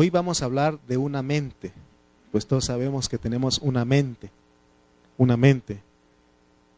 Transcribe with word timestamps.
Hoy 0.00 0.10
vamos 0.10 0.42
a 0.42 0.44
hablar 0.44 0.78
de 0.86 0.96
una 0.96 1.22
mente, 1.22 1.72
pues 2.30 2.46
todos 2.46 2.66
sabemos 2.66 3.08
que 3.08 3.18
tenemos 3.18 3.58
una 3.58 3.84
mente, 3.84 4.30
una 5.16 5.36
mente. 5.36 5.80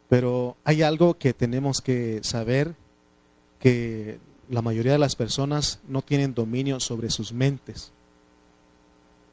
Pero 0.08 0.56
hay 0.64 0.80
algo 0.80 1.18
que 1.18 1.34
tenemos 1.34 1.82
que 1.82 2.20
saber, 2.24 2.74
que 3.58 4.18
la 4.48 4.62
mayoría 4.62 4.92
de 4.92 4.98
las 4.98 5.16
personas 5.16 5.80
no 5.86 6.00
tienen 6.00 6.32
dominio 6.32 6.80
sobre 6.80 7.10
sus 7.10 7.30
mentes. 7.34 7.92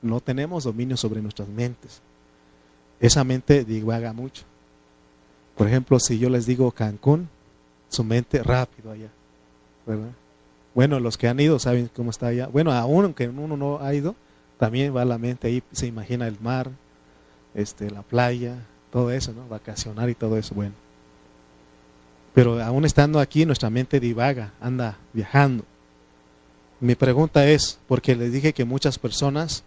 No 0.01 0.19
tenemos 0.19 0.65
dominio 0.65 0.97
sobre 0.97 1.21
nuestras 1.21 1.47
mentes. 1.47 2.01
Esa 2.99 3.23
mente 3.23 3.63
divaga 3.63 4.11
mucho. 4.11 4.43
Por 5.55 5.65
ejemplo, 5.65 5.97
si 6.01 6.19
yo 6.19 6.29
les 6.29 6.45
digo 6.45 6.71
Cancún, 6.71 7.29
su 7.87 8.03
mente 8.03 8.43
rápido 8.43 8.91
allá, 8.91 9.11
¿verdad? 9.85 10.11
Bueno, 10.77 10.99
los 10.99 11.17
que 11.17 11.27
han 11.27 11.39
ido 11.39 11.57
saben 11.57 11.89
cómo 11.91 12.11
está 12.11 12.27
allá. 12.27 12.45
Bueno, 12.45 12.71
aún 12.71 13.05
aunque 13.05 13.27
uno 13.27 13.57
no 13.57 13.79
ha 13.81 13.95
ido, 13.95 14.15
también 14.59 14.95
va 14.95 15.05
la 15.05 15.17
mente 15.17 15.47
ahí, 15.47 15.63
se 15.71 15.87
imagina 15.87 16.27
el 16.27 16.39
mar, 16.39 16.69
este, 17.55 17.89
la 17.89 18.03
playa, 18.03 18.63
todo 18.91 19.09
eso, 19.09 19.33
¿no? 19.33 19.47
Vacacionar 19.47 20.07
y 20.07 20.13
todo 20.13 20.37
eso, 20.37 20.53
bueno. 20.53 20.75
Pero 22.35 22.61
aún 22.61 22.85
estando 22.85 23.19
aquí, 23.19 23.43
nuestra 23.43 23.71
mente 23.71 23.99
divaga, 23.99 24.53
anda 24.61 24.99
viajando. 25.13 25.65
Mi 26.79 26.93
pregunta 26.93 27.47
es, 27.47 27.79
porque 27.87 28.15
les 28.15 28.31
dije 28.31 28.53
que 28.53 28.63
muchas 28.63 28.99
personas, 28.99 29.63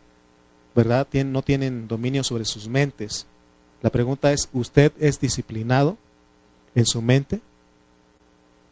¿verdad?, 0.77 1.09
no 1.25 1.43
tienen 1.43 1.89
dominio 1.89 2.23
sobre 2.23 2.45
sus 2.45 2.69
mentes. 2.69 3.27
La 3.83 3.91
pregunta 3.91 4.33
es, 4.33 4.49
¿usted 4.53 4.93
es 5.01 5.19
disciplinado 5.19 5.99
en 6.77 6.87
su 6.87 7.03
mente? 7.03 7.41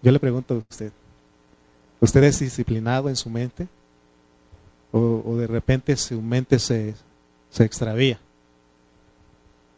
Yo 0.02 0.12
le 0.12 0.20
pregunto 0.20 0.54
a 0.54 0.58
usted, 0.58 0.92
¿usted 2.00 2.24
es 2.24 2.40
disciplinado 2.40 3.08
en 3.08 3.16
su 3.16 3.30
mente? 3.30 3.68
¿O, 4.90 5.36
de 5.36 5.46
repente 5.46 5.96
su 5.96 6.20
mente 6.22 6.58
se, 6.58 6.94
se 7.50 7.64
extravía? 7.64 8.18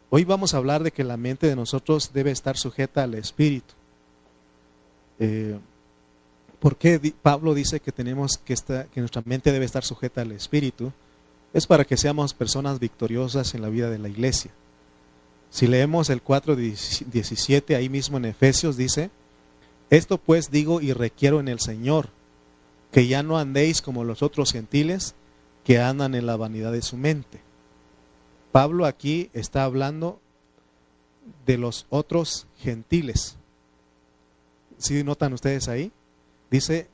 Hoy 0.09 0.25
vamos 0.25 0.53
a 0.53 0.57
hablar 0.57 0.83
de 0.83 0.91
que 0.91 1.03
la 1.03 1.17
mente 1.17 1.47
de 1.47 1.55
nosotros 1.55 2.11
debe 2.13 2.31
estar 2.31 2.57
sujeta 2.57 3.03
al 3.03 3.13
Espíritu. 3.13 3.73
Eh, 5.19 5.57
¿Por 6.59 6.75
qué 6.75 7.13
Pablo 7.21 7.53
dice 7.53 7.79
que 7.79 7.91
tenemos 7.91 8.37
que, 8.37 8.53
estar, 8.53 8.87
que 8.87 8.99
nuestra 8.99 9.23
mente 9.25 9.51
debe 9.51 9.65
estar 9.65 9.83
sujeta 9.83 10.21
al 10.21 10.31
Espíritu? 10.31 10.91
Es 11.53 11.65
para 11.65 11.85
que 11.85 11.97
seamos 11.97 12.33
personas 12.33 12.79
victoriosas 12.79 13.55
en 13.55 13.61
la 13.61 13.69
vida 13.69 13.89
de 13.89 13.99
la 13.99 14.09
iglesia. 14.09 14.51
Si 15.49 15.67
leemos 15.67 16.09
el 16.09 16.23
4.17 16.23 17.75
ahí 17.75 17.89
mismo 17.89 18.17
en 18.17 18.25
Efesios 18.25 18.77
dice, 18.77 19.11
esto 19.89 20.17
pues 20.17 20.51
digo 20.51 20.81
y 20.81 20.93
requiero 20.93 21.39
en 21.39 21.47
el 21.47 21.59
Señor, 21.59 22.09
que 22.91 23.07
ya 23.07 23.23
no 23.23 23.37
andéis 23.37 23.81
como 23.81 24.03
los 24.03 24.21
otros 24.21 24.51
gentiles 24.51 25.15
que 25.63 25.79
andan 25.79 26.15
en 26.15 26.25
la 26.25 26.35
vanidad 26.35 26.71
de 26.71 26.81
su 26.81 26.97
mente. 26.97 27.41
Pablo 28.51 28.85
aquí 28.85 29.29
está 29.33 29.63
hablando 29.63 30.19
de 31.45 31.57
los 31.57 31.85
otros 31.89 32.47
gentiles. 32.57 33.37
¿Sí 34.77 35.03
notan 35.03 35.33
ustedes 35.33 35.67
ahí? 35.67 35.91
Dice 36.49 36.87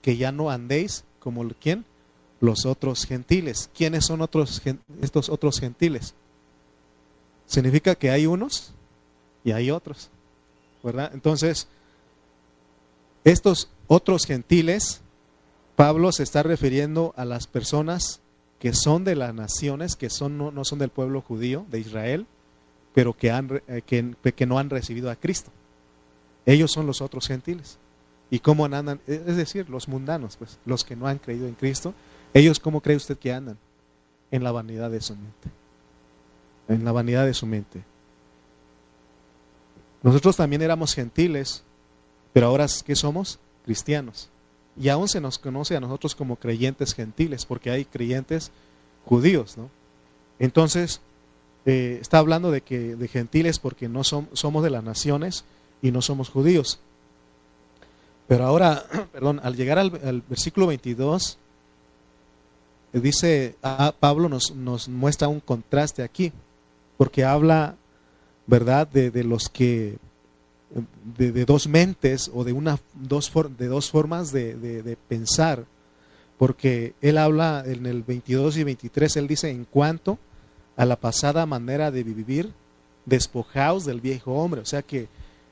que 0.00 0.16
ya 0.16 0.32
no 0.32 0.50
andéis 0.50 1.04
como 1.18 1.46
quién? 1.60 1.84
Los 2.40 2.64
otros 2.64 3.04
gentiles. 3.04 3.68
¿Quiénes 3.74 4.06
son 4.06 4.22
otros, 4.22 4.62
estos 5.02 5.28
otros 5.28 5.58
gentiles? 5.58 6.14
Significa 7.46 7.94
que 7.94 8.10
hay 8.10 8.26
unos 8.26 8.72
y 9.44 9.52
hay 9.52 9.70
otros. 9.70 10.10
¿Verdad? 10.82 11.10
Entonces, 11.12 11.66
estos 13.24 13.68
otros 13.88 14.24
gentiles, 14.24 15.00
Pablo 15.78 16.10
se 16.10 16.24
está 16.24 16.42
refiriendo 16.42 17.14
a 17.16 17.24
las 17.24 17.46
personas 17.46 18.20
que 18.58 18.72
son 18.72 19.04
de 19.04 19.14
las 19.14 19.32
naciones, 19.32 19.94
que 19.94 20.10
son, 20.10 20.36
no, 20.36 20.64
son 20.64 20.80
del 20.80 20.88
pueblo 20.88 21.20
judío, 21.20 21.66
de 21.70 21.78
Israel, 21.78 22.26
pero 22.94 23.16
que, 23.16 23.30
han, 23.30 23.62
eh, 23.68 23.82
que, 23.82 24.46
no 24.46 24.58
han 24.58 24.70
recibido 24.70 25.08
a 25.08 25.14
Cristo. 25.14 25.52
Ellos 26.46 26.72
son 26.72 26.88
los 26.88 27.00
otros 27.00 27.28
gentiles. 27.28 27.78
¿Y 28.28 28.40
cómo 28.40 28.64
andan? 28.64 29.00
Es 29.06 29.36
decir, 29.36 29.70
los 29.70 29.86
mundanos, 29.86 30.36
pues, 30.36 30.58
los 30.66 30.82
que 30.82 30.96
no 30.96 31.06
han 31.06 31.18
creído 31.18 31.46
en 31.46 31.54
Cristo. 31.54 31.94
Ellos, 32.34 32.58
¿cómo 32.58 32.80
cree 32.80 32.96
usted 32.96 33.16
que 33.16 33.32
andan? 33.32 33.56
En 34.32 34.42
la 34.42 34.50
vanidad 34.50 34.90
de 34.90 35.00
su 35.00 35.14
mente. 35.14 35.48
En 36.66 36.84
la 36.84 36.90
vanidad 36.90 37.24
de 37.24 37.34
su 37.34 37.46
mente. 37.46 37.84
Nosotros 40.02 40.36
también 40.36 40.60
éramos 40.60 40.92
gentiles, 40.92 41.62
pero 42.32 42.48
ahora, 42.48 42.66
¿qué 42.84 42.96
somos? 42.96 43.38
Cristianos. 43.64 44.28
Y 44.80 44.88
aún 44.88 45.08
se 45.08 45.20
nos 45.20 45.38
conoce 45.38 45.76
a 45.76 45.80
nosotros 45.80 46.14
como 46.14 46.36
creyentes 46.36 46.94
gentiles, 46.94 47.44
porque 47.44 47.70
hay 47.70 47.84
creyentes 47.84 48.50
judíos, 49.04 49.56
¿no? 49.56 49.70
Entonces, 50.38 51.00
eh, 51.66 51.98
está 52.00 52.18
hablando 52.18 52.50
de 52.50 52.60
que 52.60 52.96
de 52.96 53.08
gentiles 53.08 53.58
porque 53.58 53.88
no 53.88 54.04
somos 54.04 54.62
de 54.62 54.70
las 54.70 54.84
naciones 54.84 55.44
y 55.82 55.90
no 55.90 56.00
somos 56.00 56.30
judíos. 56.30 56.78
Pero 58.28 58.44
ahora, 58.44 58.84
perdón, 59.12 59.40
al 59.42 59.56
llegar 59.56 59.78
al, 59.78 60.22
versículo 60.28 60.66
22, 60.68 61.38
eh, 62.92 63.00
dice, 63.00 63.56
ah, 63.62 63.92
Pablo 63.98 64.28
nos, 64.28 64.54
nos, 64.54 64.88
muestra 64.88 65.28
un 65.28 65.40
contraste 65.40 66.02
aquí, 66.02 66.32
porque 66.96 67.24
habla, 67.24 67.76
¿verdad?, 68.46 68.86
de, 68.86 69.10
de 69.10 69.24
los 69.24 69.48
que 69.48 69.98
de, 71.16 71.44
dos 71.44 71.66
mentes 71.66 72.30
o 72.34 72.44
de, 72.44 72.52
una, 72.52 72.78
dos, 72.94 73.32
de 73.56 73.66
dos 73.66 73.90
formas 73.90 74.32
de, 74.32 74.96
pensar, 75.08 75.64
porque 76.36 76.94
él 77.00 77.18
habla 77.18 77.64
en 77.66 77.86
el 77.86 78.02
22 78.02 78.58
y 78.58 78.64
23, 78.64 79.16
él 79.16 79.28
dice, 79.28 79.50
en 79.50 79.64
cuanto 79.64 80.18
a 80.76 80.84
la 80.84 80.96
pasada 80.96 81.46
manera 81.46 81.90
de 81.90 82.04
vivir, 82.04 82.52
despojaos 83.06 83.84
del 83.84 84.00
viejo 84.00 84.34
hombre, 84.34 84.60
o 84.60 84.66
sea 84.66 84.82
que 84.82 85.08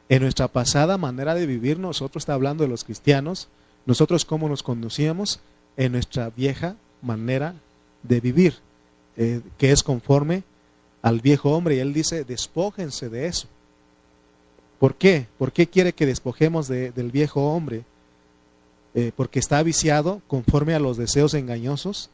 en 0.08 0.22
nuestra 0.22 0.48
pasada 0.48 0.98
manera 0.98 1.34
de 1.34 1.46
vivir, 1.46 1.78
nosotros 1.78 2.22
está 2.22 2.34
hablando 2.34 2.62
de 2.62 2.68
los 2.68 2.84
cristianos, 2.84 3.48
nosotros 3.86 4.24
cómo 4.24 4.48
nos 4.48 4.62
conducíamos 4.62 5.40
en 5.76 5.92
nuestra 5.92 6.30
vieja 6.30 6.76
manera 7.02 7.54
de 8.02 8.20
vivir, 8.20 8.54
eh, 9.16 9.40
que 9.58 9.72
es 9.72 9.82
conforme 9.82 10.44
al 11.02 11.20
viejo 11.20 11.50
hombre, 11.50 11.76
y 11.76 11.78
él 11.80 11.92
dice, 11.92 12.24
despójense 12.24 13.08
de 13.08 13.26
eso. 13.26 13.48
¿Por 14.78 14.94
qué? 14.94 15.26
¿Por 15.38 15.52
qué 15.52 15.66
quiere 15.66 15.92
que 15.92 16.06
despojemos 16.06 16.68
del 16.68 17.10
viejo 17.10 17.52
hombre? 17.52 17.84
Eh, 18.94 19.12
porque 19.14 19.38
está 19.38 19.62
viciado 19.62 20.22
conforme 20.26 20.74
a 20.74 20.78
los 20.78 20.96
deseos 20.96 21.34
engañosos 21.34 22.08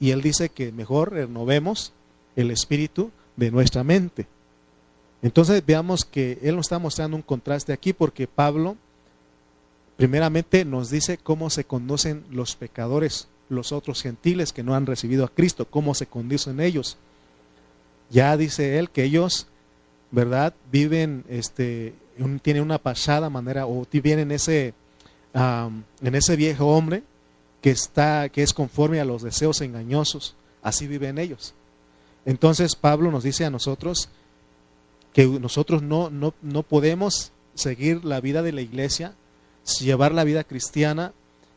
y 0.00 0.10
él 0.10 0.22
dice 0.22 0.48
que 0.48 0.72
mejor 0.72 1.12
renovemos 1.12 1.92
el 2.34 2.50
espíritu 2.50 3.10
de 3.36 3.50
nuestra 3.50 3.84
mente. 3.84 4.26
Entonces 5.22 5.64
veamos 5.64 6.04
que 6.04 6.38
él 6.42 6.56
nos 6.56 6.66
está 6.66 6.78
mostrando 6.78 7.16
un 7.16 7.22
contraste 7.22 7.72
aquí 7.72 7.92
porque 7.92 8.26
Pablo 8.26 8.76
primeramente 9.96 10.64
nos 10.64 10.90
dice 10.90 11.18
cómo 11.18 11.48
se 11.48 11.64
conducen 11.64 12.24
los 12.30 12.56
pecadores, 12.56 13.28
los 13.48 13.72
otros 13.72 14.02
gentiles 14.02 14.52
que 14.52 14.62
no 14.62 14.74
han 14.74 14.86
recibido 14.86 15.24
a 15.24 15.28
Cristo, 15.28 15.64
cómo 15.64 15.94
se 15.94 16.06
conducen 16.06 16.60
ellos. 16.60 16.96
Ya 18.10 18.36
dice 18.36 18.78
él 18.78 18.90
que 18.90 19.04
ellos 19.04 19.46
¿verdad? 20.10 20.54
Viven, 20.70 21.24
este, 21.28 21.94
tienen 22.42 22.62
una 22.62 22.78
pasada 22.78 23.30
manera 23.30 23.66
o 23.66 23.86
viven 23.90 24.18
en 24.18 24.30
ese, 24.32 24.74
en 25.34 26.14
ese 26.14 26.36
viejo 26.36 26.66
hombre 26.66 27.02
que, 27.60 27.70
está, 27.70 28.28
que 28.28 28.42
es 28.42 28.52
conforme 28.52 29.00
a 29.00 29.04
los 29.04 29.22
deseos 29.22 29.60
engañosos. 29.60 30.34
Así 30.62 30.86
viven 30.86 31.18
ellos. 31.18 31.54
Entonces 32.24 32.74
Pablo 32.74 33.10
nos 33.10 33.24
dice 33.24 33.44
a 33.44 33.50
nosotros 33.50 34.08
que 35.12 35.26
nosotros 35.26 35.82
no, 35.82 36.10
no, 36.10 36.34
no 36.42 36.62
podemos 36.62 37.32
seguir 37.54 38.04
la 38.04 38.20
vida 38.20 38.42
de 38.42 38.52
la 38.52 38.60
iglesia, 38.60 39.14
llevar 39.80 40.12
la 40.12 40.24
vida 40.24 40.44
cristiana 40.44 41.12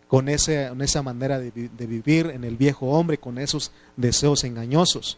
con, 0.07 0.29
ese, 0.29 0.69
con 0.69 0.81
esa 0.81 1.03
manera 1.03 1.39
de, 1.39 1.51
de, 1.51 1.85
vivir 1.87 2.27
en 2.27 2.43
el 2.43 2.55
viejo 2.55 2.87
hombre, 2.87 3.17
con 3.17 3.37
esos 3.37 3.71
deseos 3.97 4.43
engañosos. 4.43 5.17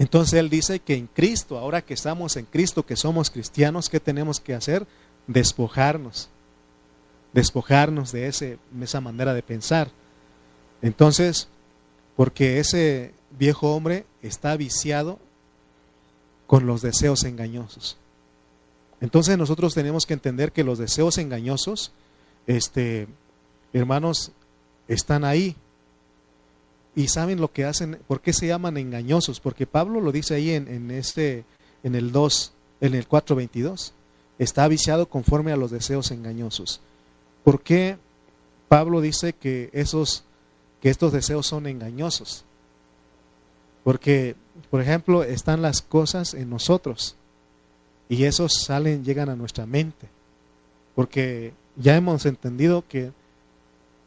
Entonces 0.00 0.40
él 0.40 0.48
dice 0.48 0.80
que 0.80 0.94
en 0.94 1.08
Cristo, 1.08 1.58
ahora 1.58 1.82
que 1.82 1.92
estamos 1.92 2.38
en 2.38 2.46
Cristo, 2.46 2.86
que 2.86 2.96
somos 2.96 3.28
cristianos, 3.28 3.90
¿qué 3.90 4.00
tenemos 4.00 4.40
que 4.40 4.54
hacer? 4.54 4.86
Despojarnos. 5.26 6.30
Despojarnos 7.34 8.10
de 8.10 8.26
ese, 8.26 8.58
esa 8.80 9.02
manera 9.02 9.34
de 9.34 9.42
pensar. 9.42 9.90
Entonces, 10.80 11.48
porque 12.16 12.60
ese 12.60 13.12
viejo 13.38 13.76
hombre 13.76 14.06
está 14.22 14.56
viciado 14.56 15.18
con 16.46 16.64
los 16.64 16.80
deseos 16.80 17.24
engañosos. 17.24 17.98
Entonces 19.02 19.36
nosotros 19.36 19.74
tenemos 19.74 20.06
que 20.06 20.14
entender 20.14 20.52
que 20.52 20.64
los 20.64 20.78
deseos 20.78 21.18
engañosos, 21.18 21.92
este, 22.46 23.06
hermanos, 23.74 24.32
están 24.88 25.26
ahí, 25.26 25.56
y 27.00 27.08
saben 27.08 27.40
lo 27.40 27.52
que 27.52 27.64
hacen, 27.64 27.98
¿por 28.06 28.20
qué 28.20 28.32
se 28.32 28.46
llaman 28.46 28.76
engañosos? 28.76 29.40
Porque 29.40 29.66
Pablo 29.66 30.00
lo 30.00 30.12
dice 30.12 30.34
ahí 30.34 30.50
en, 30.50 30.90
este, 30.90 31.44
en 31.82 31.94
el 31.94 32.12
2, 32.12 32.52
en 32.80 32.94
el 32.94 33.08
4.22. 33.08 33.92
Está 34.38 34.68
viciado 34.68 35.08
conforme 35.08 35.52
a 35.52 35.56
los 35.56 35.70
deseos 35.70 36.10
engañosos. 36.10 36.80
¿Por 37.44 37.62
qué 37.62 37.98
Pablo 38.68 39.00
dice 39.00 39.32
que 39.32 39.70
esos 39.72 40.24
que 40.80 40.88
estos 40.88 41.12
deseos 41.12 41.46
son 41.46 41.66
engañosos. 41.66 42.44
Porque, 43.84 44.34
por 44.70 44.80
ejemplo, 44.80 45.22
están 45.22 45.62
las 45.62 45.82
cosas 45.82 46.34
en 46.34 46.50
nosotros 46.50 47.16
y 48.08 48.24
esos 48.24 48.62
salen, 48.64 49.04
llegan 49.04 49.28
a 49.28 49.36
nuestra 49.36 49.66
mente. 49.66 50.08
Porque 50.94 51.52
ya 51.76 51.96
hemos 51.96 52.26
entendido 52.26 52.84
que, 52.86 53.12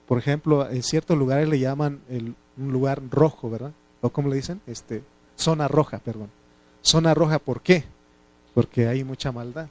por 0.07 0.17
ejemplo, 0.17 0.69
en 0.69 0.83
ciertos 0.83 1.17
lugares 1.17 1.47
le 1.47 1.59
llaman 1.59 2.01
el, 2.09 2.35
un 2.57 2.71
lugar 2.71 3.01
rojo, 3.09 3.49
¿verdad? 3.49 3.71
¿O 4.01 4.09
cómo 4.09 4.29
le 4.29 4.35
dicen? 4.35 4.61
Este, 4.67 5.03
zona 5.35 5.67
roja, 5.67 5.99
perdón. 5.99 6.29
Zona 6.81 7.13
roja, 7.13 7.39
¿por 7.39 7.61
qué? 7.61 7.83
Porque 8.53 8.87
hay 8.87 9.03
mucha 9.03 9.31
maldad. 9.31 9.67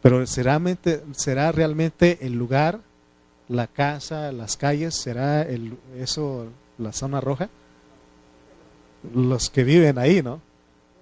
Pero 0.00 0.26
será, 0.26 0.60
será 1.12 1.52
realmente 1.52 2.18
el 2.22 2.32
lugar, 2.32 2.80
la 3.48 3.66
casa, 3.66 4.32
las 4.32 4.56
calles, 4.56 4.96
será 4.96 5.42
el, 5.42 5.78
eso 5.96 6.46
la 6.78 6.92
zona 6.92 7.20
roja. 7.20 7.50
Los 9.14 9.50
que 9.50 9.64
viven 9.64 9.98
ahí, 9.98 10.22
¿no? 10.22 10.40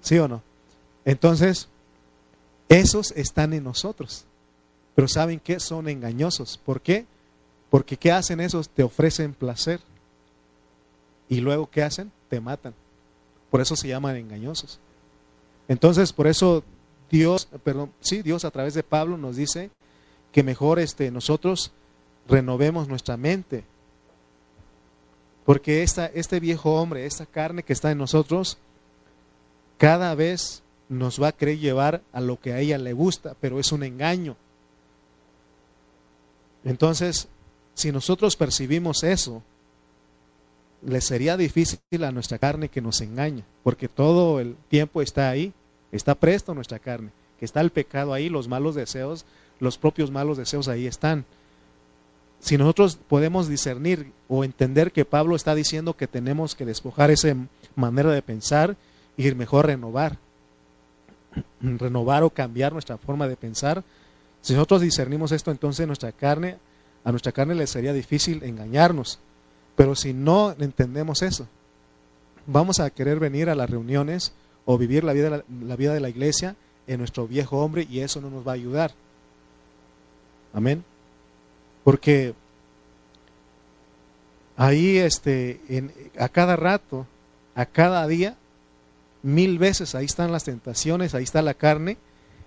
¿Sí 0.01 0.19
o 0.19 0.29
no? 0.29 0.43
Entonces, 1.05 1.69
esos 2.69 3.13
están 3.13 3.53
en 3.53 3.65
nosotros. 3.65 4.25
Pero 4.95 5.09
¿saben 5.09 5.41
qué? 5.41 5.61
Son 5.61 5.89
engañosos. 5.89 6.59
¿Por 6.59 6.81
qué? 6.81 7.07
Porque 7.71 7.97
¿qué 7.97 8.13
hacen 8.13 8.41
esos? 8.41 8.69
Te 8.69 8.83
ofrecen 8.83 9.33
placer. 9.33 9.81
Y 11.31 11.41
luego 11.41 11.71
¿qué 11.71 11.83
hacen? 11.83 12.13
Te 12.29 12.41
matan. 12.41 12.75
Por 13.51 13.63
eso 13.63 13.77
se 13.77 13.89
llaman 13.89 14.17
engañosos. 14.17 14.81
Entonces, 15.69 16.13
por 16.13 16.27
eso 16.27 16.63
Dios, 17.11 17.49
perdón, 17.65 17.93
sí, 18.01 18.21
Dios 18.21 18.45
a 18.45 18.51
través 18.51 18.75
de 18.75 18.83
Pablo 18.83 19.17
nos 19.17 19.37
dice 19.37 19.71
que 20.33 20.43
mejor 20.43 20.81
este, 20.81 21.11
nosotros 21.11 21.71
renovemos 22.29 22.89
nuestra 22.89 23.17
mente. 23.17 23.65
Porque 25.47 25.83
esta, 25.83 26.07
este 26.07 26.41
viejo 26.41 26.75
hombre, 26.75 27.07
esta 27.07 27.27
carne 27.27 27.63
que 27.63 27.73
está 27.73 27.91
en 27.91 27.99
nosotros, 27.99 28.59
cada 29.79 30.15
vez 30.15 30.63
nos 30.89 31.23
va 31.23 31.29
a 31.29 31.33
querer 31.33 31.59
llevar 31.59 32.03
a 32.13 32.21
lo 32.21 32.41
que 32.41 32.53
a 32.53 32.59
ella 32.59 32.77
le 32.77 32.93
gusta, 32.93 33.37
pero 33.41 33.61
es 33.61 33.71
un 33.71 33.85
engaño. 33.85 34.37
Entonces, 36.65 37.29
si 37.75 37.93
nosotros 37.93 38.37
percibimos 38.37 39.05
eso, 39.05 39.43
le 40.83 41.01
sería 41.01 41.37
difícil 41.37 42.05
a 42.05 42.13
nuestra 42.13 42.39
carne 42.39 42.69
que 42.69 42.81
nos 42.81 43.01
engañe, 43.01 43.45
porque 43.63 43.89
todo 43.89 44.41
el 44.41 44.57
tiempo 44.69 45.03
está 45.03 45.29
ahí, 45.29 45.53
está 45.93 46.15
presto 46.15 46.55
nuestra 46.55 46.79
carne, 46.79 47.11
que 47.39 47.45
está 47.45 47.61
el 47.61 47.71
pecado 47.71 48.15
ahí, 48.15 48.29
los 48.29 48.49
malos 48.49 48.75
deseos, 48.75 49.25
los 49.59 49.79
propios 49.79 50.11
malos 50.11 50.37
deseos 50.37 50.69
ahí 50.69 50.87
están. 50.87 51.25
Si 52.41 52.57
nosotros 52.57 52.99
podemos 53.09 53.49
discernir 53.49 54.13
o 54.27 54.45
entender 54.45 54.93
que 54.93 55.05
Pablo 55.05 55.37
está 55.37 55.55
diciendo 55.55 55.97
que 55.97 56.07
tenemos 56.07 56.55
que 56.55 56.65
despojar 56.65 57.11
esa 57.11 57.37
manera 57.77 58.11
de 58.11 58.23
pensar 58.23 58.77
y 59.19 59.31
mejor 59.35 59.67
renovar, 59.67 60.17
renovar 61.61 62.23
o 62.23 62.31
cambiar 62.31 62.73
nuestra 62.73 62.97
forma 62.97 63.29
de 63.29 63.37
pensar, 63.37 63.85
si 64.41 64.55
nosotros 64.55 64.81
discernimos 64.81 65.33
esto, 65.33 65.51
entonces 65.51 65.87
nuestra 65.87 66.13
carne, 66.13 66.57
a 67.05 67.11
nuestra 67.11 67.33
carne 67.33 67.55
le 67.55 67.67
sería 67.67 67.93
difícil 67.93 68.43
engañarnos. 68.43 69.19
Pero 69.81 69.95
si 69.95 70.13
no 70.13 70.55
entendemos 70.59 71.23
eso, 71.23 71.49
vamos 72.45 72.81
a 72.81 72.91
querer 72.91 73.19
venir 73.19 73.49
a 73.49 73.55
las 73.55 73.71
reuniones 73.71 74.35
o 74.67 74.77
vivir 74.77 75.05
la 75.05 75.15
vida, 75.15 75.43
la 75.65 75.77
vida 75.77 75.95
de 75.95 76.01
la 76.01 76.11
iglesia 76.11 76.55
en 76.87 76.99
nuestro 76.99 77.27
viejo 77.27 77.65
hombre 77.65 77.87
y 77.89 78.01
eso 78.01 78.21
no 78.21 78.29
nos 78.29 78.47
va 78.47 78.53
a 78.53 78.57
ayudar. 78.57 78.93
Amén. 80.53 80.85
Porque 81.83 82.35
ahí 84.59 84.99
este, 84.99 85.63
en, 85.71 85.95
a 86.19 86.29
cada 86.29 86.57
rato, 86.57 87.07
a 87.55 87.65
cada 87.65 88.07
día, 88.07 88.37
mil 89.23 89.59
veces 89.59 89.95
ahí 89.95 90.05
están 90.05 90.31
las 90.31 90.45
tentaciones, 90.45 91.15
ahí 91.15 91.25
está 91.25 91.41
la 91.41 91.55
carne 91.55 91.97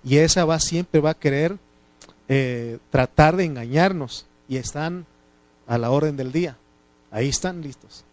y 0.04 0.18
esa 0.18 0.46
va 0.46 0.60
siempre 0.60 1.02
va 1.02 1.10
a 1.10 1.20
querer 1.20 1.58
eh, 2.28 2.78
tratar 2.92 3.38
de 3.38 3.46
engañarnos 3.46 4.28
y 4.48 4.58
están 4.58 5.08
a 5.66 5.80
la 5.80 5.90
orden 5.90 6.16
del 6.16 6.32
día. 6.32 6.58
Ahí 7.14 7.30
están 7.30 7.62
listos. 7.62 8.04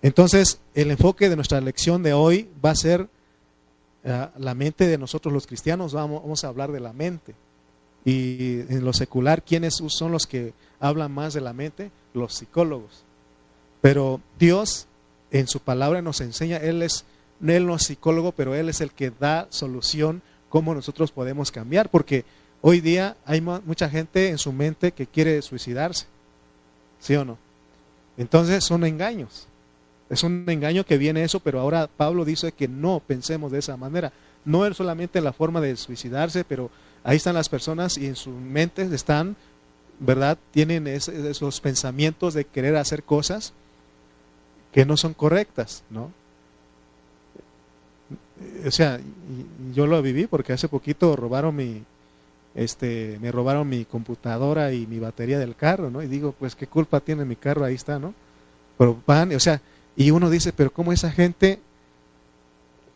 Entonces, 0.00 0.60
el 0.74 0.90
enfoque 0.90 1.28
de 1.28 1.36
nuestra 1.36 1.60
lección 1.60 2.02
de 2.02 2.14
hoy 2.14 2.48
va 2.64 2.70
a 2.70 2.76
ser 2.76 3.02
uh, 3.02 4.08
la 4.38 4.54
mente 4.54 4.86
de 4.86 4.96
nosotros 4.96 5.34
los 5.34 5.46
cristianos. 5.46 5.92
Vamos, 5.92 6.22
vamos, 6.22 6.44
a 6.44 6.48
hablar 6.48 6.72
de 6.72 6.80
la 6.80 6.92
mente. 6.92 7.34
Y 8.04 8.60
en 8.68 8.84
lo 8.84 8.92
secular, 8.92 9.42
¿quiénes 9.42 9.82
son 9.88 10.12
los 10.12 10.26
que 10.26 10.54
hablan 10.78 11.12
más 11.12 11.34
de 11.34 11.40
la 11.40 11.52
mente? 11.52 11.90
Los 12.12 12.34
psicólogos. 12.34 13.04
Pero 13.80 14.20
Dios 14.38 14.86
en 15.30 15.48
su 15.48 15.60
palabra 15.60 16.00
nos 16.00 16.20
enseña, 16.20 16.58
Él 16.58 16.82
es, 16.82 17.04
Él 17.44 17.66
no 17.66 17.74
es 17.74 17.82
psicólogo, 17.82 18.32
pero 18.32 18.54
Él 18.54 18.68
es 18.68 18.80
el 18.80 18.92
que 18.92 19.10
da 19.10 19.48
solución 19.50 20.22
cómo 20.48 20.74
nosotros 20.74 21.10
podemos 21.10 21.50
cambiar, 21.50 21.90
porque 21.90 22.24
hoy 22.60 22.80
día 22.80 23.16
hay 23.24 23.40
mucha 23.40 23.90
gente 23.90 24.28
en 24.28 24.38
su 24.38 24.52
mente 24.52 24.92
que 24.92 25.08
quiere 25.08 25.42
suicidarse, 25.42 26.06
¿sí 27.04 27.14
o 27.16 27.24
no? 27.24 27.36
Entonces 28.16 28.64
son 28.64 28.84
engaños, 28.84 29.46
es 30.08 30.22
un 30.22 30.44
engaño 30.48 30.84
que 30.84 30.96
viene 30.96 31.22
eso, 31.22 31.38
pero 31.40 31.60
ahora 31.60 31.86
Pablo 31.86 32.24
dice 32.24 32.52
que 32.52 32.66
no 32.66 33.02
pensemos 33.06 33.52
de 33.52 33.58
esa 33.58 33.76
manera, 33.76 34.12
no 34.44 34.64
es 34.64 34.76
solamente 34.76 35.20
la 35.20 35.34
forma 35.34 35.60
de 35.60 35.76
suicidarse, 35.76 36.44
pero 36.44 36.70
ahí 37.02 37.18
están 37.18 37.34
las 37.34 37.50
personas 37.50 37.98
y 37.98 38.06
en 38.06 38.16
sus 38.16 38.34
mentes 38.34 38.90
están, 38.90 39.36
¿verdad? 40.00 40.38
Tienen 40.50 40.86
esos 40.86 41.60
pensamientos 41.60 42.32
de 42.32 42.46
querer 42.46 42.76
hacer 42.76 43.02
cosas 43.02 43.52
que 44.72 44.86
no 44.86 44.96
son 44.96 45.12
correctas, 45.12 45.84
¿no? 45.90 46.10
o 48.66 48.70
sea, 48.70 49.00
yo 49.72 49.86
lo 49.86 50.02
viví 50.02 50.26
porque 50.26 50.52
hace 50.52 50.68
poquito 50.68 51.16
robaron 51.16 51.54
mi, 51.54 51.82
este, 52.54 53.18
me 53.20 53.32
robaron 53.32 53.68
mi 53.68 53.84
computadora 53.84 54.72
y 54.72 54.86
mi 54.86 54.98
batería 54.98 55.38
del 55.38 55.56
carro, 55.56 55.90
¿no? 55.90 56.02
Y 56.02 56.06
digo, 56.06 56.32
pues 56.38 56.54
qué 56.54 56.66
culpa 56.66 57.00
tiene 57.00 57.24
mi 57.24 57.36
carro, 57.36 57.64
ahí 57.64 57.74
está, 57.74 57.98
¿no? 57.98 58.14
Pero 58.78 59.00
van, 59.06 59.34
o 59.34 59.40
sea, 59.40 59.60
y 59.96 60.10
uno 60.10 60.30
dice, 60.30 60.52
pero 60.52 60.72
cómo 60.72 60.92
esa 60.92 61.10
gente, 61.10 61.60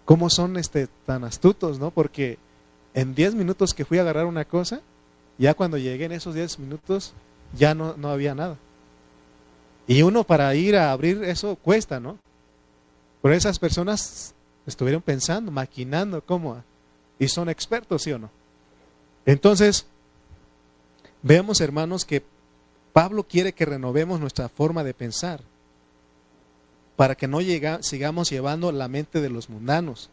cómo 0.05 0.31
son 0.31 0.57
este 0.57 0.89
tan 1.07 1.25
astutos, 1.25 1.79
¿no? 1.79 1.91
Porque 1.91 2.39
en 2.95 3.15
10 3.15 3.35
minutos 3.35 3.75
que 3.75 3.85
fui 3.85 3.99
a 3.99 4.03
agarrar 4.03 4.27
una 4.27 4.45
cosa, 4.45 4.81
ya 5.39 5.55
cuando 5.55 5.79
llegué 5.79 6.05
en 6.05 6.13
esos 6.13 6.35
10 6.35 6.59
minutos, 6.61 7.15
ya 7.57 7.75
no, 7.75 7.97
no 7.97 8.11
había 8.11 8.35
nada. 8.35 8.57
Y 9.87 10.03
uno 10.03 10.25
para 10.25 10.55
ir 10.55 10.77
a 10.77 10.93
abrir 10.93 11.25
eso 11.25 11.57
cuesta, 11.57 11.99
¿no? 11.99 12.19
Pero 13.23 13.35
esas 13.35 13.59
personas 13.59 14.35
estuvieron 14.67 15.03
pensando, 15.03 15.50
maquinando 15.50 16.21
cómo. 16.21 16.62
Y 17.19 17.29
son 17.29 17.49
expertos, 17.49 18.03
¿sí 18.03 18.12
o 18.12 18.19
no? 18.19 18.31
Entonces, 19.28 19.85
vemos, 21.23 21.61
hermanos, 21.61 22.06
que 22.06 22.23
Pablo 22.94 23.25
quiere 23.25 23.52
que 23.52 23.66
renovemos 23.66 24.18
nuestra 24.20 24.49
forma 24.49 24.82
de 24.85 24.94
pensar 24.94 25.42
para 26.97 27.14
que 27.14 27.28
no 27.28 27.42
llega, 27.42 27.82
sigamos 27.82 28.30
llevando 28.30 28.73
la 28.73 28.88
mente 28.88 29.20
de 29.20 29.28
los 29.28 29.50
mundanos. 29.50 30.08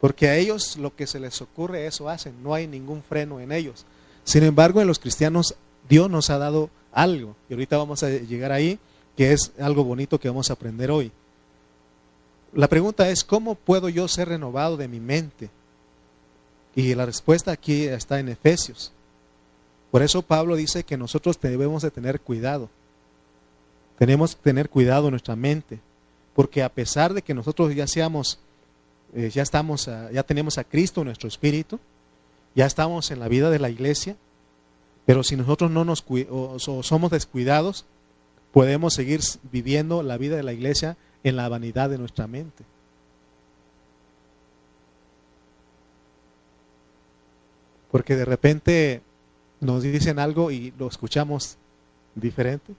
Porque 0.00 0.26
a 0.26 0.36
ellos 0.36 0.78
lo 0.78 0.96
que 0.96 1.06
se 1.06 1.20
les 1.20 1.40
ocurre, 1.42 1.86
eso 1.86 2.08
hacen, 2.08 2.42
no 2.42 2.54
hay 2.54 2.66
ningún 2.66 3.04
freno 3.04 3.38
en 3.38 3.52
ellos. 3.52 3.86
Sin 4.24 4.42
embargo, 4.42 4.80
en 4.80 4.88
los 4.88 4.98
cristianos 4.98 5.54
Dios 5.88 6.10
nos 6.10 6.28
ha 6.28 6.38
dado 6.38 6.70
algo, 6.90 7.36
y 7.48 7.52
ahorita 7.52 7.76
vamos 7.76 8.02
a 8.02 8.08
llegar 8.08 8.50
ahí, 8.50 8.80
que 9.16 9.32
es 9.32 9.52
algo 9.60 9.84
bonito 9.84 10.18
que 10.18 10.28
vamos 10.28 10.50
a 10.50 10.54
aprender 10.54 10.90
hoy. 10.90 11.12
La 12.52 12.66
pregunta 12.66 13.08
es, 13.08 13.22
¿cómo 13.22 13.54
puedo 13.54 13.88
yo 13.88 14.08
ser 14.08 14.28
renovado 14.28 14.76
de 14.76 14.88
mi 14.88 14.98
mente? 14.98 15.50
Y 16.74 16.94
la 16.94 17.06
respuesta 17.06 17.52
aquí 17.52 17.84
está 17.84 18.18
en 18.18 18.28
Efesios. 18.28 18.92
Por 19.90 20.02
eso 20.02 20.22
Pablo 20.22 20.56
dice 20.56 20.84
que 20.84 20.96
nosotros 20.96 21.38
debemos 21.40 21.82
de 21.82 21.90
tener 21.90 22.20
cuidado. 22.20 22.70
Tenemos 23.98 24.34
que 24.34 24.42
tener 24.42 24.70
cuidado 24.70 25.08
en 25.08 25.12
nuestra 25.12 25.36
mente, 25.36 25.80
porque 26.34 26.62
a 26.62 26.70
pesar 26.70 27.12
de 27.12 27.22
que 27.22 27.34
nosotros 27.34 27.74
ya 27.74 27.86
seamos, 27.86 28.38
eh, 29.14 29.30
ya 29.30 29.42
estamos, 29.42 29.90
ya 30.12 30.22
tenemos 30.22 30.56
a 30.56 30.64
Cristo 30.64 31.02
en 31.02 31.08
nuestro 31.08 31.28
espíritu, 31.28 31.78
ya 32.54 32.66
estamos 32.66 33.10
en 33.10 33.20
la 33.20 33.28
vida 33.28 33.50
de 33.50 33.58
la 33.58 33.68
iglesia, 33.68 34.16
pero 35.04 35.22
si 35.22 35.36
nosotros 35.36 35.70
no 35.70 35.84
nos 35.84 36.04
o 36.30 36.58
somos 36.58 37.10
descuidados, 37.10 37.84
podemos 38.50 38.94
seguir 38.94 39.20
viviendo 39.50 40.02
la 40.02 40.16
vida 40.16 40.36
de 40.36 40.42
la 40.42 40.52
iglesia 40.52 40.96
en 41.22 41.36
la 41.36 41.48
vanidad 41.48 41.90
de 41.90 41.98
nuestra 41.98 42.26
mente. 42.26 42.64
Porque 47.92 48.16
de 48.16 48.24
repente 48.24 49.02
nos 49.60 49.84
dicen 49.84 50.18
algo 50.18 50.50
y 50.50 50.74
lo 50.76 50.88
escuchamos 50.88 51.56
diferente. 52.16 52.74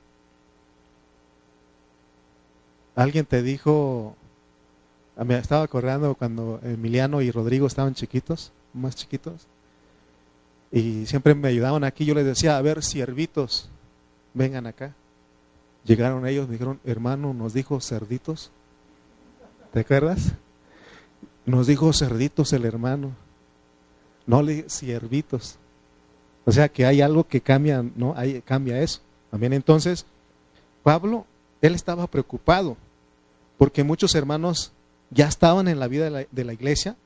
Alguien 2.96 3.25
te 3.25 3.41
dijo, 3.41 4.15
ah, 5.15 5.24
me 5.24 5.38
estaba 5.38 5.63
acordando 5.63 6.15
cuando 6.15 6.60
Emiliano 6.63 7.22
y 7.22 7.32
Rodrigo 7.32 7.65
estaban 7.65 7.96
chiquitos, 7.96 8.51
más 8.74 8.96
chiquitos, 8.96 9.48
y 10.72 11.05
siempre 11.05 11.36
me 11.36 11.48
ayudaban 11.48 11.84
aquí, 11.84 12.03
yo 12.03 12.15
les 12.15 12.25
decía, 12.25 12.58
a 12.58 12.62
ver, 12.62 12.84
siervitos, 12.84 13.70
vengan 14.34 14.67
acá. 14.67 14.96
Llegaron 15.86 16.25
ellos, 16.25 16.48
me 16.48 16.53
dijeron, 16.53 16.79
hermano, 16.84 17.34
nos 17.34 17.53
dijo 17.53 17.79
cerditos. 17.79 18.51
¿Te 19.72 19.82
acuerdas? 19.82 20.34
Nos 21.46 21.67
dijo 21.67 21.93
cerditos 21.93 22.53
el 22.53 22.65
hermano. 22.65 23.12
No 24.25 24.41
le 24.41 24.69
ciervitos. 24.69 25.57
O 26.45 26.51
sea 26.51 26.69
que 26.69 26.85
hay 26.85 27.01
algo 27.01 27.25
que 27.25 27.41
cambia, 27.41 27.83
¿no? 27.95 28.13
Hay, 28.15 28.41
cambia 28.41 28.81
eso. 28.81 28.99
También 29.31 29.53
entonces, 29.53 30.05
Pablo, 30.83 31.25
él 31.61 31.75
estaba 31.75 32.07
preocupado 32.07 32.77
porque 33.57 33.83
muchos 33.83 34.13
hermanos 34.15 34.73
ya 35.09 35.27
estaban 35.27 35.67
en 35.67 35.79
la 35.79 35.87
vida 35.87 36.09
de 36.09 36.43
la, 36.43 36.53
iglesia, 36.53 36.97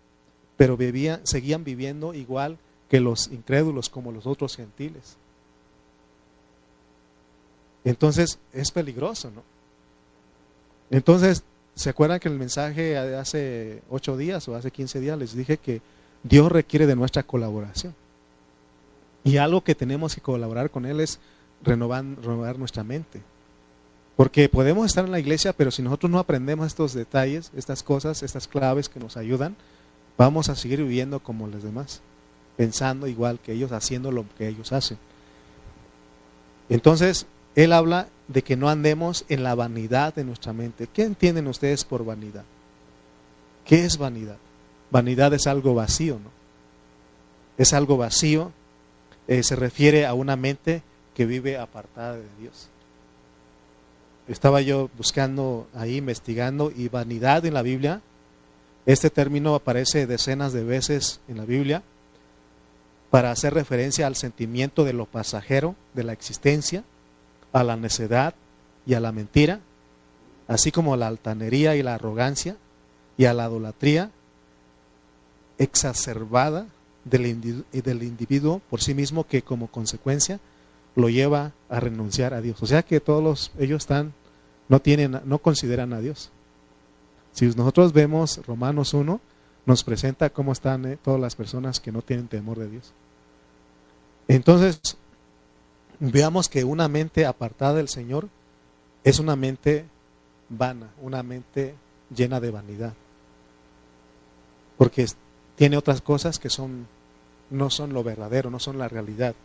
pero 0.56 0.78
vivían, 0.78 1.22
seguían 1.26 1.64
viviendo 1.64 2.14
igual 2.14 2.58
que 2.90 3.00
los 3.00 3.28
incrédulos, 3.28 3.90
como 3.90 4.12
los 4.12 4.26
otros 4.26 4.56
gentiles. 4.56 5.18
Entonces 7.84 8.40
es 8.54 8.72
peligroso, 8.72 9.30
¿no? 9.30 9.44
Entonces, 10.90 11.44
¿se 11.76 11.90
acuerdan 11.90 12.20
que 12.20 12.30
el 12.30 12.40
mensaje 12.40 12.82
de 12.82 13.18
hace 13.18 13.84
ocho 13.90 14.18
días 14.18 14.48
o 14.48 14.56
hace 14.56 14.72
quince 14.72 15.00
días 15.00 15.18
les 15.18 15.36
dije 15.36 15.58
que 15.58 15.82
Dios 16.24 16.52
requiere 16.52 16.88
de 16.88 16.96
nuestra 16.96 17.24
colaboración? 17.24 17.96
Y 19.24 19.38
algo 19.38 19.64
que 19.64 19.76
tenemos 19.76 20.16
que 20.16 20.22
colaborar 20.22 20.70
con 20.70 20.86
Él 20.86 21.00
es 21.00 21.20
renovar, 21.64 22.04
renovar 22.22 22.58
nuestra 22.58 22.84
mente. 22.84 23.22
Porque 24.16 24.50
podemos 24.50 24.86
estar 24.86 25.06
en 25.06 25.12
la 25.12 25.20
iglesia, 25.20 25.54
pero 25.54 25.70
si 25.70 25.82
nosotros 25.82 26.12
no 26.12 26.20
aprendemos 26.20 26.66
estos 26.66 26.94
detalles, 26.94 27.52
estas 27.56 27.84
cosas, 27.84 28.24
estas 28.24 28.48
claves 28.48 28.90
que 28.90 29.00
nos 29.00 29.16
ayudan, 29.16 29.56
vamos 30.18 30.50
a 30.50 30.56
seguir 30.56 30.80
viviendo 30.80 31.20
como 31.20 31.48
los 31.48 31.62
demás, 31.62 32.02
pensando 32.56 33.08
igual 33.08 33.40
que 33.40 33.54
ellos, 33.54 33.72
haciendo 33.72 34.12
lo 34.12 34.26
que 34.38 34.48
ellos 34.48 34.72
hacen. 34.72 34.98
Entonces, 36.70 37.28
él 37.56 37.74
habla 37.74 38.08
de 38.28 38.42
que 38.44 38.58
no 38.58 38.70
andemos 38.70 39.26
en 39.30 39.44
la 39.44 39.56
vanidad 39.56 40.16
de 40.16 40.24
nuestra 40.24 40.54
mente. 40.54 40.88
¿Qué 40.92 41.04
entienden 41.04 41.48
ustedes 41.48 41.84
por 41.84 42.04
vanidad? 42.04 42.44
¿Qué 43.66 43.86
es 43.86 43.98
vanidad? 43.98 44.38
Vanidad 44.92 45.34
es 45.34 45.48
algo 45.48 45.76
vacío, 45.76 46.16
¿no? 46.16 46.32
Es 47.58 47.74
algo 47.74 47.98
vacío, 47.98 48.52
eh, 49.28 49.44
se 49.44 49.56
refiere 49.56 50.06
a 50.06 50.14
una 50.14 50.36
mente 50.36 50.84
que 51.16 51.26
vive 51.26 51.58
apartada 51.58 52.16
de 52.16 52.28
Dios 52.40 52.70
estaba 54.28 54.62
yo 54.62 54.90
buscando 54.98 55.68
ahí, 55.74 55.98
investigando, 55.98 56.72
y 56.76 56.90
vanidad 56.90 57.46
en 57.46 57.54
la 57.54 57.62
Biblia, 57.62 58.02
este 58.86 59.10
término 59.10 59.56
aparece 59.56 60.08
decenas 60.08 60.54
de 60.54 60.64
veces 60.64 61.20
en 61.28 61.38
la 61.38 61.46
Biblia 61.46 61.84
para 63.10 63.32
hacer 63.32 63.54
referencia 63.54 64.08
al 64.08 64.16
sentimiento 64.16 64.84
de 64.84 64.94
lo 64.94 65.06
pasajero 65.06 65.76
de 65.94 66.04
la 66.04 66.14
existencia, 66.14 66.84
a 67.54 67.64
la 67.64 67.78
necedad 67.78 68.36
y 68.86 68.94
a 68.94 69.00
la 69.00 69.12
mentira, 69.12 69.62
así 70.48 70.72
como 70.72 70.94
a 70.94 70.98
la 70.98 71.08
altanería 71.08 71.76
y 71.76 71.84
la 71.84 71.96
arrogancia 71.96 72.56
y 73.18 73.26
a 73.26 73.34
la 73.34 73.48
idolatría 73.48 74.12
exacerbada 75.58 76.68
del, 77.06 77.26
individuo 77.26 78.62
por 78.70 78.82
sí 78.82 78.94
mismo 78.94 79.26
que 79.26 79.42
como 79.42 79.68
consecuencia 79.68 80.40
lo 80.96 81.10
lleva 81.10 81.54
a 81.70 81.80
renunciar 81.80 82.34
a 82.34 82.42
Dios. 82.42 82.62
O 82.62 82.66
sea 82.66 82.84
que 82.84 83.00
todos 83.00 83.52
ellos 83.60 83.84
están, 83.84 84.14
no 84.68 84.82
tienen, 84.82 85.22
no 85.26 85.38
consideran 85.40 85.94
a 85.94 86.00
Dios. 86.00 86.32
Si 87.32 87.46
nosotros 87.48 87.94
vemos 87.94 88.42
Romanos 88.46 88.94
1, 88.94 89.22
nos 89.66 89.84
presenta 89.84 90.30
cómo 90.30 90.54
están 90.54 90.86
eh, 90.86 90.98
todas 91.02 91.20
las 91.20 91.36
personas 91.36 91.80
que 91.80 91.92
no 91.92 92.02
tienen 92.02 92.28
temor 92.28 92.58
de 92.58 92.70
Dios. 92.70 92.94
Entonces, 94.28 94.98
veamos 96.00 96.50
que 96.50 96.64
una 96.64 96.88
mente 96.88 97.26
apartada 97.26 97.76
del 97.76 97.90
Señor 97.90 98.28
es 99.04 99.20
una 99.20 99.36
mente 99.36 99.86
vana, 100.50 100.90
una 101.02 101.22
mente 101.24 101.76
llena 102.16 102.40
de 102.40 102.52
vanidad. 102.52 102.94
Porque 104.78 105.06
tiene 105.58 105.76
otras 105.76 106.02
cosas 106.02 106.40
que 106.40 106.50
son 106.50 106.88
no 107.50 107.70
son 107.70 107.94
lo 107.94 108.04
verdadero, 108.04 108.50
no 108.50 108.60
son 108.60 108.78
la 108.78 108.88
realidad. 108.88 109.36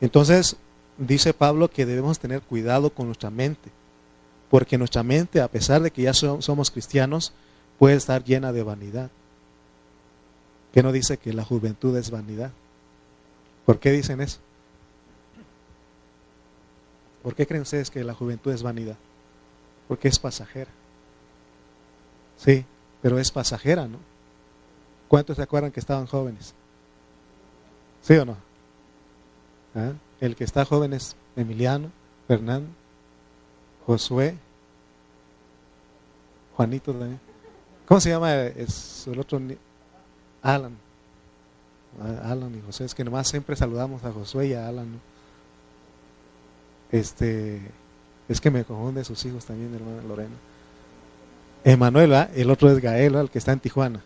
Entonces, 0.00 0.56
dice 0.98 1.34
Pablo 1.34 1.68
que 1.68 1.84
debemos 1.84 2.18
tener 2.18 2.42
cuidado 2.42 2.90
con 2.90 3.06
nuestra 3.06 3.30
mente, 3.30 3.70
porque 4.50 4.78
nuestra 4.78 5.02
mente, 5.02 5.40
a 5.40 5.48
pesar 5.48 5.82
de 5.82 5.90
que 5.90 6.02
ya 6.02 6.14
somos 6.14 6.70
cristianos, 6.70 7.32
puede 7.78 7.96
estar 7.96 8.24
llena 8.24 8.52
de 8.52 8.62
vanidad. 8.62 9.10
¿Qué 10.72 10.82
no 10.82 10.92
dice 10.92 11.16
que 11.16 11.32
la 11.32 11.44
juventud 11.44 11.96
es 11.96 12.10
vanidad? 12.10 12.52
¿Por 13.66 13.80
qué 13.80 13.90
dicen 13.90 14.20
eso? 14.20 14.38
¿Por 17.22 17.34
qué 17.34 17.46
creen 17.46 17.62
ustedes 17.62 17.90
que 17.90 18.04
la 18.04 18.14
juventud 18.14 18.52
es 18.52 18.62
vanidad? 18.62 18.96
Porque 19.88 20.08
es 20.08 20.18
pasajera. 20.18 20.70
Sí, 22.36 22.64
pero 23.02 23.18
es 23.18 23.30
pasajera, 23.30 23.88
¿no? 23.88 23.98
¿Cuántos 25.10 25.38
se 25.38 25.42
acuerdan 25.42 25.72
que 25.72 25.80
estaban 25.80 26.06
jóvenes? 26.06 26.54
¿Sí 28.00 28.14
o 28.14 28.24
no? 28.24 28.36
¿Ah? 29.74 29.90
El 30.20 30.36
que 30.36 30.44
está 30.44 30.64
joven 30.64 30.92
es 30.92 31.16
Emiliano, 31.34 31.90
Fernando, 32.28 32.68
Josué, 33.86 34.36
Juanito 36.54 36.92
también. 36.92 37.18
¿Cómo 37.86 38.00
se 38.00 38.10
llama 38.10 38.36
es 38.36 39.08
el 39.08 39.18
otro? 39.18 39.40
Alan. 40.42 40.76
Ah, 42.00 42.30
Alan 42.30 42.54
y 42.56 42.64
José. 42.64 42.84
Es 42.84 42.94
que 42.94 43.02
nomás 43.02 43.26
siempre 43.26 43.56
saludamos 43.56 44.04
a 44.04 44.12
Josué 44.12 44.46
y 44.46 44.54
a 44.54 44.68
Alan. 44.68 45.00
Este, 46.92 47.60
es 48.28 48.40
que 48.40 48.52
me 48.52 48.62
confunde 48.62 49.02
sus 49.02 49.24
hijos 49.24 49.44
también, 49.44 49.74
hermana 49.74 50.02
Lorena. 50.06 50.36
Emanuela, 51.64 52.30
el 52.32 52.48
otro 52.48 52.70
es 52.70 52.78
Gael, 52.78 53.16
el 53.16 53.28
que 53.28 53.38
está 53.38 53.50
en 53.50 53.58
Tijuana. 53.58 54.04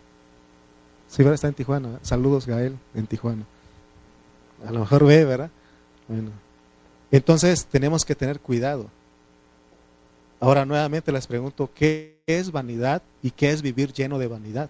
Sí, 1.08 1.22
está 1.22 1.48
en 1.48 1.54
Tijuana. 1.54 1.98
Saludos, 2.02 2.46
Gael, 2.46 2.76
en 2.94 3.06
Tijuana. 3.06 3.44
A 4.66 4.72
lo 4.72 4.80
mejor 4.80 5.04
ve, 5.04 5.24
¿verdad? 5.24 5.50
Bueno. 6.08 6.30
Entonces 7.10 7.66
tenemos 7.66 8.04
que 8.04 8.14
tener 8.14 8.40
cuidado. 8.40 8.90
Ahora 10.40 10.64
nuevamente 10.64 11.12
les 11.12 11.26
pregunto, 11.26 11.70
¿qué 11.74 12.18
es 12.26 12.50
vanidad 12.50 13.02
y 13.22 13.30
qué 13.30 13.50
es 13.50 13.62
vivir 13.62 13.92
lleno 13.92 14.18
de 14.18 14.26
vanidad? 14.26 14.68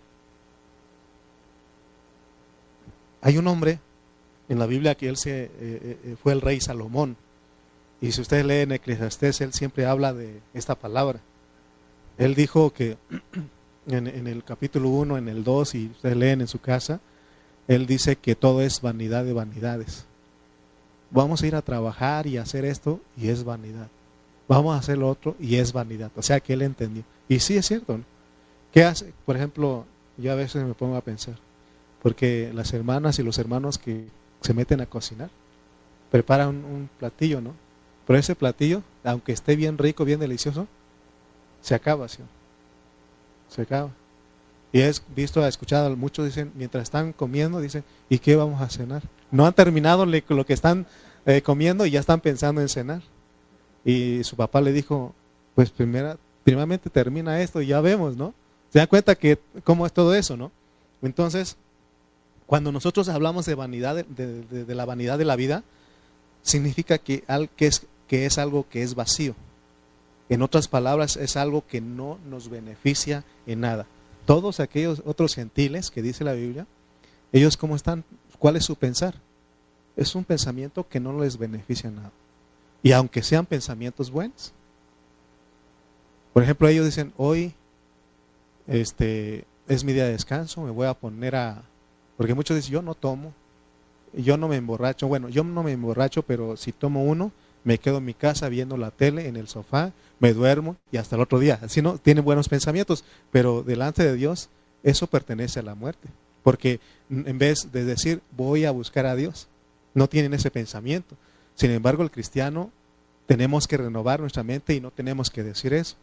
Hay 3.23 3.39
un 3.39 3.47
hombre 3.47 3.81
en 4.49 4.59
la 4.59 4.67
Biblia 4.67 4.95
que 4.95 5.09
él 5.09 5.17
se, 5.17 5.45
eh, 5.45 5.51
eh, 5.59 5.99
eh, 6.05 6.17
fue 6.23 6.33
el 6.33 6.43
rey 6.43 6.61
Salomón. 6.61 7.17
Y 8.01 8.13
si 8.13 8.21
ustedes 8.21 8.45
leen 8.45 8.73
Eclesiastés, 8.73 9.41
él 9.41 9.53
siempre 9.53 9.87
habla 9.87 10.13
de 10.13 10.41
esta 10.53 10.75
palabra. 10.75 11.21
Él 12.19 12.35
dijo 12.35 12.73
que 12.73 12.99
en, 13.87 14.27
el 14.27 14.45
capítulo 14.45 14.89
1, 14.89 15.19
en 15.19 15.29
el 15.29 15.45
2, 15.45 15.75
y 15.75 15.87
ustedes 15.89 16.17
leen 16.17 16.41
en 16.41 16.49
su 16.49 16.61
casa, 16.61 17.01
él 17.69 17.87
dice 17.87 18.17
que 18.17 18.35
todo 18.35 18.61
es 18.63 18.81
vanidad 18.81 19.25
de 19.25 19.33
vanidades. 19.33 20.05
Vamos 21.11 21.43
a 21.43 21.47
ir 21.47 21.55
a 21.55 21.63
trabajar 21.63 22.27
y 22.27 22.39
hacer 22.39 22.65
esto 22.65 23.01
y 23.17 23.29
es 23.29 23.45
vanidad. 23.45 23.89
Vamos 24.49 24.75
a 24.75 24.79
hacer 24.79 24.99
lo 24.99 25.09
otro 25.09 25.37
y 25.39 25.57
es 25.57 25.73
vanidad. 25.73 26.11
O 26.17 26.23
sea 26.23 26.41
que 26.41 26.53
él 26.53 26.63
entendió. 26.63 27.05
Y 27.29 27.39
sí 27.39 27.57
es 27.57 27.67
cierto. 27.67 27.99
¿no? 27.99 28.05
¿Qué 28.73 28.85
hace? 28.85 29.13
Por 29.25 29.37
ejemplo, 29.37 29.87
yo 30.17 30.33
a 30.33 30.35
veces 30.35 30.65
me 30.65 30.75
pongo 30.75 30.97
a 30.97 31.01
pensar, 31.01 31.37
porque 32.03 32.51
las 32.53 32.73
hermanas 32.73 33.19
y 33.19 33.23
los 33.23 33.39
hermanos 33.39 33.79
que 33.79 34.05
se 34.41 34.55
meten 34.55 34.81
a 34.81 34.87
cocinar, 34.87 35.31
preparan 36.11 36.49
un, 36.49 36.91
platillo, 36.99 37.41
¿no? 37.41 37.55
Pero 38.07 38.19
ese 38.19 38.35
platillo, 38.35 38.83
aunque 39.03 39.33
esté 39.33 39.57
bien 39.57 39.79
rico, 39.79 40.05
bien 40.05 40.21
delicioso, 40.21 40.69
se 41.63 41.75
acaba, 41.75 42.09
¿sí? 42.09 42.23
Se 43.55 43.63
acaba. 43.63 43.91
Y 44.73 44.81
he 44.81 44.93
visto, 45.15 45.45
he 45.45 45.49
escuchado, 45.49 45.97
muchos 45.97 46.27
dicen, 46.27 46.51
mientras 46.57 46.83
están 46.83 47.13
comiendo, 47.13 47.61
dicen, 47.61 47.85
¿y 48.09 48.19
qué 48.19 48.35
vamos 48.35 48.61
a 48.61 48.69
cenar? 48.69 49.03
No 49.31 49.47
han 49.47 49.53
terminado 49.53 50.05
lo 50.05 50.47
que 50.47 50.53
están 50.53 50.87
eh, 51.27 51.43
comiendo 51.43 51.87
y 51.87 51.93
ya 51.93 52.01
están 52.01 52.21
pensando 52.21 52.61
en 52.61 52.69
cenar. 52.69 53.03
Y 53.85 54.25
su 54.25 54.35
papá 54.35 54.61
le 54.61 54.73
dijo, 54.73 55.15
pues 55.55 55.71
primera, 55.71 56.19
primeramente 56.43 56.91
termina 56.91 57.41
esto 57.41 57.63
y 57.63 57.69
ya 57.69 57.81
vemos, 57.81 58.17
¿no? 58.17 58.35
Se 58.71 58.81
dan 58.81 58.89
cuenta 58.89 59.15
que 59.15 59.39
cómo 59.63 59.87
es 59.87 59.93
todo 59.93 60.13
eso, 60.13 60.37
¿no? 60.37 60.51
Entonces, 61.03 61.57
cuando 62.47 62.73
nosotros 62.73 63.09
hablamos 63.09 63.47
de 63.47 63.55
vanidad, 63.55 64.05
de, 64.05 64.75
la 64.75 64.85
vanidad 64.85 65.19
de 65.19 65.25
la 65.25 65.37
vida, 65.37 65.63
significa 66.43 66.99
que, 66.99 67.23
que 68.09 68.27
es 68.27 68.39
algo 68.39 68.67
que 68.69 68.83
es 68.83 68.97
vacío. 68.97 69.37
En 70.29 70.43
otras 70.43 70.69
palabras, 70.69 71.17
es 71.17 71.37
algo 71.37 71.67
que 71.67 71.81
no 71.81 72.19
nos 72.25 72.49
beneficia 72.49 73.25
en 73.47 73.61
nada 73.61 73.87
todos 74.25 74.61
aquellos 74.61 75.03
otros 75.05 75.35
gentiles 75.35 75.91
que 75.91 76.03
dice 76.03 76.25
la 76.25 76.33
Biblia, 76.33 76.67
ellos 77.33 77.57
cómo 77.57 77.77
están, 77.77 78.05
cuál 78.39 78.57
es 78.57 78.65
su 78.65 78.77
pensar. 78.77 79.15
Es 79.97 80.15
un 80.15 80.25
pensamiento 80.25 80.89
que 80.89 81.01
no 81.01 81.19
les 81.21 81.39
beneficia 81.39 81.91
nada. 81.91 82.11
Y 82.83 82.93
aunque 82.93 83.23
sean 83.23 83.47
pensamientos 83.47 84.11
buenos. 84.11 84.53
Por 86.33 86.43
ejemplo, 86.43 86.69
ellos 86.69 86.85
dicen, 86.85 87.13
hoy 87.17 87.55
este 88.67 89.45
es 89.69 89.85
mi 89.85 89.93
día 89.93 90.05
de 90.05 90.13
descanso, 90.13 90.63
me 90.63 90.71
voy 90.71 90.87
a 90.87 90.95
poner 90.95 91.37
a 91.37 91.63
porque 92.17 92.35
muchos 92.35 92.57
dicen, 92.57 92.73
yo 92.73 92.83
no 92.83 92.95
tomo, 92.95 93.33
yo 94.13 94.37
no 94.37 94.49
me 94.49 94.57
emborracho, 94.57 95.09
bueno, 95.09 95.29
yo 95.29 95.43
no 95.43 95.63
me 95.63 95.73
emborracho, 95.73 96.23
pero 96.23 96.57
si 96.57 96.73
tomo 96.73 97.05
uno, 97.05 97.33
me 97.65 97.79
quedo 97.79 97.99
en 97.99 98.05
mi 98.05 98.15
casa 98.15 98.49
viendo 98.49 98.77
la 98.77 98.91
tele, 98.91 99.27
en 99.27 99.37
el 99.37 99.49
sofá, 99.49 99.93
me 100.21 100.33
duermo 100.33 100.77
y 100.93 100.99
hasta 100.99 101.17
el 101.17 101.23
otro 101.23 101.39
día. 101.39 101.59
Así 101.63 101.83
no, 101.83 101.99
tiene 101.99 102.21
buenos 102.21 102.49
pensamientos, 102.49 103.05
pero 103.31 103.63
delante 103.63 104.05
de 104.05 104.15
Dios 104.15 104.51
eso 104.83 105.07
pertenece 105.07 105.61
a 105.61 105.65
la 105.65 105.75
muerte. 105.75 106.09
Porque 106.43 106.79
en 107.11 107.39
vez 107.39 107.73
de 107.73 107.85
decir 107.85 108.21
voy 108.37 108.67
a 108.67 108.71
buscar 108.71 109.07
a 109.07 109.17
Dios, 109.17 109.49
no 109.95 110.09
tienen 110.09 110.35
ese 110.35 110.51
pensamiento. 110.51 111.17
Sin 111.55 111.71
embargo, 111.71 112.03
el 112.03 112.11
cristiano 112.11 112.71
tenemos 113.27 113.67
que 113.67 113.79
renovar 113.79 114.21
nuestra 114.21 114.43
mente 114.43 114.75
y 114.75 114.81
no 114.81 114.91
tenemos 114.91 115.31
que 115.31 115.43
decir 115.43 115.73
eso. 115.73 115.97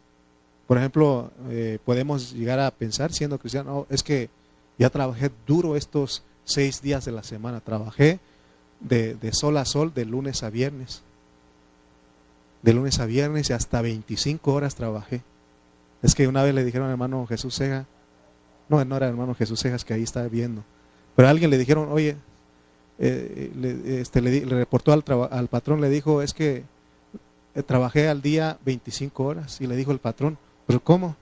Por 0.66 0.78
ejemplo, 0.78 1.30
eh, 1.50 1.78
podemos 1.84 2.32
llegar 2.32 2.58
a 2.58 2.70
pensar 2.70 3.12
siendo 3.12 3.38
cristiano, 3.38 3.86
es 3.88 4.02
que 4.02 4.30
ya 4.78 4.90
trabajé 4.90 5.30
duro 5.46 5.76
estos 5.76 6.22
seis 6.44 6.82
días 6.82 7.04
de 7.04 7.12
la 7.12 7.22
semana, 7.22 7.60
trabajé 7.60 8.18
de, 8.80 9.14
de 9.14 9.32
sol 9.32 9.56
a 9.58 9.64
sol, 9.64 9.92
de 9.94 10.04
lunes 10.04 10.42
a 10.42 10.50
viernes. 10.50 11.02
De 12.62 12.72
lunes 12.72 13.00
a 13.00 13.06
viernes 13.06 13.50
y 13.50 13.52
hasta 13.52 13.82
25 13.82 14.52
horas 14.52 14.74
trabajé. 14.74 15.22
Es 16.02 16.14
que 16.14 16.28
una 16.28 16.42
vez 16.42 16.54
le 16.54 16.64
dijeron 16.64 16.86
al 16.86 16.92
hermano 16.92 17.26
Jesús 17.26 17.54
Sega, 17.54 17.86
no, 18.68 18.84
no 18.84 18.96
era 18.96 19.06
el 19.06 19.12
hermano 19.12 19.34
Jesús 19.34 19.60
Segas 19.60 19.84
que 19.84 19.94
ahí 19.94 20.02
estaba 20.02 20.28
viendo, 20.28 20.64
pero 21.14 21.28
a 21.28 21.30
alguien 21.30 21.50
le 21.50 21.58
dijeron, 21.58 21.88
oye, 21.90 22.16
eh, 22.98 23.50
le, 23.56 24.00
este, 24.00 24.20
le, 24.20 24.44
reportó 24.44 24.92
al, 24.92 25.04
al 25.30 25.48
patrón, 25.48 25.80
le 25.80 25.88
dijo, 25.88 26.22
es 26.22 26.34
que 26.34 26.64
eh, 27.54 27.62
trabajé 27.62 28.08
al 28.08 28.22
día 28.22 28.58
25 28.64 29.24
horas. 29.24 29.60
Y 29.60 29.66
le 29.66 29.76
dijo 29.76 29.92
el 29.92 29.98
patrón, 29.98 30.38
pero 30.66 30.80
¿cómo? 30.80 31.16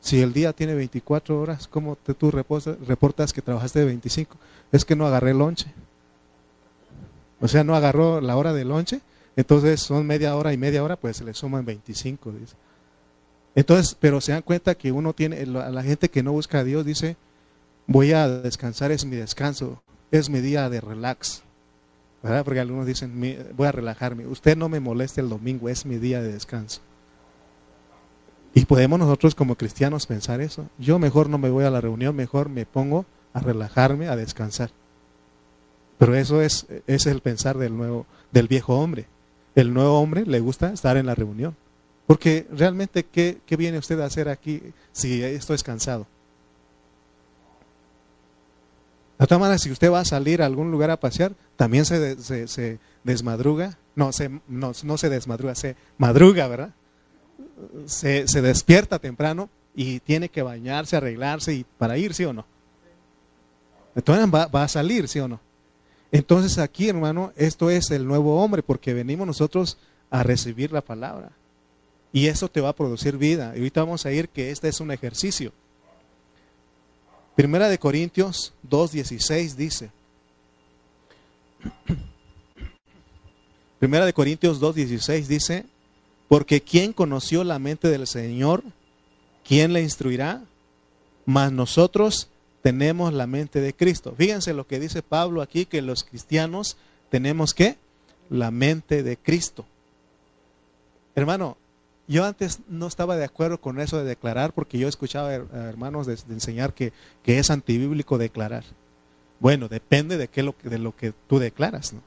Si 0.00 0.20
el 0.20 0.32
día 0.32 0.52
tiene 0.52 0.74
24 0.74 1.40
horas, 1.40 1.66
¿cómo 1.66 1.96
te, 1.96 2.12
tú 2.14 2.30
reportas 2.30 3.32
que 3.32 3.40
trabajaste 3.40 3.78
de 3.78 3.86
25? 3.86 4.36
Es 4.70 4.84
que 4.84 4.96
no 4.96 5.06
agarré 5.06 5.32
lonche. 5.32 5.72
O 7.40 7.48
sea, 7.48 7.64
no 7.64 7.74
agarró 7.74 8.20
la 8.20 8.36
hora 8.36 8.52
de 8.52 8.64
lonche. 8.64 9.00
Entonces 9.36 9.80
son 9.80 10.06
media 10.06 10.36
hora 10.36 10.52
y 10.52 10.56
media 10.56 10.82
hora, 10.82 10.96
pues 10.96 11.16
se 11.16 11.24
le 11.24 11.34
suman 11.34 11.64
25. 11.64 12.32
Dice. 12.32 12.54
Entonces, 13.54 13.96
pero 13.98 14.20
se 14.20 14.32
dan 14.32 14.42
cuenta 14.42 14.74
que 14.74 14.92
uno 14.92 15.12
tiene, 15.12 15.40
a 15.40 15.70
la 15.70 15.82
gente 15.82 16.08
que 16.08 16.22
no 16.22 16.32
busca 16.32 16.60
a 16.60 16.64
Dios 16.64 16.84
dice, 16.84 17.16
voy 17.86 18.12
a 18.12 18.28
descansar, 18.28 18.90
es 18.92 19.04
mi 19.04 19.16
descanso, 19.16 19.82
es 20.10 20.28
mi 20.28 20.40
día 20.40 20.68
de 20.70 20.80
relax. 20.80 21.42
¿verdad? 22.22 22.42
Porque 22.42 22.60
algunos 22.60 22.86
dicen, 22.86 23.20
voy 23.54 23.66
a 23.66 23.72
relajarme. 23.72 24.26
Usted 24.26 24.56
no 24.56 24.70
me 24.70 24.80
moleste 24.80 25.20
el 25.20 25.28
domingo, 25.28 25.68
es 25.68 25.84
mi 25.84 25.98
día 25.98 26.22
de 26.22 26.32
descanso. 26.32 26.80
Y 28.54 28.64
podemos 28.64 28.98
nosotros 28.98 29.34
como 29.34 29.56
cristianos 29.56 30.06
pensar 30.06 30.40
eso. 30.40 30.66
Yo 30.78 30.98
mejor 30.98 31.28
no 31.28 31.36
me 31.36 31.50
voy 31.50 31.64
a 31.64 31.70
la 31.70 31.82
reunión, 31.82 32.16
mejor 32.16 32.48
me 32.48 32.64
pongo 32.64 33.04
a 33.34 33.40
relajarme, 33.40 34.08
a 34.08 34.16
descansar. 34.16 34.70
Pero 35.98 36.14
eso 36.14 36.40
es, 36.40 36.66
es 36.86 37.04
el 37.04 37.20
pensar 37.20 37.58
del 37.58 37.76
nuevo, 37.76 38.06
del 38.32 38.48
viejo 38.48 38.78
hombre. 38.78 39.06
El 39.54 39.72
nuevo 39.72 40.00
hombre 40.00 40.26
le 40.26 40.40
gusta 40.40 40.72
estar 40.72 40.96
en 40.96 41.06
la 41.06 41.14
reunión. 41.14 41.56
Porque 42.06 42.46
realmente, 42.50 43.04
¿qué, 43.04 43.38
qué 43.46 43.56
viene 43.56 43.78
usted 43.78 43.98
a 44.00 44.06
hacer 44.06 44.28
aquí 44.28 44.62
si 44.92 45.22
esto 45.22 45.54
es 45.54 45.62
cansado? 45.62 46.06
De 49.18 49.26
todas 49.26 49.40
maneras, 49.40 49.62
si 49.62 49.70
usted 49.70 49.90
va 49.90 50.00
a 50.00 50.04
salir 50.04 50.42
a 50.42 50.46
algún 50.46 50.70
lugar 50.70 50.90
a 50.90 50.98
pasear, 50.98 51.32
también 51.56 51.84
se, 51.84 52.16
se, 52.46 52.78
desmadruga. 53.04 53.78
No, 53.94 54.12
se, 54.12 54.28
no, 54.48 54.72
no, 54.82 54.98
se 54.98 55.08
desmadruga, 55.08 55.54
se 55.54 55.76
madruga, 55.98 56.48
¿verdad? 56.48 56.74
Se, 57.86 58.26
se 58.26 58.42
despierta 58.42 58.98
temprano 58.98 59.48
y 59.74 60.00
tiene 60.00 60.28
que 60.28 60.42
bañarse, 60.42 60.96
arreglarse 60.96 61.54
y 61.54 61.64
para 61.78 61.96
ir, 61.96 62.12
¿sí 62.12 62.24
o 62.24 62.32
no? 62.32 62.44
Entonces 63.94 64.26
va, 64.26 64.46
va 64.46 64.64
a 64.64 64.68
salir, 64.68 65.08
¿sí 65.08 65.20
o 65.20 65.28
no? 65.28 65.40
Entonces 66.14 66.58
aquí, 66.58 66.88
hermano, 66.88 67.32
esto 67.34 67.70
es 67.70 67.90
el 67.90 68.06
nuevo 68.06 68.40
hombre 68.40 68.62
porque 68.62 68.94
venimos 68.94 69.26
nosotros 69.26 69.78
a 70.10 70.22
recibir 70.22 70.70
la 70.70 70.80
palabra. 70.80 71.32
Y 72.12 72.28
eso 72.28 72.48
te 72.48 72.60
va 72.60 72.68
a 72.68 72.76
producir 72.76 73.16
vida. 73.16 73.52
Y 73.56 73.58
ahorita 73.58 73.80
vamos 73.82 74.06
a 74.06 74.12
ir 74.12 74.28
que 74.28 74.52
este 74.52 74.68
es 74.68 74.78
un 74.78 74.92
ejercicio. 74.92 75.52
Primera 77.34 77.68
de 77.68 77.80
Corintios 77.80 78.52
2.16 78.70 79.56
dice. 79.56 79.90
Primera 83.80 84.06
de 84.06 84.12
Corintios 84.12 84.60
2.16 84.60 85.26
dice, 85.26 85.66
porque 86.28 86.60
¿quién 86.60 86.92
conoció 86.92 87.42
la 87.42 87.58
mente 87.58 87.88
del 87.88 88.06
Señor? 88.06 88.62
¿Quién 89.42 89.72
le 89.72 89.82
instruirá? 89.82 90.44
Mas 91.26 91.50
nosotros 91.50 92.28
tenemos 92.64 93.12
la 93.12 93.26
mente 93.26 93.60
de 93.60 93.74
Cristo. 93.74 94.14
Fíjense 94.16 94.54
lo 94.54 94.66
que 94.66 94.80
dice 94.80 95.02
Pablo 95.02 95.42
aquí, 95.42 95.66
que 95.66 95.82
los 95.82 96.02
cristianos 96.02 96.78
tenemos 97.10 97.52
que 97.52 97.76
la 98.30 98.50
mente 98.50 99.02
de 99.02 99.18
Cristo. 99.18 99.66
Hermano, 101.14 101.58
yo 102.08 102.24
antes 102.24 102.60
no 102.66 102.86
estaba 102.86 103.18
de 103.18 103.24
acuerdo 103.26 103.60
con 103.60 103.80
eso 103.80 103.98
de 103.98 104.04
declarar 104.04 104.54
porque 104.54 104.78
yo 104.78 104.88
escuchaba 104.88 105.28
a 105.28 105.68
hermanos 105.68 106.06
de, 106.06 106.16
enseñar 106.32 106.72
que, 106.72 106.94
es 107.26 107.50
antibíblico 107.50 108.16
declarar. 108.16 108.64
Bueno, 109.40 109.68
depende 109.68 110.16
de, 110.16 110.28
qué 110.28 110.42
lo, 110.42 110.54
de 110.62 110.78
lo 110.78 110.96
que 110.96 111.12
tú 111.28 111.38
declaras. 111.38 111.92
¿no? 111.92 112.00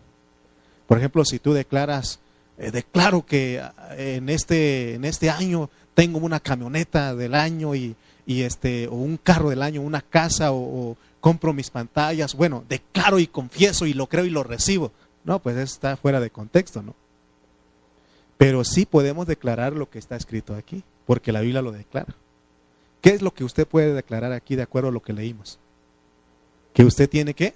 Por 0.87 0.97
ejemplo, 0.97 1.23
si 1.23 1.37
tú 1.37 1.53
declaras, 1.53 2.19
eh, 2.57 2.71
declaro 2.71 3.23
que 3.27 3.61
eh, 3.91 4.15
en 4.15 4.29
este, 4.29 4.95
en 4.95 5.05
este 5.05 5.29
año 5.29 5.69
tengo 5.93 6.17
una 6.17 6.39
camioneta 6.39 7.13
del 7.13 7.35
año 7.35 7.75
y, 7.75 7.95
y 8.27 8.41
este, 8.41 8.87
o 8.89 8.95
un 8.95 9.15
carro 9.15 9.49
del 9.49 9.63
año, 9.63 9.81
una 9.81 10.01
casa 10.01 10.51
o, 10.51 10.97
compro 11.21 11.53
mis 11.53 11.71
pantallas, 11.71 12.35
bueno, 12.35 12.63
declaro 12.69 13.19
y 13.19 13.27
confieso 13.27 13.85
y 13.85 13.93
lo 13.93 14.07
creo 14.07 14.25
y 14.25 14.29
lo 14.29 14.43
recibo. 14.43 14.91
No, 15.23 15.39
pues 15.39 15.57
está 15.57 15.97
fuera 15.97 16.19
de 16.19 16.29
contexto, 16.29 16.83
¿no? 16.83 16.93
Pero 18.37 18.63
sí 18.63 18.85
podemos 18.85 19.25
declarar 19.25 19.73
lo 19.73 19.89
que 19.89 19.97
está 19.97 20.15
escrito 20.15 20.55
aquí, 20.55 20.83
porque 21.05 21.31
la 21.31 21.41
Biblia 21.41 21.61
lo 21.61 21.71
declara. 21.71 22.13
¿Qué 23.01 23.11
es 23.11 23.21
lo 23.21 23.33
que 23.33 23.43
usted 23.43 23.65
puede 23.65 23.93
declarar 23.93 24.33
aquí 24.33 24.55
de 24.55 24.61
acuerdo 24.61 24.89
a 24.89 24.91
lo 24.91 25.01
que 25.01 25.13
leímos? 25.13 25.57
¿Que 26.73 26.83
usted 26.83 27.09
tiene 27.09 27.33
qué? 27.33 27.55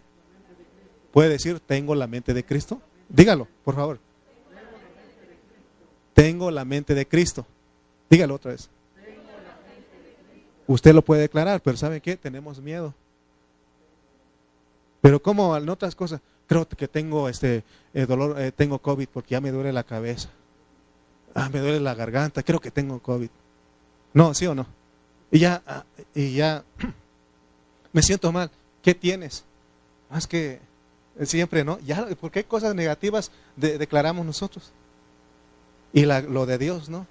¿Puede 1.12 1.30
decir, 1.30 1.60
tengo 1.60 1.96
la 1.96 2.08
mente 2.08 2.34
de 2.34 2.46
Cristo? 2.46 2.82
Dígalo, 3.10 3.48
por 3.64 3.76
favor. 3.76 4.00
Tengo 6.14 6.50
la 6.50 6.66
mente 6.66 6.96
de 6.96 7.06
Cristo. 7.06 7.46
Dígalo 8.10 8.36
otra 8.36 8.52
vez. 8.52 8.70
Usted 10.72 10.94
lo 10.94 11.02
puede 11.02 11.22
declarar, 11.22 11.62
pero 11.62 11.78
¿sabe 11.78 12.02
qué? 12.02 12.18
Tenemos 12.18 12.60
miedo. 12.62 12.94
Pero 15.02 15.22
como 15.22 15.56
en 15.58 15.68
otras 15.70 15.96
cosas, 15.96 16.22
creo 16.48 16.68
que 16.68 16.88
tengo 16.88 17.28
este 17.28 17.64
eh, 17.94 18.06
dolor, 18.06 18.40
eh, 18.40 18.52
tengo 18.52 18.80
COVID 18.80 19.08
porque 19.12 19.32
ya 19.32 19.42
me 19.42 19.52
duele 19.52 19.74
la 19.74 19.84
cabeza 19.84 20.30
ah, 21.36 21.50
me 21.50 21.60
duele 21.60 21.80
la 21.80 21.96
garganta, 21.96 22.44
creo 22.44 22.60
que 22.60 22.72
tengo 22.72 23.00
COVID. 23.00 23.30
No, 24.14 24.34
¿sí 24.34 24.46
o 24.46 24.56
no? 24.56 24.66
Y 25.32 25.40
ya, 25.40 25.62
ah, 25.66 25.84
y 26.14 26.34
ya, 26.34 26.64
me 27.94 28.02
siento 28.02 28.32
mal. 28.32 28.50
¿Qué 28.82 28.94
tienes? 28.94 29.44
Más 30.10 30.28
que 30.28 30.60
siempre, 31.24 31.64
¿no? 31.64 31.80
Ya, 31.80 32.08
porque 32.20 32.40
hay 32.40 32.46
cosas 32.46 32.76
negativas 32.76 33.32
declaramos 33.56 34.26
nosotros. 34.26 34.72
Y 35.94 36.06
lo 36.06 36.46
de 36.46 36.58
Dios, 36.58 36.90
¿no? 36.90 37.06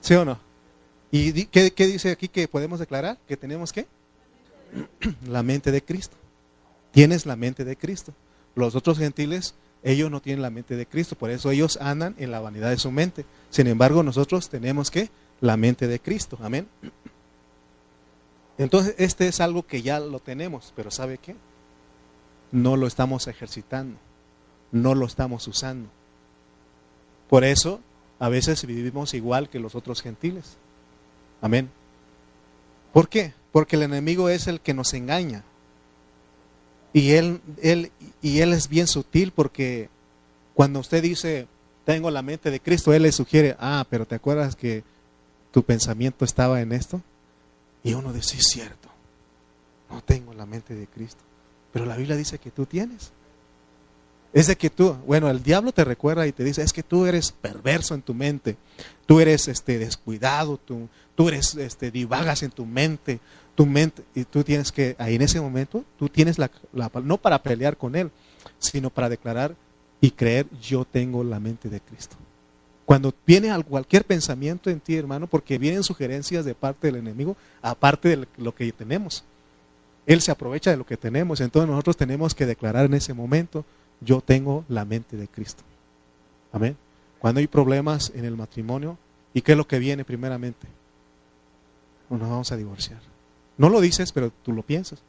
¿Sí 0.00 0.14
o 0.14 0.24
no? 0.24 0.38
¿Y 1.10 1.46
qué, 1.46 1.72
qué 1.72 1.86
dice 1.86 2.10
aquí 2.10 2.28
que 2.28 2.48
podemos 2.48 2.78
declarar? 2.78 3.18
Que 3.26 3.36
tenemos 3.36 3.72
que 3.72 3.86
la 5.26 5.42
mente 5.42 5.72
de 5.72 5.82
Cristo. 5.82 6.16
Tienes 6.92 7.26
la 7.26 7.36
mente 7.36 7.64
de 7.64 7.76
Cristo. 7.76 8.12
Los 8.54 8.74
otros 8.74 8.98
gentiles 8.98 9.54
ellos 9.82 10.10
no 10.10 10.20
tienen 10.20 10.42
la 10.42 10.50
mente 10.50 10.76
de 10.76 10.86
Cristo, 10.86 11.16
por 11.16 11.30
eso 11.30 11.50
ellos 11.50 11.78
andan 11.80 12.14
en 12.18 12.30
la 12.30 12.40
vanidad 12.40 12.70
de 12.70 12.78
su 12.78 12.90
mente. 12.90 13.24
Sin 13.50 13.66
embargo, 13.66 14.02
nosotros 14.02 14.48
tenemos 14.48 14.90
que 14.90 15.10
la 15.40 15.56
mente 15.56 15.86
de 15.86 16.00
Cristo. 16.00 16.38
Amén. 16.42 16.68
Entonces, 18.58 18.94
este 18.98 19.28
es 19.28 19.40
algo 19.40 19.64
que 19.66 19.82
ya 19.82 20.00
lo 20.00 20.18
tenemos, 20.18 20.72
pero 20.74 20.90
¿sabe 20.90 21.18
qué? 21.18 21.36
No 22.50 22.76
lo 22.76 22.86
estamos 22.86 23.28
ejercitando, 23.28 23.98
no 24.72 24.94
lo 24.94 25.06
estamos 25.06 25.46
usando. 25.46 25.88
Por 27.28 27.44
eso, 27.44 27.80
a 28.18 28.28
veces 28.28 28.66
vivimos 28.66 29.14
igual 29.14 29.48
que 29.48 29.60
los 29.60 29.76
otros 29.76 30.02
gentiles. 30.02 30.56
Amén. 31.40 31.70
¿Por 32.92 33.08
qué? 33.08 33.34
Porque 33.52 33.76
el 33.76 33.82
enemigo 33.82 34.28
es 34.28 34.46
el 34.46 34.60
que 34.60 34.74
nos 34.74 34.94
engaña. 34.94 35.44
Y 36.92 37.12
él, 37.12 37.40
él, 37.62 37.92
y 38.22 38.40
él 38.40 38.52
es 38.52 38.68
bien 38.68 38.86
sutil 38.86 39.32
porque 39.32 39.88
cuando 40.54 40.80
usted 40.80 41.02
dice, 41.02 41.46
tengo 41.84 42.10
la 42.10 42.22
mente 42.22 42.50
de 42.50 42.60
Cristo, 42.60 42.92
él 42.92 43.02
le 43.02 43.12
sugiere, 43.12 43.56
ah, 43.60 43.86
pero 43.88 44.06
¿te 44.06 44.14
acuerdas 44.14 44.56
que 44.56 44.82
tu 45.52 45.62
pensamiento 45.62 46.24
estaba 46.24 46.60
en 46.60 46.72
esto? 46.72 47.00
Y 47.84 47.94
uno 47.94 48.12
dice, 48.12 48.30
sí, 48.30 48.38
es 48.38 48.46
cierto, 48.48 48.88
no 49.90 50.02
tengo 50.02 50.34
la 50.34 50.46
mente 50.46 50.74
de 50.74 50.86
Cristo. 50.86 51.22
Pero 51.72 51.86
la 51.86 51.96
Biblia 51.96 52.16
dice 52.16 52.38
que 52.38 52.50
tú 52.50 52.66
tienes. 52.66 53.12
Es 54.32 54.46
de 54.46 54.56
que 54.56 54.68
tú, 54.68 54.94
bueno, 55.06 55.30
el 55.30 55.42
diablo 55.42 55.72
te 55.72 55.84
recuerda 55.84 56.26
y 56.26 56.32
te 56.32 56.44
dice, 56.44 56.62
es 56.62 56.72
que 56.72 56.82
tú 56.82 57.06
eres 57.06 57.32
perverso 57.32 57.94
en 57.94 58.02
tu 58.02 58.14
mente, 58.14 58.56
tú 59.08 59.20
eres 59.20 59.48
este 59.48 59.78
descuidado, 59.78 60.58
tú, 60.58 60.86
tú 61.14 61.28
eres 61.28 61.54
este 61.54 61.90
divagas 61.90 62.42
en 62.42 62.50
tu 62.50 62.66
mente, 62.66 63.20
tu 63.54 63.64
mente, 63.64 64.04
y 64.14 64.24
tú 64.24 64.44
tienes 64.44 64.70
que, 64.70 64.96
ahí 64.98 65.14
en 65.14 65.22
ese 65.22 65.40
momento, 65.40 65.82
tú 65.98 66.10
tienes 66.10 66.38
la, 66.38 66.50
la, 66.74 66.90
no 67.02 67.16
para 67.16 67.42
pelear 67.42 67.78
con 67.78 67.96
él, 67.96 68.10
sino 68.58 68.90
para 68.90 69.08
declarar, 69.08 69.56
y 70.02 70.10
creer 70.10 70.46
yo 70.60 70.84
tengo 70.84 71.24
la 71.24 71.40
mente 71.40 71.70
de 71.70 71.80
Cristo. 71.80 72.16
Cuando 72.84 73.14
viene 73.26 73.50
cualquier 73.64 74.04
pensamiento 74.04 74.68
en 74.68 74.78
ti, 74.78 74.94
hermano, 74.96 75.26
porque 75.26 75.56
vienen 75.56 75.84
sugerencias 75.84 76.44
de 76.44 76.54
parte 76.54 76.88
del 76.88 76.96
enemigo, 76.96 77.34
aparte 77.62 78.10
de 78.10 78.28
lo 78.36 78.54
que 78.54 78.70
tenemos. 78.72 79.24
Él 80.04 80.20
se 80.20 80.30
aprovecha 80.30 80.70
de 80.70 80.76
lo 80.76 80.84
que 80.84 80.98
tenemos, 80.98 81.40
entonces 81.40 81.70
nosotros 81.70 81.96
tenemos 81.96 82.34
que 82.34 82.44
declarar 82.44 82.84
en 82.84 82.92
ese 82.92 83.14
momento, 83.14 83.64
yo 84.02 84.20
tengo 84.20 84.66
la 84.68 84.84
mente 84.84 85.16
de 85.16 85.28
Cristo. 85.28 85.62
Amén. 86.52 86.76
Cuando 87.18 87.40
hay 87.40 87.46
problemas 87.46 88.12
en 88.14 88.24
el 88.24 88.36
matrimonio, 88.36 88.96
¿y 89.34 89.42
qué 89.42 89.52
es 89.52 89.58
lo 89.58 89.66
que 89.66 89.78
viene 89.78 90.04
primeramente? 90.04 90.66
Nos 92.10 92.20
vamos 92.20 92.52
a 92.52 92.56
divorciar. 92.56 93.00
No 93.56 93.68
lo 93.68 93.80
dices, 93.80 94.12
pero 94.12 94.30
tú 94.30 94.52
lo 94.52 94.62
piensas. 94.62 95.02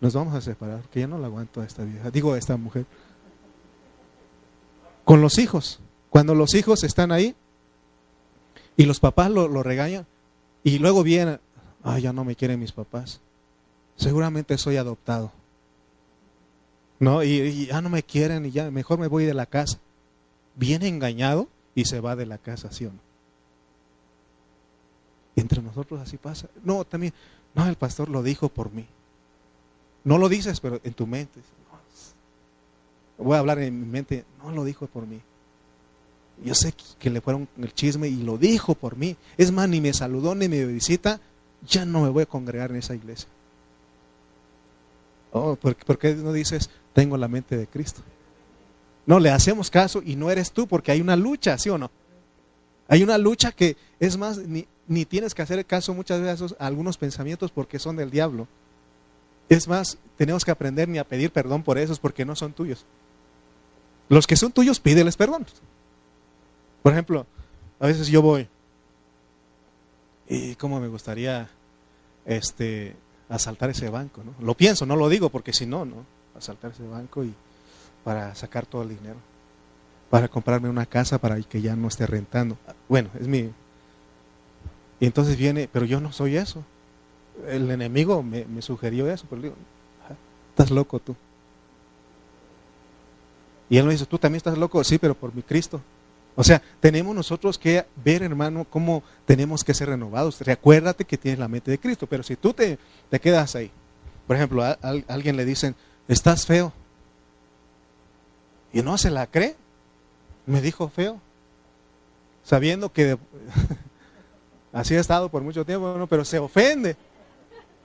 Nos 0.00 0.14
vamos 0.14 0.34
a 0.34 0.40
separar, 0.40 0.82
que 0.90 1.00
ya 1.00 1.06
no 1.06 1.18
la 1.18 1.26
aguanto 1.26 1.60
a 1.60 1.64
esta 1.64 1.84
vieja, 1.84 2.10
digo 2.10 2.34
a 2.34 2.38
esta 2.38 2.56
mujer. 2.56 2.86
Con 5.04 5.20
los 5.20 5.38
hijos. 5.38 5.80
Cuando 6.10 6.34
los 6.34 6.54
hijos 6.54 6.84
están 6.84 7.12
ahí 7.12 7.34
y 8.76 8.84
los 8.84 9.00
papás 9.00 9.30
lo, 9.30 9.62
regañan 9.62 10.06
y 10.62 10.78
luego 10.78 11.02
vienen, 11.02 11.40
ay, 11.82 12.02
ya 12.02 12.12
no 12.12 12.24
me 12.24 12.36
quieren 12.36 12.60
mis 12.60 12.72
papás. 12.72 13.20
Seguramente 13.96 14.56
soy 14.58 14.76
adoptado. 14.76 15.32
¿No? 16.98 17.22
Y, 17.22 17.66
ya 17.66 17.80
no 17.80 17.90
me 17.90 18.02
quieren 18.02 18.46
y 18.46 18.50
ya 18.50 18.70
mejor 18.70 18.98
me 18.98 19.08
voy 19.08 19.24
de 19.24 19.34
la 19.34 19.46
casa. 19.46 19.78
Viene 20.54 20.88
engañado 20.88 21.48
y 21.76 21.84
se 21.84 22.00
va 22.00 22.16
de 22.16 22.26
la 22.26 22.38
casa, 22.38 22.72
¿sí 22.72 22.86
o 22.86 22.90
no? 22.90 22.98
Entre 25.36 25.62
nosotros 25.62 26.00
así 26.00 26.16
pasa. 26.16 26.48
No, 26.64 26.84
también, 26.84 27.12
no, 27.54 27.68
el 27.68 27.76
pastor 27.76 28.08
lo 28.08 28.24
dijo 28.24 28.48
por 28.48 28.72
mí. 28.72 28.86
No 30.02 30.18
lo 30.18 30.28
dices, 30.28 30.58
pero 30.58 30.80
en 30.82 30.94
tu 30.94 31.06
mente. 31.06 31.40
voy 33.18 33.36
a 33.36 33.40
hablar 33.40 33.58
en 33.60 33.78
mi 33.78 33.86
mente, 33.86 34.24
no 34.42 34.50
lo 34.50 34.64
dijo 34.64 34.86
por 34.86 35.06
mí. 35.06 35.20
Yo 36.42 36.54
sé 36.54 36.74
que 36.98 37.10
le 37.10 37.20
fueron 37.20 37.46
el 37.58 37.72
chisme 37.74 38.08
y 38.08 38.16
lo 38.16 38.38
dijo 38.38 38.74
por 38.74 38.96
mí. 38.96 39.16
Es 39.36 39.52
más, 39.52 39.68
ni 39.68 39.80
me 39.80 39.92
saludó 39.92 40.34
ni 40.34 40.48
me 40.48 40.64
visita. 40.64 41.20
Ya 41.66 41.84
no 41.84 42.02
me 42.02 42.08
voy 42.08 42.22
a 42.22 42.26
congregar 42.26 42.70
en 42.70 42.76
esa 42.76 42.94
iglesia. 42.94 43.28
Oh, 45.32 45.56
¿por, 45.56 45.98
qué 45.98 46.14
no 46.14 46.32
dices, 46.32 46.70
tengo 46.94 47.18
la 47.18 47.28
mente 47.28 47.56
de 47.56 47.66
Cristo? 47.66 48.00
No, 49.06 49.20
le 49.20 49.30
hacemos 49.30 49.70
caso 49.70 50.02
y 50.04 50.16
no 50.16 50.30
eres 50.30 50.52
tú 50.52 50.66
porque 50.66 50.92
hay 50.92 51.00
una 51.00 51.16
lucha, 51.16 51.56
¿sí 51.58 51.70
o 51.70 51.78
no? 51.78 51.90
Hay 52.88 53.02
una 53.02 53.18
lucha 53.18 53.52
que, 53.52 53.76
es 54.00 54.16
más, 54.16 54.38
ni, 54.38 54.66
ni 54.88 55.04
tienes 55.04 55.34
que 55.34 55.42
hacer 55.42 55.64
caso 55.64 55.94
muchas 55.94 56.20
veces 56.20 56.54
a 56.58 56.66
algunos 56.66 56.98
pensamientos 56.98 57.50
porque 57.50 57.78
son 57.78 57.96
del 57.96 58.10
diablo. 58.10 58.48
Es 59.48 59.68
más, 59.68 59.98
tenemos 60.16 60.44
que 60.44 60.50
aprender 60.50 60.88
ni 60.88 60.98
a 60.98 61.04
pedir 61.04 61.30
perdón 61.30 61.62
por 61.62 61.78
esos 61.78 61.98
porque 61.98 62.24
no 62.24 62.34
son 62.34 62.52
tuyos. 62.52 62.84
Los 64.08 64.26
que 64.26 64.36
son 64.36 64.52
tuyos, 64.52 64.80
pídeles 64.80 65.16
perdón. 65.16 65.46
Por 66.82 66.92
ejemplo, 66.92 67.26
a 67.80 67.86
veces 67.86 68.08
yo 68.08 68.22
voy 68.22 68.48
y 70.28 70.54
cómo 70.56 70.80
me 70.80 70.88
gustaría 70.88 71.48
este 72.24 72.96
asaltar 73.28 73.70
ese 73.70 73.88
banco, 73.88 74.22
¿no? 74.24 74.34
Lo 74.44 74.54
pienso, 74.54 74.86
no 74.86 74.96
lo 74.96 75.08
digo 75.08 75.30
porque 75.30 75.52
si 75.52 75.66
no, 75.66 75.84
¿no? 75.84 76.04
Asaltar 76.36 76.72
ese 76.72 76.86
banco 76.86 77.24
y 77.24 77.34
para 78.06 78.32
sacar 78.36 78.66
todo 78.66 78.82
el 78.82 78.90
dinero, 78.90 79.16
para 80.10 80.28
comprarme 80.28 80.68
una 80.68 80.86
casa 80.86 81.18
para 81.18 81.42
que 81.42 81.60
ya 81.60 81.74
no 81.74 81.88
esté 81.88 82.06
rentando. 82.06 82.56
Bueno, 82.88 83.10
es 83.18 83.26
mi 83.26 83.50
y 85.00 85.06
entonces 85.06 85.36
viene, 85.36 85.68
pero 85.72 85.86
yo 85.86 86.00
no 86.00 86.12
soy 86.12 86.36
eso. 86.36 86.62
El 87.48 87.68
enemigo 87.68 88.22
me, 88.22 88.44
me 88.44 88.62
sugirió 88.62 89.10
eso, 89.10 89.26
pero 89.28 89.42
digo, 89.42 89.54
ah, 90.08 90.14
estás 90.50 90.70
loco 90.70 91.00
tú. 91.00 91.16
Y 93.68 93.78
él 93.78 93.86
me 93.86 93.90
dice, 93.90 94.06
tú 94.06 94.18
también 94.18 94.36
estás 94.36 94.56
loco, 94.56 94.84
sí, 94.84 94.98
pero 94.98 95.16
por 95.16 95.34
mi 95.34 95.42
Cristo. 95.42 95.80
O 96.36 96.44
sea, 96.44 96.62
tenemos 96.78 97.12
nosotros 97.12 97.58
que 97.58 97.86
ver, 98.04 98.22
hermano, 98.22 98.66
cómo 98.70 99.02
tenemos 99.24 99.64
que 99.64 99.74
ser 99.74 99.88
renovados. 99.88 100.40
Recuérdate 100.42 101.04
que 101.04 101.18
tienes 101.18 101.40
la 101.40 101.48
mente 101.48 101.72
de 101.72 101.80
Cristo, 101.80 102.06
pero 102.06 102.22
si 102.22 102.36
tú 102.36 102.54
te, 102.54 102.78
te 103.10 103.18
quedas 103.18 103.56
ahí, 103.56 103.72
por 104.28 104.36
ejemplo, 104.36 104.62
a, 104.62 104.78
alguien 105.08 105.36
le 105.36 105.44
dicen, 105.44 105.74
estás 106.06 106.46
feo, 106.46 106.72
y 108.72 108.82
no 108.82 108.98
se 108.98 109.10
la 109.10 109.26
cree, 109.26 109.56
me 110.46 110.60
dijo 110.60 110.88
feo, 110.88 111.20
sabiendo 112.42 112.92
que 112.92 113.18
así 114.72 114.94
ha 114.94 115.00
estado 115.00 115.28
por 115.28 115.42
mucho 115.42 115.64
tiempo, 115.64 116.06
pero 116.08 116.24
se 116.24 116.38
ofende, 116.38 116.96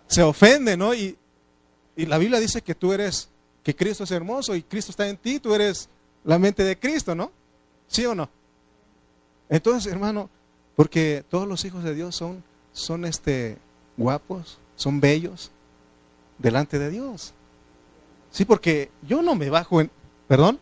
se 0.08 0.22
ofende, 0.24 0.78
¿no? 0.78 0.94
Y, 0.94 1.18
y 1.96 2.06
la 2.06 2.18
Biblia 2.18 2.40
dice 2.40 2.62
que 2.62 2.76
tú 2.76 2.94
eres, 2.94 3.30
que 3.64 3.76
Cristo 3.76 4.04
es 4.04 4.12
hermoso 4.12 4.56
y 4.56 4.64
Cristo 4.64 4.92
está 4.92 5.08
en 5.08 5.18
ti, 5.18 5.40
tú 5.40 5.54
eres 5.54 5.90
la 6.24 6.38
mente 6.38 6.64
de 6.64 6.78
Cristo, 6.78 7.16
¿no? 7.16 7.32
¿Sí 7.88 8.06
o 8.06 8.16
no? 8.16 8.30
Entonces, 9.50 9.92
hermano, 9.92 10.30
porque 10.76 11.24
todos 11.30 11.48
los 11.48 11.66
hijos 11.66 11.84
de 11.84 11.94
Dios 11.94 12.16
son, 12.16 12.44
son 12.72 13.06
este, 13.06 13.58
guapos, 13.98 14.58
son 14.76 15.00
bellos 15.02 15.52
delante 16.38 16.80
de 16.80 16.90
Dios. 16.90 17.34
Sí, 18.32 18.46
porque 18.46 18.90
yo 19.02 19.22
no 19.22 19.36
me 19.36 19.50
bajo 19.50 19.82
en... 19.82 19.92
¿Perdón? 20.28 20.60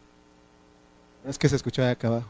Es 1.30 1.38
que 1.38 1.48
se 1.48 1.58
escuchaba 1.58 1.92
acá 1.92 2.08
abajo. 2.08 2.30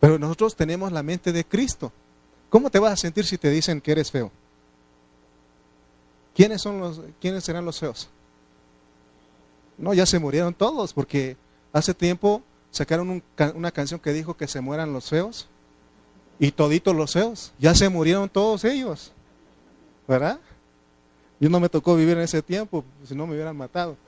Pero 0.00 0.18
nosotros 0.18 0.56
tenemos 0.56 0.90
la 0.90 1.02
mente 1.02 1.32
de 1.32 1.44
Cristo. 1.44 1.92
¿Cómo 2.48 2.70
te 2.70 2.78
vas 2.78 2.94
a 2.94 2.96
sentir 2.96 3.26
si 3.26 3.36
te 3.36 3.50
dicen 3.50 3.82
que 3.82 3.92
eres 3.92 4.10
feo? 4.10 4.32
¿Quiénes, 6.34 6.62
son 6.62 6.80
los, 6.80 7.02
¿Quiénes 7.20 7.44
serán 7.44 7.66
los 7.66 7.78
feos? 7.78 8.08
No, 9.76 9.92
ya 9.92 10.06
se 10.06 10.18
murieron 10.18 10.54
todos, 10.54 10.94
porque 10.94 11.36
hace 11.74 11.92
tiempo 11.92 12.42
sacaron 12.70 13.22
una 13.54 13.70
canción 13.70 14.00
que 14.00 14.14
dijo 14.14 14.34
que 14.34 14.48
se 14.48 14.62
mueran 14.62 14.94
los 14.94 15.10
feos 15.10 15.46
y 16.38 16.52
toditos 16.52 16.96
los 16.96 17.12
feos. 17.12 17.52
Ya 17.58 17.74
se 17.74 17.90
murieron 17.90 18.30
todos 18.30 18.64
ellos. 18.64 19.12
¿Verdad? 20.08 20.40
Yo 21.38 21.50
no 21.50 21.60
me 21.60 21.68
tocó 21.68 21.96
vivir 21.96 22.16
en 22.16 22.22
ese 22.22 22.40
tiempo, 22.40 22.82
si 23.04 23.14
no 23.14 23.26
me 23.26 23.34
hubieran 23.34 23.56
matado. 23.56 23.98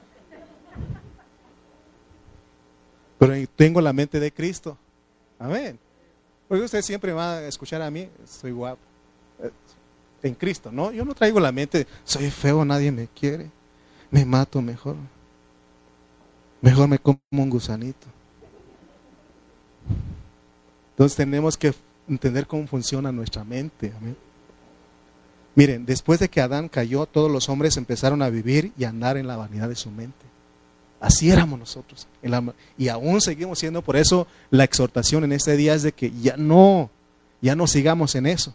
Pero 3.18 3.34
tengo 3.56 3.80
la 3.80 3.92
mente 3.92 4.20
de 4.20 4.32
Cristo. 4.32 4.76
Amén. 5.38 5.78
Porque 6.46 6.64
usted 6.64 6.82
siempre 6.82 7.12
va 7.12 7.38
a 7.38 7.46
escuchar 7.46 7.82
a 7.82 7.90
mí, 7.90 8.08
soy 8.26 8.52
guapo. 8.52 8.80
Eh, 9.42 9.50
en 10.22 10.34
Cristo, 10.34 10.72
¿no? 10.72 10.90
Yo 10.92 11.04
no 11.04 11.14
traigo 11.14 11.38
la 11.38 11.52
mente, 11.52 11.86
soy 12.04 12.30
feo, 12.30 12.64
nadie 12.64 12.90
me 12.90 13.06
quiere. 13.08 13.50
Me 14.10 14.24
mato 14.24 14.62
mejor. 14.62 14.96
Mejor 16.60 16.88
me 16.88 16.98
como 16.98 17.20
un 17.30 17.50
gusanito. 17.50 18.06
Entonces 20.90 21.16
tenemos 21.16 21.56
que 21.56 21.74
entender 22.08 22.46
cómo 22.46 22.66
funciona 22.66 23.12
nuestra 23.12 23.44
mente. 23.44 23.92
Miren, 25.54 25.86
después 25.86 26.18
de 26.18 26.28
que 26.28 26.40
Adán 26.40 26.68
cayó, 26.68 27.06
todos 27.06 27.30
los 27.30 27.48
hombres 27.48 27.76
empezaron 27.76 28.22
a 28.22 28.30
vivir 28.30 28.72
y 28.76 28.84
a 28.84 28.88
andar 28.88 29.16
en 29.16 29.26
la 29.26 29.36
vanidad 29.36 29.68
de 29.68 29.76
su 29.76 29.90
mente. 29.90 30.27
Así 31.00 31.30
éramos 31.30 31.58
nosotros. 31.58 32.06
y 32.76 32.88
aún 32.88 33.20
seguimos 33.20 33.58
siendo, 33.58 33.82
por 33.82 33.96
eso 33.96 34.26
la 34.50 34.64
exhortación 34.64 35.24
en 35.24 35.32
este 35.32 35.56
día 35.56 35.74
es 35.74 35.82
de 35.82 35.92
que 35.92 36.12
ya 36.20 36.36
no, 36.36 36.90
ya 37.40 37.54
no 37.54 37.66
sigamos 37.66 38.14
en 38.14 38.26
eso. 38.26 38.52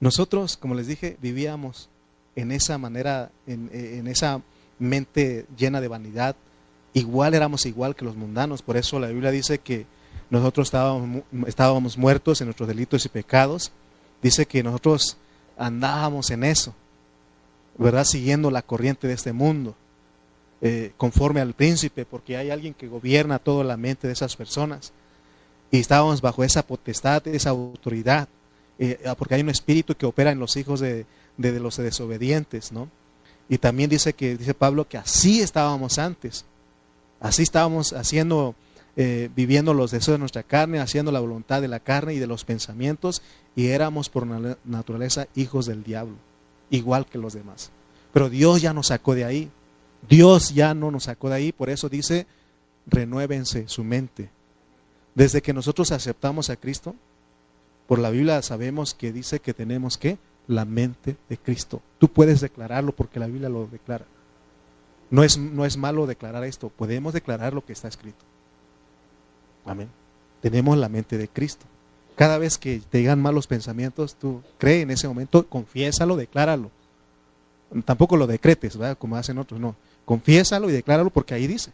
Nosotros, 0.00 0.56
como 0.56 0.74
les 0.74 0.86
dije, 0.86 1.18
vivíamos 1.20 1.90
en 2.34 2.52
esa 2.52 2.78
manera, 2.78 3.30
en, 3.46 3.70
en 3.72 4.06
esa 4.06 4.40
mente 4.78 5.46
llena 5.56 5.82
de 5.82 5.88
vanidad. 5.88 6.36
Igual 6.94 7.34
éramos 7.34 7.66
igual 7.66 7.94
que 7.94 8.06
los 8.06 8.16
mundanos. 8.16 8.62
Por 8.62 8.78
eso 8.78 8.98
la 8.98 9.08
Biblia 9.08 9.30
dice 9.30 9.58
que 9.58 9.86
nosotros 10.30 10.68
estábamos, 10.68 11.24
estábamos 11.46 11.98
muertos 11.98 12.40
en 12.40 12.46
nuestros 12.46 12.68
delitos 12.68 13.04
y 13.04 13.10
pecados. 13.10 13.72
Dice 14.22 14.46
que 14.46 14.62
nosotros 14.62 15.18
andábamos 15.58 16.30
en 16.30 16.44
eso, 16.44 16.74
¿verdad? 17.76 18.04
Siguiendo 18.04 18.50
la 18.50 18.62
corriente 18.62 19.06
de 19.06 19.14
este 19.14 19.32
mundo, 19.32 19.74
eh, 20.60 20.92
conforme 20.96 21.40
al 21.40 21.54
príncipe, 21.54 22.04
porque 22.04 22.36
hay 22.36 22.50
alguien 22.50 22.74
que 22.74 22.88
gobierna 22.88 23.38
toda 23.38 23.64
la 23.64 23.76
mente 23.76 24.06
de 24.06 24.12
esas 24.12 24.36
personas. 24.36 24.92
Y 25.70 25.78
estábamos 25.78 26.20
bajo 26.20 26.42
esa 26.44 26.66
potestad, 26.66 27.26
esa 27.28 27.50
autoridad, 27.50 28.28
eh, 28.78 29.00
ah, 29.06 29.14
porque 29.14 29.34
hay 29.34 29.42
un 29.42 29.50
espíritu 29.50 29.94
que 29.94 30.06
opera 30.06 30.32
en 30.32 30.38
los 30.38 30.56
hijos 30.56 30.80
de, 30.80 31.06
de 31.36 31.60
los 31.60 31.76
desobedientes, 31.76 32.72
¿no? 32.72 32.88
Y 33.48 33.58
también 33.58 33.90
dice 33.90 34.12
que, 34.12 34.36
dice 34.36 34.54
Pablo, 34.54 34.86
que 34.88 34.96
así 34.96 35.40
estábamos 35.40 35.98
antes. 35.98 36.44
Así 37.20 37.42
estábamos 37.42 37.92
haciendo 37.92 38.54
eh, 38.96 39.30
viviendo 39.34 39.72
los 39.72 39.92
deseos 39.92 40.16
de 40.16 40.18
nuestra 40.18 40.42
carne, 40.42 40.80
haciendo 40.80 41.12
la 41.12 41.20
voluntad 41.20 41.62
de 41.62 41.68
la 41.68 41.80
carne 41.80 42.14
y 42.14 42.18
de 42.18 42.26
los 42.26 42.44
pensamientos, 42.44 43.22
y 43.54 43.68
éramos 43.68 44.08
por 44.08 44.26
naturaleza 44.26 45.28
hijos 45.36 45.66
del 45.66 45.84
diablo, 45.84 46.16
igual 46.70 47.06
que 47.06 47.18
los 47.18 47.32
demás. 47.32 47.70
Pero 48.12 48.28
Dios 48.28 48.60
ya 48.60 48.72
nos 48.72 48.88
sacó 48.88 49.14
de 49.14 49.24
ahí. 49.24 49.50
Dios 50.08 50.54
ya 50.54 50.74
no 50.74 50.90
nos 50.90 51.04
sacó 51.04 51.28
de 51.28 51.36
ahí, 51.36 51.52
por 51.52 51.70
eso 51.70 51.88
dice, 51.88 52.26
renuévense 52.86 53.68
su 53.68 53.84
mente. 53.84 54.30
Desde 55.14 55.42
que 55.42 55.52
nosotros 55.52 55.92
aceptamos 55.92 56.50
a 56.50 56.56
Cristo, 56.56 56.94
por 57.86 57.98
la 57.98 58.10
Biblia 58.10 58.40
sabemos 58.42 58.94
que 58.94 59.12
dice 59.12 59.40
que 59.40 59.54
tenemos 59.54 59.98
que 59.98 60.18
la 60.46 60.64
mente 60.64 61.16
de 61.28 61.36
Cristo. 61.36 61.82
Tú 61.98 62.08
puedes 62.08 62.40
declararlo 62.40 62.92
porque 62.92 63.20
la 63.20 63.26
Biblia 63.26 63.48
lo 63.48 63.66
declara. 63.66 64.06
No 65.10 65.24
es, 65.24 65.38
no 65.38 65.64
es 65.64 65.76
malo 65.76 66.06
declarar 66.06 66.44
esto, 66.44 66.68
podemos 66.68 67.12
declarar 67.12 67.52
lo 67.52 67.64
que 67.64 67.72
está 67.72 67.88
escrito. 67.88 68.24
Amén. 69.64 69.88
Tenemos 70.40 70.78
la 70.78 70.88
mente 70.88 71.18
de 71.18 71.28
Cristo. 71.28 71.66
Cada 72.16 72.38
vez 72.38 72.58
que 72.58 72.80
te 72.90 72.98
digan 72.98 73.20
malos 73.20 73.46
pensamientos, 73.46 74.14
tú 74.14 74.42
cree 74.58 74.82
en 74.82 74.90
ese 74.90 75.08
momento, 75.08 75.46
confiésalo, 75.46 76.16
decláralo. 76.16 76.70
Tampoco 77.84 78.16
lo 78.16 78.26
decretes, 78.26 78.76
¿verdad? 78.76 78.98
como 78.98 79.16
hacen 79.16 79.38
otros, 79.38 79.60
no. 79.60 79.74
Confiésalo 80.10 80.68
y 80.68 80.72
decláralo 80.72 81.10
porque 81.10 81.34
ahí 81.34 81.46
dice. 81.46 81.70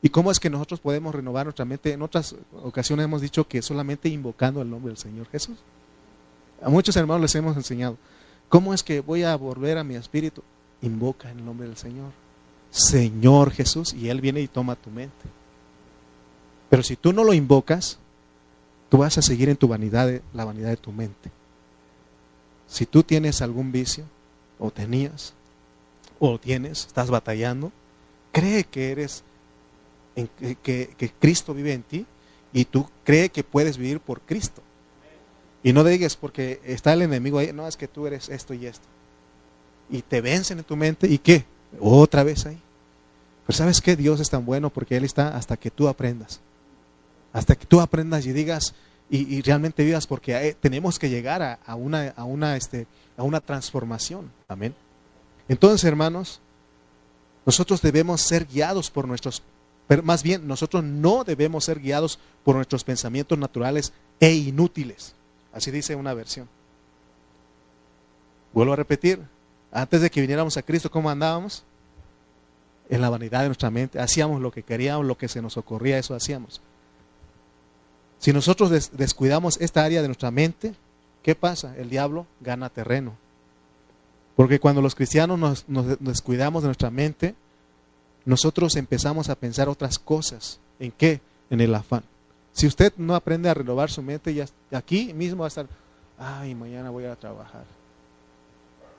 ¿Y 0.00 0.10
cómo 0.10 0.30
es 0.30 0.38
que 0.38 0.48
nosotros 0.48 0.78
podemos 0.78 1.12
renovar 1.12 1.44
nuestra 1.46 1.64
mente? 1.64 1.90
En 1.92 2.02
otras 2.02 2.36
ocasiones 2.62 3.02
hemos 3.02 3.20
dicho 3.20 3.48
que 3.48 3.62
solamente 3.62 4.08
invocando 4.08 4.62
el 4.62 4.70
nombre 4.70 4.90
del 4.90 4.96
Señor 4.96 5.26
Jesús. 5.30 5.58
A 6.62 6.68
muchos 6.68 6.94
hermanos 6.94 7.22
les 7.22 7.34
hemos 7.34 7.56
enseñado. 7.56 7.96
¿Cómo 8.48 8.72
es 8.72 8.84
que 8.84 9.00
voy 9.00 9.24
a 9.24 9.34
volver 9.34 9.76
a 9.76 9.82
mi 9.82 9.96
espíritu? 9.96 10.44
Invoca 10.82 11.28
en 11.28 11.40
el 11.40 11.44
nombre 11.44 11.66
del 11.66 11.76
Señor. 11.76 12.12
Señor 12.70 13.50
Jesús, 13.50 13.92
y 13.92 14.08
Él 14.08 14.20
viene 14.20 14.40
y 14.40 14.46
toma 14.46 14.76
tu 14.76 14.90
mente. 14.90 15.26
Pero 16.70 16.84
si 16.84 16.94
tú 16.94 17.12
no 17.12 17.24
lo 17.24 17.34
invocas, 17.34 17.98
tú 18.88 18.98
vas 18.98 19.18
a 19.18 19.22
seguir 19.22 19.48
en 19.48 19.56
tu 19.56 19.66
vanidad, 19.66 20.20
la 20.32 20.44
vanidad 20.44 20.68
de 20.68 20.76
tu 20.76 20.92
mente. 20.92 21.32
Si 22.68 22.86
tú 22.86 23.02
tienes 23.02 23.42
algún 23.42 23.72
vicio, 23.72 24.04
o 24.60 24.70
tenías, 24.70 25.34
o 26.18 26.38
tienes, 26.38 26.86
estás 26.86 27.10
batallando, 27.10 27.72
cree 28.32 28.64
que 28.64 28.92
eres, 28.92 29.24
que, 30.62 30.88
que, 30.96 31.12
Cristo 31.18 31.54
vive 31.54 31.72
en 31.72 31.82
ti 31.82 32.06
y 32.52 32.64
tú 32.64 32.88
cree 33.04 33.28
que 33.28 33.44
puedes 33.44 33.76
vivir 33.76 34.00
por 34.00 34.20
Cristo. 34.20 34.62
Y 35.62 35.72
no 35.72 35.84
digas 35.84 36.16
porque 36.16 36.60
está 36.64 36.92
el 36.92 37.02
enemigo 37.02 37.38
ahí, 37.38 37.52
no, 37.52 37.66
es 37.66 37.76
que 37.76 37.88
tú 37.88 38.06
eres 38.06 38.28
esto 38.28 38.54
y 38.54 38.66
esto. 38.66 38.86
Y 39.90 40.02
te 40.02 40.20
vencen 40.20 40.58
en 40.58 40.64
tu 40.64 40.76
mente 40.76 41.08
y 41.08 41.18
qué, 41.18 41.44
otra 41.80 42.22
vez 42.22 42.46
ahí. 42.46 42.60
Pero 43.46 43.56
sabes 43.56 43.80
que 43.80 43.96
Dios 43.96 44.20
es 44.20 44.30
tan 44.30 44.44
bueno 44.44 44.70
porque 44.70 44.96
Él 44.96 45.04
está 45.04 45.36
hasta 45.36 45.56
que 45.56 45.70
tú 45.70 45.88
aprendas 45.88 46.40
hasta 47.36 47.54
que 47.54 47.66
tú 47.66 47.82
aprendas 47.82 48.24
y 48.24 48.32
digas 48.32 48.74
y, 49.10 49.40
realmente 49.42 49.84
vivas, 49.84 50.06
porque 50.08 50.34
eh, 50.34 50.56
tenemos 50.58 50.98
que 50.98 51.08
llegar 51.08 51.60
a, 51.64 51.74
una, 51.76 52.08
a, 52.16 52.24
una, 52.24 52.56
este, 52.56 52.88
a 53.16 53.22
una 53.22 53.40
transformación. 53.40 54.32
Amén. 54.48 54.74
Entonces, 55.48 55.84
hermanos, 55.84 56.40
nosotros 57.44 57.80
debemos 57.80 58.20
ser 58.22 58.46
guiados 58.46 58.90
por 58.90 59.06
nuestros, 59.06 59.42
más 60.02 60.22
bien, 60.22 60.48
nosotros 60.48 60.82
no 60.82 61.22
debemos 61.22 61.64
ser 61.64 61.80
guiados 61.80 62.18
por 62.44 62.56
nuestros 62.56 62.82
pensamientos 62.82 63.38
naturales 63.38 63.92
e 64.18 64.34
inútiles. 64.34 65.14
Así 65.52 65.70
dice 65.70 65.94
una 65.94 66.12
versión. 66.12 66.48
Vuelvo 68.52 68.72
a 68.72 68.76
repetir, 68.76 69.20
antes 69.70 70.00
de 70.00 70.10
que 70.10 70.20
viniéramos 70.20 70.56
a 70.56 70.62
Cristo, 70.62 70.90
¿cómo 70.90 71.10
andábamos? 71.10 71.62
En 72.88 73.00
la 73.00 73.10
vanidad 73.10 73.42
de 73.42 73.48
nuestra 73.48 73.70
mente. 73.70 74.00
Hacíamos 74.00 74.40
lo 74.40 74.50
que 74.50 74.62
queríamos, 74.62 75.06
lo 75.06 75.16
que 75.16 75.28
se 75.28 75.42
nos 75.42 75.56
ocurría, 75.56 75.98
eso 75.98 76.14
hacíamos. 76.14 76.60
Si 78.18 78.32
nosotros 78.32 78.90
descuidamos 78.92 79.58
esta 79.60 79.84
área 79.84 80.02
de 80.02 80.08
nuestra 80.08 80.30
mente, 80.30 80.74
¿qué 81.22 81.34
pasa? 81.34 81.76
El 81.76 81.90
diablo 81.90 82.26
gana 82.40 82.70
terreno. 82.70 83.16
Porque 84.36 84.60
cuando 84.60 84.82
los 84.82 84.94
cristianos 84.94 85.66
nos, 85.66 85.98
descuidamos 85.98 86.62
de 86.62 86.68
nuestra 86.68 86.90
mente, 86.90 87.34
nosotros 88.24 88.76
empezamos 88.76 89.28
a 89.28 89.34
pensar 89.34 89.68
otras 89.68 89.98
cosas. 89.98 90.60
¿En 90.78 90.92
qué? 90.92 91.20
En 91.50 91.60
el 91.60 91.74
afán. 91.74 92.02
Si 92.52 92.66
usted 92.66 92.92
no 92.96 93.14
aprende 93.14 93.48
a 93.48 93.54
renovar 93.54 93.90
su 93.90 94.02
mente, 94.02 94.34
ya 94.34 94.46
aquí 94.72 95.12
mismo 95.14 95.40
va 95.40 95.46
a 95.46 95.48
estar, 95.48 95.66
ay, 96.18 96.54
mañana 96.54 96.90
voy 96.90 97.04
a 97.04 97.16
trabajar. 97.16 97.64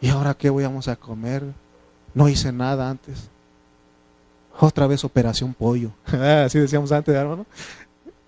¿Y 0.02 0.10
ahora 0.10 0.34
qué 0.34 0.50
vamos 0.50 0.88
a 0.88 0.96
comer? 0.96 1.44
No 2.14 2.28
hice 2.28 2.52
nada 2.52 2.90
antes. 2.90 3.30
Otra 4.60 4.88
vez 4.88 5.04
operación 5.04 5.54
pollo. 5.54 5.92
Así 6.46 6.60
decíamos 6.60 6.92
antes, 6.92 7.14
hermano. 7.14 7.46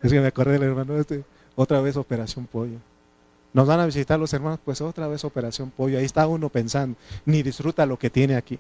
Es 0.02 0.12
que 0.12 0.20
me 0.20 0.28
acordé 0.28 0.54
del 0.54 0.64
hermano 0.64 0.98
este, 0.98 1.24
otra 1.56 1.82
vez 1.82 1.98
Operación 1.98 2.46
Pollo. 2.46 2.78
Nos 3.54 3.68
van 3.68 3.80
a 3.80 3.86
visitar 3.86 4.20
los 4.20 4.32
hermanos, 4.34 4.60
pues 4.64 4.80
otra 4.82 5.08
vez 5.08 5.24
Operación 5.24 5.72
Pollo. 5.72 5.98
Ahí 5.98 6.06
está 6.06 6.28
uno 6.28 6.50
pensando, 6.50 6.98
ni 7.26 7.42
disfruta 7.42 7.86
lo 7.86 7.98
que 7.98 8.10
tiene 8.10 8.36
aquí. 8.36 8.60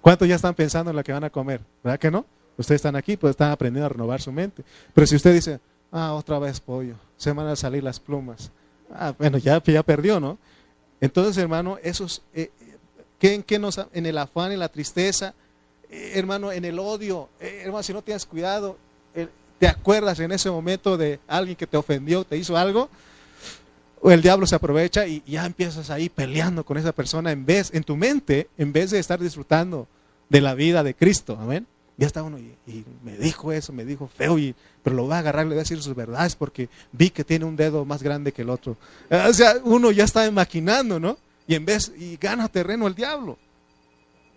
¿Cuántos 0.00 0.28
ya 0.28 0.36
están 0.36 0.54
pensando 0.54 0.90
en 0.90 0.96
lo 0.96 1.02
que 1.02 1.12
van 1.12 1.24
a 1.24 1.30
comer? 1.30 1.60
¿Verdad 1.82 1.98
que 1.98 2.10
no? 2.10 2.24
Ustedes 2.56 2.78
están 2.78 2.96
aquí, 2.96 3.16
pues 3.16 3.32
están 3.32 3.50
aprendiendo 3.50 3.86
a 3.86 3.88
renovar 3.88 4.20
su 4.20 4.32
mente. 4.32 4.62
Pero 4.94 5.06
si 5.06 5.16
usted 5.16 5.34
dice, 5.34 5.60
ah, 5.90 6.12
otra 6.12 6.38
vez 6.38 6.60
pollo, 6.60 6.94
se 7.16 7.32
van 7.32 7.48
a 7.48 7.56
salir 7.56 7.82
las 7.82 7.98
plumas. 7.98 8.50
Ah, 8.92 9.14
bueno, 9.18 9.38
ya, 9.38 9.62
ya 9.62 9.82
perdió, 9.82 10.20
¿no? 10.20 10.38
Entonces, 11.00 11.36
hermano, 11.38 11.78
esos, 11.82 12.22
eh, 12.34 12.50
¿qué, 13.18 13.44
en, 13.46 13.62
nos, 13.62 13.80
en 13.92 14.06
el 14.06 14.18
afán, 14.18 14.52
en 14.52 14.58
la 14.58 14.68
tristeza, 14.68 15.34
eh, 15.90 16.12
hermano, 16.14 16.52
en 16.52 16.64
el 16.64 16.78
odio, 16.78 17.28
eh, 17.40 17.62
hermano, 17.64 17.82
si 17.82 17.92
no 17.92 18.02
tienes 18.02 18.26
cuidado, 18.26 18.76
¿Te 19.60 19.68
acuerdas 19.68 20.18
en 20.20 20.32
ese 20.32 20.50
momento 20.50 20.96
de 20.96 21.20
alguien 21.28 21.54
que 21.54 21.66
te 21.66 21.76
ofendió, 21.76 22.24
te 22.24 22.38
hizo 22.38 22.56
algo? 22.56 22.88
O 24.00 24.10
el 24.10 24.22
diablo 24.22 24.46
se 24.46 24.54
aprovecha 24.54 25.06
y 25.06 25.22
ya 25.26 25.44
empiezas 25.44 25.90
ahí 25.90 26.08
peleando 26.08 26.64
con 26.64 26.78
esa 26.78 26.92
persona 26.92 27.32
en 27.32 27.44
vez, 27.44 27.70
en 27.74 27.84
tu 27.84 27.96
mente, 27.96 28.48
en 28.56 28.72
vez 28.72 28.90
de 28.90 28.98
estar 28.98 29.20
disfrutando 29.20 29.86
de 30.28 30.40
la 30.40 30.54
vida 30.54 30.82
de 30.82 30.94
Cristo. 30.94 31.38
Amén. 31.40 31.66
Ya 31.98 32.06
está 32.06 32.22
uno 32.22 32.38
y, 32.38 32.84
me 33.04 33.18
dijo 33.18 33.52
eso, 33.52 33.74
me 33.74 33.84
dijo 33.84 34.08
feo, 34.08 34.38
y, 34.38 34.54
pero 34.82 34.96
lo 34.96 35.06
va 35.06 35.16
a 35.16 35.18
agarrar, 35.18 35.44
le 35.44 35.50
voy 35.50 35.58
a 35.58 35.64
decir 35.64 35.82
sus 35.82 35.94
verdades 35.94 36.34
porque 36.34 36.70
vi 36.92 37.10
que 37.10 37.24
tiene 37.24 37.44
un 37.44 37.56
dedo 37.56 37.84
más 37.84 38.02
grande 38.02 38.32
que 38.32 38.40
el 38.40 38.48
otro. 38.48 38.78
O 39.10 39.32
sea, 39.34 39.56
uno 39.64 39.90
ya 39.90 40.04
está 40.04 40.30
maquinando, 40.30 40.98
¿no? 40.98 41.18
Y 41.46 41.54
en 41.56 41.66
vez, 41.66 41.92
y 41.98 42.16
gana 42.16 42.48
terreno 42.48 42.86
el 42.86 42.94
diablo. 42.94 43.36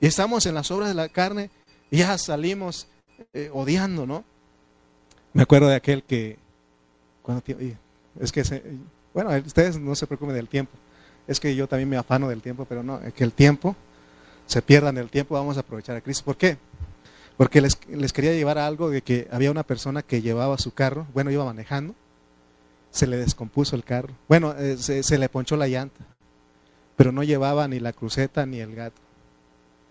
Y 0.02 0.08
estamos 0.08 0.46
en 0.46 0.56
las 0.56 0.72
obras 0.72 0.90
de 0.90 0.96
la 0.96 1.08
carne 1.08 1.50
y 1.90 2.00
ya 2.00 2.18
salimos 2.18 2.88
eh, 3.32 3.50
odiando, 3.54 4.06
¿no? 4.06 4.26
Me 5.32 5.44
acuerdo 5.44 5.70
de 5.70 5.76
aquel 5.76 6.04
que, 6.04 6.38
cuando, 7.22 7.44
es 8.20 8.32
que, 8.34 8.44
bueno, 9.14 9.32
ustedes 9.46 9.80
no 9.80 9.96
se 9.96 10.08
preocupen 10.08 10.36
del 10.36 10.48
tiempo. 10.48 10.72
Es 11.28 11.40
que 11.40 11.56
yo 11.56 11.68
también 11.68 11.90
me 11.90 11.98
afano 11.98 12.28
del 12.28 12.42
tiempo, 12.42 12.66
pero 12.66 12.84
no, 12.84 13.00
que 13.16 13.24
el 13.24 13.32
tiempo, 13.32 13.76
se 14.46 14.62
pierdan 14.62 14.98
el 14.98 15.10
tiempo, 15.10 15.36
vamos 15.36 15.58
a 15.58 15.62
aprovechar 15.62 15.96
a 15.96 16.02
Cristo. 16.02 16.26
¿Por 16.26 16.38
qué? 16.38 16.58
Porque 17.38 17.62
les, 17.62 17.78
les 17.88 18.14
quería 18.14 18.34
llevar 18.34 18.58
a 18.58 18.68
algo 18.68 18.90
de 18.90 19.02
que 19.02 19.28
había 19.32 19.52
una 19.52 19.64
persona 19.64 20.04
que 20.04 20.22
llevaba 20.22 20.58
su 20.58 20.74
carro, 20.74 21.08
bueno, 21.14 21.32
iba 21.32 21.46
manejando, 21.46 21.96
se 22.92 23.08
le 23.08 23.18
descompuso 23.18 23.76
el 23.76 23.84
carro. 23.84 24.14
Bueno, 24.28 24.54
eh, 24.58 24.78
se, 24.78 25.18
le 25.18 25.30
ponchó 25.30 25.56
la 25.56 25.68
llanta, 25.68 26.06
pero 26.96 27.12
no 27.12 27.24
llevaba 27.24 27.68
ni 27.68 27.80
la 27.80 27.94
cruceta 27.94 28.46
ni 28.46 28.60
el 28.60 28.76
gato. 28.76 29.02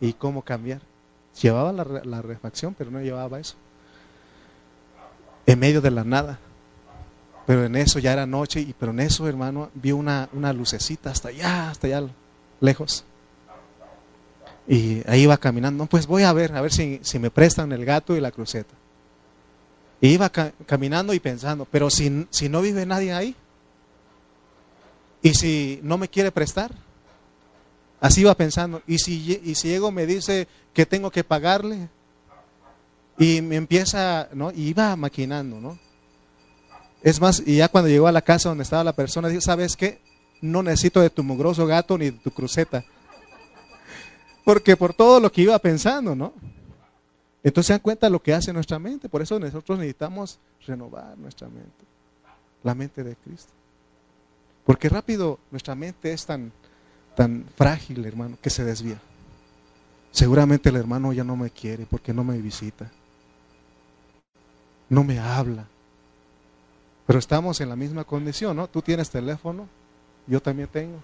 ¿Y 0.00 0.12
cómo 0.12 0.42
cambiar? 0.42 0.82
Llevaba 1.40 1.72
la, 1.72 1.84
la 2.04 2.22
refacción, 2.22 2.74
pero 2.74 2.90
no 2.90 3.00
llevaba 3.00 3.40
eso 3.40 3.56
en 5.46 5.58
medio 5.58 5.80
de 5.80 5.90
la 5.90 6.04
nada. 6.04 6.38
Pero 7.52 7.66
en 7.66 7.76
eso 7.76 7.98
ya 7.98 8.14
era 8.14 8.24
noche, 8.24 8.62
y 8.62 8.72
pero 8.72 8.92
en 8.92 9.00
eso, 9.00 9.28
hermano, 9.28 9.70
vio 9.74 9.98
una, 9.98 10.30
una 10.32 10.54
lucecita 10.54 11.10
hasta 11.10 11.28
allá, 11.28 11.68
hasta 11.68 11.86
allá 11.86 12.08
lejos. 12.60 13.04
Y 14.66 15.02
ahí 15.06 15.24
iba 15.24 15.36
caminando, 15.36 15.84
pues 15.84 16.06
voy 16.06 16.22
a 16.22 16.32
ver, 16.32 16.56
a 16.56 16.62
ver 16.62 16.72
si, 16.72 16.98
si 17.02 17.18
me 17.18 17.30
prestan 17.30 17.70
el 17.72 17.84
gato 17.84 18.16
y 18.16 18.22
la 18.22 18.30
cruceta. 18.30 18.74
Y 20.00 20.08
iba 20.14 20.30
caminando 20.30 21.12
y 21.12 21.20
pensando, 21.20 21.68
pero 21.70 21.90
si, 21.90 22.26
si 22.30 22.48
no 22.48 22.62
vive 22.62 22.86
nadie 22.86 23.12
ahí, 23.12 23.36
y 25.20 25.34
si 25.34 25.78
no 25.82 25.98
me 25.98 26.08
quiere 26.08 26.32
prestar, 26.32 26.72
así 28.00 28.22
iba 28.22 28.34
pensando, 28.34 28.80
y 28.86 28.96
si, 28.98 29.42
y 29.44 29.54
si 29.56 29.68
Diego 29.68 29.92
me 29.92 30.06
dice 30.06 30.48
que 30.72 30.86
tengo 30.86 31.10
que 31.10 31.22
pagarle, 31.22 31.90
y 33.18 33.42
me 33.42 33.56
empieza, 33.56 34.30
¿no? 34.32 34.52
Y 34.52 34.68
iba 34.68 34.96
maquinando, 34.96 35.60
¿no? 35.60 35.91
Es 37.02 37.20
más, 37.20 37.42
y 37.44 37.56
ya 37.56 37.68
cuando 37.68 37.88
llegó 37.88 38.06
a 38.06 38.12
la 38.12 38.22
casa 38.22 38.48
donde 38.48 38.62
estaba 38.62 38.84
la 38.84 38.94
persona, 38.94 39.28
dijo, 39.28 39.40
¿sabes 39.40 39.76
qué? 39.76 40.00
No 40.40 40.62
necesito 40.62 41.00
de 41.00 41.10
tu 41.10 41.22
mugroso 41.22 41.66
gato 41.66 41.98
ni 41.98 42.06
de 42.06 42.12
tu 42.12 42.30
cruceta. 42.30 42.84
Porque 44.44 44.76
por 44.76 44.94
todo 44.94 45.20
lo 45.20 45.30
que 45.30 45.42
iba 45.42 45.58
pensando, 45.58 46.14
¿no? 46.14 46.32
Entonces 47.44 47.68
se 47.68 47.72
dan 47.72 47.80
cuenta 47.80 48.06
de 48.06 48.10
lo 48.10 48.22
que 48.22 48.34
hace 48.34 48.52
nuestra 48.52 48.78
mente. 48.78 49.08
Por 49.08 49.22
eso 49.22 49.38
nosotros 49.38 49.78
necesitamos 49.78 50.38
renovar 50.66 51.18
nuestra 51.18 51.48
mente. 51.48 51.84
La 52.62 52.74
mente 52.74 53.02
de 53.02 53.16
Cristo. 53.16 53.52
Porque 54.64 54.88
rápido 54.88 55.40
nuestra 55.50 55.74
mente 55.74 56.12
es 56.12 56.24
tan, 56.24 56.52
tan 57.16 57.46
frágil, 57.56 58.04
hermano, 58.04 58.38
que 58.40 58.50
se 58.50 58.64
desvía. 58.64 59.00
Seguramente 60.12 60.68
el 60.68 60.76
hermano 60.76 61.12
ya 61.12 61.24
no 61.24 61.36
me 61.36 61.50
quiere 61.50 61.86
porque 61.86 62.12
no 62.12 62.22
me 62.22 62.38
visita 62.38 62.90
no 64.92 65.04
me 65.04 65.18
habla. 65.18 65.66
Pero 67.06 67.18
estamos 67.18 67.60
en 67.60 67.68
la 67.68 67.76
misma 67.76 68.04
condición, 68.04 68.56
¿no? 68.56 68.68
Tú 68.68 68.82
tienes 68.82 69.10
teléfono, 69.10 69.66
yo 70.26 70.40
también 70.40 70.68
tengo. 70.68 70.98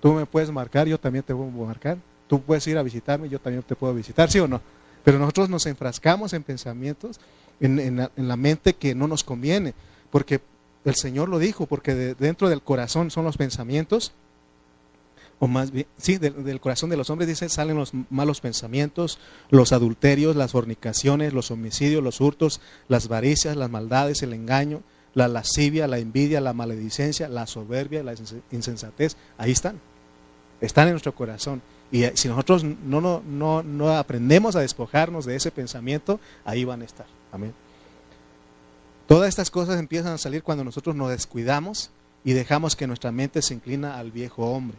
Tú 0.00 0.12
me 0.14 0.26
puedes 0.26 0.50
marcar, 0.50 0.86
yo 0.86 0.98
también 0.98 1.24
te 1.24 1.34
puedo 1.34 1.48
marcar. 1.50 1.98
Tú 2.26 2.40
puedes 2.40 2.66
ir 2.66 2.78
a 2.78 2.82
visitarme, 2.82 3.28
yo 3.28 3.38
también 3.38 3.62
te 3.62 3.76
puedo 3.76 3.94
visitar, 3.94 4.30
¿sí 4.30 4.40
o 4.40 4.48
no? 4.48 4.60
Pero 5.04 5.18
nosotros 5.18 5.50
nos 5.50 5.66
enfrascamos 5.66 6.32
en 6.32 6.42
pensamientos, 6.42 7.20
en, 7.60 7.96
la, 7.96 8.36
mente 8.36 8.74
que 8.74 8.94
no 8.94 9.06
nos 9.06 9.22
conviene, 9.22 9.74
porque 10.10 10.40
el 10.84 10.94
Señor 10.94 11.28
lo 11.28 11.38
dijo, 11.38 11.66
porque 11.66 11.94
dentro 11.94 12.48
del 12.48 12.62
corazón 12.62 13.10
son 13.10 13.24
los 13.24 13.36
pensamientos. 13.36 14.12
O 15.42 15.48
más 15.48 15.72
bien, 15.72 15.88
sí, 15.96 16.18
del, 16.18 16.60
corazón 16.60 16.88
de 16.88 16.96
los 16.96 17.10
hombres, 17.10 17.26
dice, 17.26 17.48
salen 17.48 17.76
los 17.76 17.90
malos 18.10 18.40
pensamientos, 18.40 19.18
los 19.50 19.72
adulterios, 19.72 20.36
las 20.36 20.52
fornicaciones, 20.52 21.32
los 21.32 21.50
homicidios, 21.50 22.00
los 22.00 22.20
hurtos, 22.20 22.60
las 22.86 23.08
varicias, 23.08 23.56
las 23.56 23.68
maldades, 23.68 24.22
el 24.22 24.34
engaño, 24.34 24.82
la 25.14 25.26
lascivia, 25.26 25.88
la 25.88 25.98
envidia, 25.98 26.40
la 26.40 26.52
maledicencia, 26.52 27.28
la 27.28 27.48
soberbia, 27.48 28.04
la 28.04 28.14
insensatez. 28.52 29.16
Ahí 29.36 29.50
están. 29.50 29.80
Están 30.60 30.86
en 30.86 30.92
nuestro 30.92 31.12
corazón. 31.12 31.60
Y 31.90 32.04
si 32.14 32.28
nosotros 32.28 32.62
no, 32.62 33.00
no, 33.00 33.20
no, 33.26 33.64
no 33.64 33.90
aprendemos 33.96 34.54
a 34.54 34.60
despojarnos 34.60 35.24
de 35.24 35.34
ese 35.34 35.50
pensamiento, 35.50 36.20
ahí 36.44 36.64
van 36.64 36.82
a 36.82 36.84
estar. 36.84 37.06
Amén. 37.32 37.52
Todas 39.08 39.28
estas 39.28 39.50
cosas 39.50 39.80
empiezan 39.80 40.12
a 40.12 40.18
salir 40.18 40.44
cuando 40.44 40.62
nosotros 40.62 40.94
nos 40.94 41.10
descuidamos 41.10 41.90
y 42.22 42.32
dejamos 42.32 42.76
que 42.76 42.86
nuestra 42.86 43.10
mente 43.10 43.42
se 43.42 43.54
inclina 43.54 43.98
al 43.98 44.12
viejo 44.12 44.46
hombre 44.46 44.78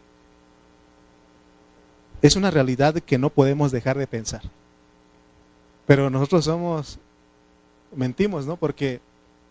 es 2.24 2.38
una 2.38 2.50
realidad 2.50 2.96
que 2.96 3.18
no 3.18 3.30
podemos 3.30 3.72
dejar 3.74 3.98
de 3.98 4.08
pensar. 4.08 4.42
Pero 5.86 6.10
nosotros 6.10 6.46
somos, 6.46 6.98
mentimos, 7.94 8.46
¿no? 8.46 8.56
Porque 8.56 9.02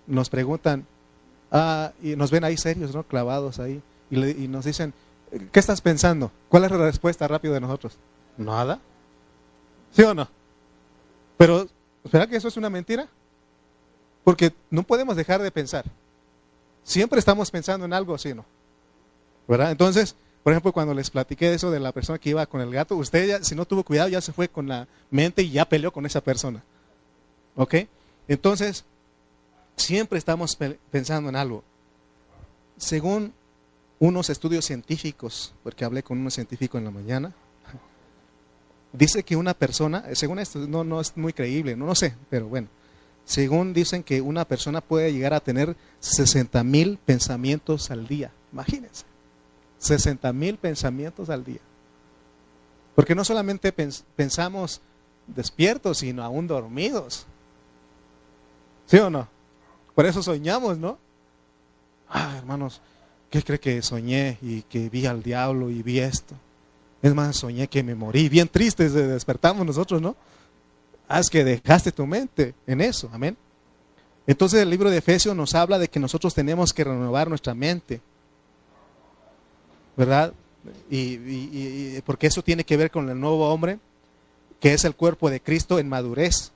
nos 0.07 0.31
preguntan, 0.31 0.87
ah, 1.51 1.93
y 2.03 2.17
nos 2.17 2.31
ven 2.31 2.45
ahí 2.45 2.57
serios, 2.57 2.95
¿no? 2.95 3.03
Clavados 3.03 3.61
ahí, 3.61 3.83
y, 4.11 4.49
nos 4.49 4.65
dicen, 4.65 4.95
¿qué 5.53 5.61
estás 5.61 5.83
pensando? 5.83 6.33
¿Cuál 6.49 6.65
es 6.65 6.71
la 6.71 6.79
respuesta 6.79 7.29
rápido 7.29 7.53
de 7.53 7.61
nosotros? 7.61 7.99
Nada. 8.39 8.81
¿Sí 9.91 10.03
o 10.03 10.15
no? 10.15 10.27
Pero, 11.37 11.69
¿será 12.11 12.27
que 12.27 12.37
eso 12.37 12.49
es 12.49 12.57
una 12.57 12.71
mentira? 12.71 13.07
Porque 14.25 14.55
no 14.71 14.83
podemos 14.83 15.15
dejar 15.15 15.43
de 15.43 15.51
pensar. 15.51 15.85
Siempre 16.85 17.19
estamos 17.19 17.51
pensando 17.51 17.85
en 17.85 17.93
algo, 17.93 18.17
¿sí 18.17 18.31
o 18.31 18.37
no? 18.37 18.47
¿Verdad? 19.47 19.73
Entonces, 19.73 20.17
por 20.43 20.53
ejemplo, 20.53 20.73
cuando 20.73 20.93
les 20.95 21.11
platiqué 21.11 21.49
de 21.49 21.57
eso 21.57 21.71
de 21.71 21.79
la 21.79 21.93
persona 21.93 22.19
que 22.19 22.31
iba 22.31 22.47
con 22.47 22.61
el 22.61 22.73
gato, 22.73 22.97
usted 22.97 23.27
ya, 23.27 23.45
si 23.45 23.55
no 23.55 23.65
tuvo 23.65 23.85
cuidado, 23.85 24.09
ya 24.09 24.21
se 24.21 24.33
fue 24.33 24.49
con 24.49 24.67
la 24.69 24.89
mente 25.11 25.43
y 25.43 25.51
ya 25.51 25.69
peleó 25.69 25.93
con 25.93 26.05
esa 26.05 26.21
persona. 26.21 26.63
¿Ok? 27.55 27.75
Entonces, 28.27 28.85
siempre 29.77 30.19
estamos 30.19 30.59
pensando 30.91 31.29
en 31.29 31.37
algo. 31.37 31.63
Según 32.77 33.33
unos 34.01 34.31
estudios 34.31 34.65
científicos, 34.65 35.55
porque 35.63 35.85
hablé 35.85 36.03
con 36.03 36.19
un 36.19 36.31
científico 36.31 36.77
en 36.77 36.85
la 36.85 36.91
mañana, 36.91 37.33
dice 38.93 39.23
que 39.23 39.37
una 39.37 39.55
persona, 39.55 40.05
según 40.15 40.41
esto, 40.41 40.59
no, 40.67 40.83
no 40.83 41.01
es 41.01 41.17
muy 41.17 41.33
creíble, 41.33 41.77
no, 41.77 41.87
no 41.87 41.95
sé, 41.95 42.15
pero 42.29 42.49
bueno, 42.49 42.67
según 43.25 43.73
dicen 43.73 44.03
que 44.03 44.21
una 44.21 44.45
persona 44.45 44.81
puede 44.81 45.13
llegar 45.13 45.35
a 45.35 45.41
tener 45.41 45.77
60 46.01 46.65
mil 46.65 46.99
pensamientos 46.99 47.93
al 47.93 48.09
día. 48.09 48.33
Imagínense. 48.53 49.12
60 49.83 50.33
mil 50.33 50.57
pensamientos 50.59 51.29
al 51.29 51.45
día. 51.45 51.61
Porque 52.95 53.14
no 53.14 53.25
solamente 53.25 53.73
pensamos 53.73 54.81
despiertos, 55.27 55.99
sino 55.99 56.23
aún 56.23 56.47
dormidos. 56.47 57.27
¿Sí 58.87 58.99
o 58.99 59.11
no? 59.11 59.29
Por 59.95 60.07
eso 60.07 60.23
soñamos, 60.23 60.79
¿no? 60.79 60.99
Ah, 62.09 62.37
hermanos, 62.38 62.81
¿qué 63.29 63.42
cree 63.42 63.59
que 63.59 63.83
soñé 63.83 64.38
y 64.40 64.62
que 64.62 64.88
vi 64.88 65.07
al 65.07 65.23
diablo 65.23 65.68
y 65.68 65.83
vi 65.83 65.99
esto? 65.99 66.37
Es 67.03 67.14
más, 67.14 67.37
soñé 67.37 67.66
que 67.68 67.83
me 67.83 67.95
morí. 67.95 68.29
Bien 68.29 68.49
tristes 68.49 68.92
despertamos 68.92 69.66
nosotros, 69.66 70.01
¿no? 70.01 70.14
Haz 71.09 71.29
que 71.29 71.42
dejaste 71.42 71.90
tu 71.90 72.07
mente 72.07 72.55
en 72.66 72.81
eso, 72.81 73.11
amén. 73.12 73.37
Entonces 74.27 74.61
el 74.61 74.71
libro 74.71 74.90
de 74.90 74.99
Efesios 74.99 75.35
nos 75.35 75.55
habla 75.55 75.79
de 75.79 75.88
que 75.88 75.99
nosotros 75.99 76.35
tenemos 76.35 76.73
que 76.73 76.85
renovar 76.85 77.29
nuestra 77.29 77.55
mente. 77.55 78.01
¿Verdad? 79.97 80.33
Y, 80.91 82.01
porque 82.03 82.27
eso 82.27 82.43
tiene 82.43 82.65
que 82.65 82.77
ver 82.77 82.91
con 82.91 83.09
el 83.09 83.19
nuevo 83.19 83.49
hombre, 83.53 83.79
que 84.61 84.73
es 84.75 84.85
el 84.85 84.95
cuerpo 84.95 85.31
de 85.31 85.41
Cristo 85.41 85.79
en 85.79 85.89
madurez 85.89 86.53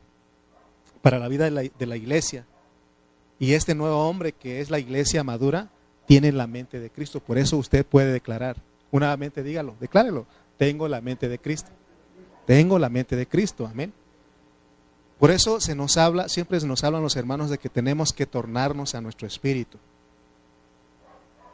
para 1.02 1.18
la 1.18 1.28
vida 1.28 1.44
de 1.44 1.50
la, 1.50 1.62
de 1.62 1.86
la 1.86 1.96
iglesia. 1.96 2.44
Y 3.38 3.52
este 3.52 3.74
nuevo 3.74 4.08
hombre, 4.08 4.32
que 4.32 4.60
es 4.60 4.70
la 4.70 4.78
iglesia 4.78 5.24
madura, 5.24 5.68
tiene 6.06 6.32
la 6.32 6.46
mente 6.46 6.80
de 6.80 6.90
Cristo. 6.90 7.20
Por 7.20 7.38
eso 7.38 7.56
usted 7.56 7.84
puede 7.84 8.12
declarar, 8.12 8.56
una 8.90 9.16
mente 9.16 9.42
dígalo, 9.42 9.74
declárelo, 9.80 10.26
tengo 10.56 10.88
la 10.88 11.00
mente 11.00 11.28
de 11.28 11.38
Cristo. 11.38 11.70
Tengo 12.46 12.78
la 12.78 12.88
mente 12.88 13.16
de 13.16 13.26
Cristo, 13.26 13.66
amén. 13.66 13.92
Por 15.18 15.32
eso 15.32 15.60
se 15.60 15.74
nos 15.74 15.96
habla, 15.96 16.28
siempre 16.28 16.60
se 16.60 16.66
nos 16.66 16.84
hablan 16.84 17.02
los 17.02 17.16
hermanos 17.16 17.50
de 17.50 17.58
que 17.58 17.68
tenemos 17.68 18.12
que 18.12 18.26
tornarnos 18.26 18.94
a 18.94 19.00
nuestro 19.00 19.26
espíritu 19.26 19.78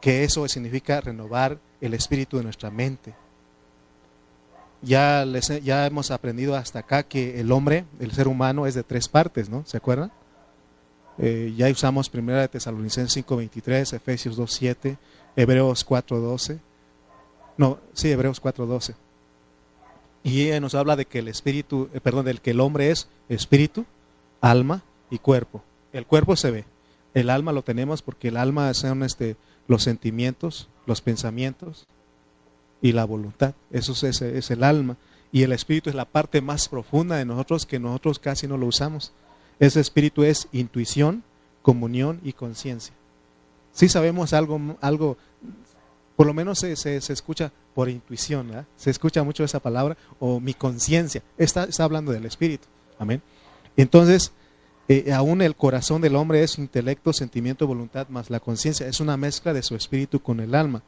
que 0.03 0.25
eso 0.25 0.45
significa 0.49 0.99
renovar 0.99 1.59
el 1.83 1.93
espíritu 1.93 2.37
de 2.37 2.43
nuestra 2.43 2.71
mente. 2.71 3.13
Ya, 4.81 5.25
les, 5.25 5.47
ya 5.63 5.85
hemos 5.85 6.11
aprendido 6.11 6.55
hasta 6.55 6.79
acá 6.79 7.03
que 7.03 7.39
el 7.39 7.51
hombre, 7.51 7.85
el 7.99 8.11
ser 8.11 8.27
humano, 8.27 8.65
es 8.65 8.73
de 8.73 8.83
tres 8.83 9.09
partes, 9.09 9.49
¿no? 9.49 9.65
¿Se 9.65 9.77
acuerdan? 9.77 10.11
Eh, 11.17 11.53
ya 11.57 11.69
usamos 11.69 12.09
1 12.11 12.33
de 12.33 12.47
Tesalonicenses 12.47 13.25
5.23, 13.25 13.95
Efesios 13.95 14.37
2.7, 14.37 14.97
Hebreos 15.35 15.85
4.12. 15.85 16.59
No, 17.57 17.79
sí, 17.93 18.11
Hebreos 18.11 18.41
4.12. 18.41 18.95
Y 20.23 20.43
ella 20.43 20.61
nos 20.61 20.73
habla 20.73 20.95
de 20.95 21.05
que 21.05 21.19
el 21.19 21.27
espíritu, 21.27 21.89
eh, 21.93 21.99
perdón, 21.99 22.25
del 22.25 22.39
que 22.39 22.51
el 22.51 22.61
hombre 22.61 22.91
es 22.91 23.09
espíritu, 23.27 23.85
alma 24.39 24.83
y 25.09 25.19
cuerpo. 25.19 25.61
El 25.91 26.05
cuerpo 26.05 26.37
se 26.37 26.49
ve, 26.49 26.65
el 27.13 27.29
alma 27.29 27.51
lo 27.51 27.61
tenemos 27.61 28.01
porque 28.01 28.29
el 28.29 28.37
alma 28.37 28.73
son 28.73 29.03
este, 29.03 29.35
los 29.67 29.83
sentimientos, 29.83 30.69
los 30.85 31.01
pensamientos 31.01 31.85
y 32.81 32.91
la 32.91 33.05
voluntad. 33.05 33.55
Eso 33.71 33.93
es, 34.07 34.51
el 34.51 34.63
alma. 34.63 34.97
Y 35.31 35.43
el 35.43 35.51
espíritu 35.51 35.89
es 35.89 35.95
la 35.95 36.05
parte 36.05 36.41
más 36.41 36.69
profunda 36.69 37.15
de 37.15 37.25
nosotros 37.25 37.65
que 37.65 37.79
nosotros 37.79 38.19
casi 38.19 38.47
no 38.47 38.57
lo 38.57 38.67
usamos. 38.67 39.13
Ese 39.59 39.79
espíritu 39.79 40.23
es 40.23 40.47
intuición, 40.51 41.23
comunión 41.61 42.19
y 42.23 42.33
conciencia. 42.33 42.93
Si 43.71 43.89
sabemos 43.89 44.33
algo, 44.33 44.77
algo 44.81 45.17
por 46.15 46.27
lo 46.27 46.33
menos 46.33 46.59
se, 46.59 46.75
se, 46.75 46.97
escucha 46.97 47.51
por 47.73 47.89
intuición, 47.89 48.65
se 48.75 48.91
escucha 48.91 49.23
mucho 49.23 49.43
esa 49.43 49.59
palabra, 49.59 49.97
o 50.19 50.39
mi 50.39 50.53
conciencia. 50.53 51.23
Está, 51.37 51.63
está 51.63 51.83
hablando 51.83 52.11
del 52.11 52.25
espíritu. 52.25 52.67
Amén. 52.99 53.21
Entonces, 53.75 54.31
eh, 54.89 55.13
aún 55.13 55.41
el 55.41 55.55
corazón 55.55 56.01
del 56.01 56.15
hombre 56.15 56.43
es 56.43 56.57
intelecto, 56.57 57.13
sentimiento, 57.13 57.67
voluntad, 57.67 58.09
más 58.09 58.29
la 58.29 58.39
conciencia. 58.39 58.87
Es 58.87 58.99
una 58.99 59.15
mezcla 59.15 59.53
de 59.53 59.63
su 59.63 59.75
espíritu 59.75 60.21
con 60.21 60.39
el 60.39 60.55
alma. 60.55 60.83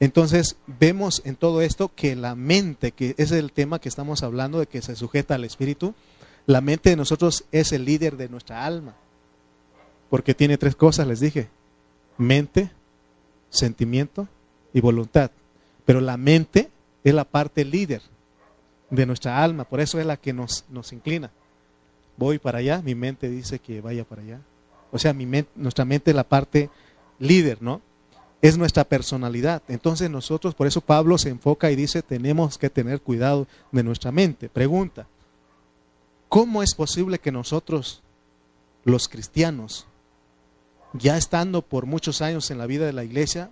Entonces 0.00 0.56
vemos 0.66 1.22
en 1.24 1.36
todo 1.36 1.62
esto 1.62 1.92
que 1.94 2.16
la 2.16 2.34
mente, 2.34 2.92
que 2.92 3.14
es 3.18 3.30
el 3.32 3.52
tema 3.52 3.78
que 3.78 3.88
estamos 3.88 4.22
hablando 4.22 4.58
de 4.58 4.66
que 4.66 4.82
se 4.82 4.96
sujeta 4.96 5.34
al 5.34 5.44
espíritu, 5.44 5.94
la 6.46 6.60
mente 6.60 6.90
de 6.90 6.96
nosotros 6.96 7.44
es 7.52 7.72
el 7.72 7.84
líder 7.84 8.16
de 8.16 8.28
nuestra 8.28 8.64
alma. 8.64 8.96
Porque 10.08 10.34
tiene 10.34 10.58
tres 10.58 10.74
cosas, 10.74 11.06
les 11.06 11.20
dije. 11.20 11.48
Mente, 12.18 12.70
sentimiento 13.48 14.26
y 14.72 14.80
voluntad. 14.80 15.30
Pero 15.84 16.00
la 16.00 16.16
mente 16.16 16.70
es 17.04 17.14
la 17.14 17.24
parte 17.24 17.64
líder 17.64 18.02
de 18.90 19.06
nuestra 19.06 19.42
alma, 19.42 19.64
por 19.64 19.80
eso 19.80 20.00
es 20.00 20.06
la 20.06 20.16
que 20.16 20.32
nos, 20.32 20.64
nos 20.68 20.92
inclina 20.92 21.30
voy 22.20 22.38
para 22.38 22.58
allá, 22.58 22.82
mi 22.82 22.94
mente 22.94 23.30
dice 23.30 23.58
que 23.58 23.80
vaya 23.80 24.04
para 24.04 24.20
allá. 24.20 24.40
O 24.92 24.98
sea, 24.98 25.14
nuestra 25.54 25.86
mente 25.86 26.10
es 26.10 26.14
la 26.14 26.28
parte 26.28 26.68
líder, 27.18 27.62
¿no? 27.62 27.80
Es 28.42 28.58
nuestra 28.58 28.84
personalidad. 28.84 29.62
Entonces 29.68 30.10
nosotros, 30.10 30.54
por 30.54 30.66
eso 30.66 30.82
Pablo 30.82 31.16
se 31.16 31.30
enfoca 31.30 31.70
y 31.70 31.76
dice, 31.76 32.02
tenemos 32.02 32.58
que 32.58 32.68
tener 32.68 33.00
cuidado 33.00 33.46
de 33.72 33.82
nuestra 33.82 34.12
mente. 34.12 34.50
Pregunta, 34.50 35.06
¿cómo 36.28 36.62
es 36.62 36.74
posible 36.74 37.18
que 37.18 37.32
nosotros, 37.32 38.02
los 38.84 39.08
cristianos, 39.08 39.86
ya 40.92 41.16
estando 41.16 41.62
por 41.62 41.86
muchos 41.86 42.20
años 42.20 42.50
en 42.50 42.58
la 42.58 42.66
vida 42.66 42.84
de 42.84 42.92
la 42.92 43.04
iglesia, 43.04 43.50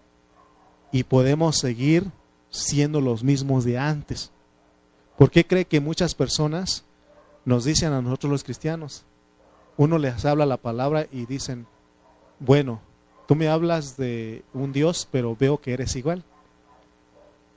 y 0.92 1.04
podemos 1.04 1.57
seguir 1.57 2.11
siendo 2.50 3.00
los 3.00 3.24
mismos 3.24 3.64
de 3.64 3.78
antes? 3.78 4.30
¿Por 5.16 5.30
qué 5.30 5.47
cree 5.47 5.64
que 5.64 5.80
muchas 5.80 6.14
personas 6.14 6.84
nos 7.49 7.64
dicen 7.64 7.94
a 7.94 8.03
nosotros 8.03 8.30
los 8.30 8.44
cristianos. 8.44 9.07
Uno 9.78 9.96
les 9.96 10.22
habla 10.26 10.44
la 10.44 10.59
palabra 10.59 11.07
y 11.11 11.24
dicen, 11.24 11.66
bueno, 12.40 12.82
tú 13.26 13.36
me 13.36 13.49
hablas 13.49 13.96
de 13.96 14.44
un 14.53 14.70
Dios, 14.70 15.09
pero 15.11 15.34
veo 15.34 15.59
que 15.59 15.72
eres 15.72 15.96
igual. 15.96 16.24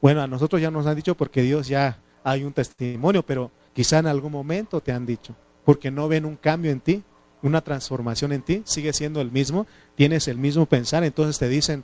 Bueno, 0.01 0.21
a 0.21 0.27
nosotros 0.27 0.61
ya 0.61 0.71
nos 0.71 0.87
han 0.87 0.95
dicho 0.95 1.15
porque 1.15 1.41
Dios 1.41 1.67
ya 1.67 1.99
hay 2.23 2.45
un 2.45 2.53
testimonio, 2.53 3.21
pero 3.23 3.51
quizá 3.73 3.99
en 3.99 4.07
algún 4.07 4.31
momento 4.31 4.79
te 4.79 4.93
han 4.93 5.05
dicho, 5.05 5.35
porque 5.65 5.91
no 5.91 6.07
ven 6.07 6.23
un 6.23 6.37
cambio 6.37 6.71
en 6.71 6.79
ti, 6.79 7.03
una 7.41 7.59
transformación 7.59 8.31
en 8.31 8.43
ti, 8.43 8.61
sigue 8.63 8.93
siendo 8.93 9.19
el 9.19 9.29
mismo, 9.29 9.67
tienes 9.95 10.29
el 10.29 10.37
mismo 10.37 10.67
pensar, 10.67 11.03
entonces 11.03 11.37
te 11.37 11.49
dicen, 11.49 11.83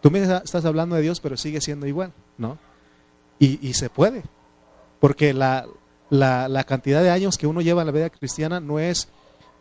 tú 0.00 0.10
me 0.10 0.22
estás 0.22 0.64
hablando 0.64 0.96
de 0.96 1.02
Dios, 1.02 1.20
pero 1.20 1.36
sigue 1.36 1.60
siendo 1.60 1.86
igual, 1.86 2.14
¿no? 2.38 2.56
Y, 3.38 3.58
y 3.60 3.74
se 3.74 3.90
puede, 3.90 4.22
porque 5.00 5.34
la, 5.34 5.66
la, 6.12 6.64
cantidad 6.64 7.02
de 7.02 7.10
años 7.10 7.38
que 7.38 7.46
uno 7.46 7.62
lleva 7.62 7.80
en 7.80 7.86
la 7.86 7.92
vida 7.92 8.10
cristiana 8.10 8.60
no 8.60 8.78
es 8.78 9.08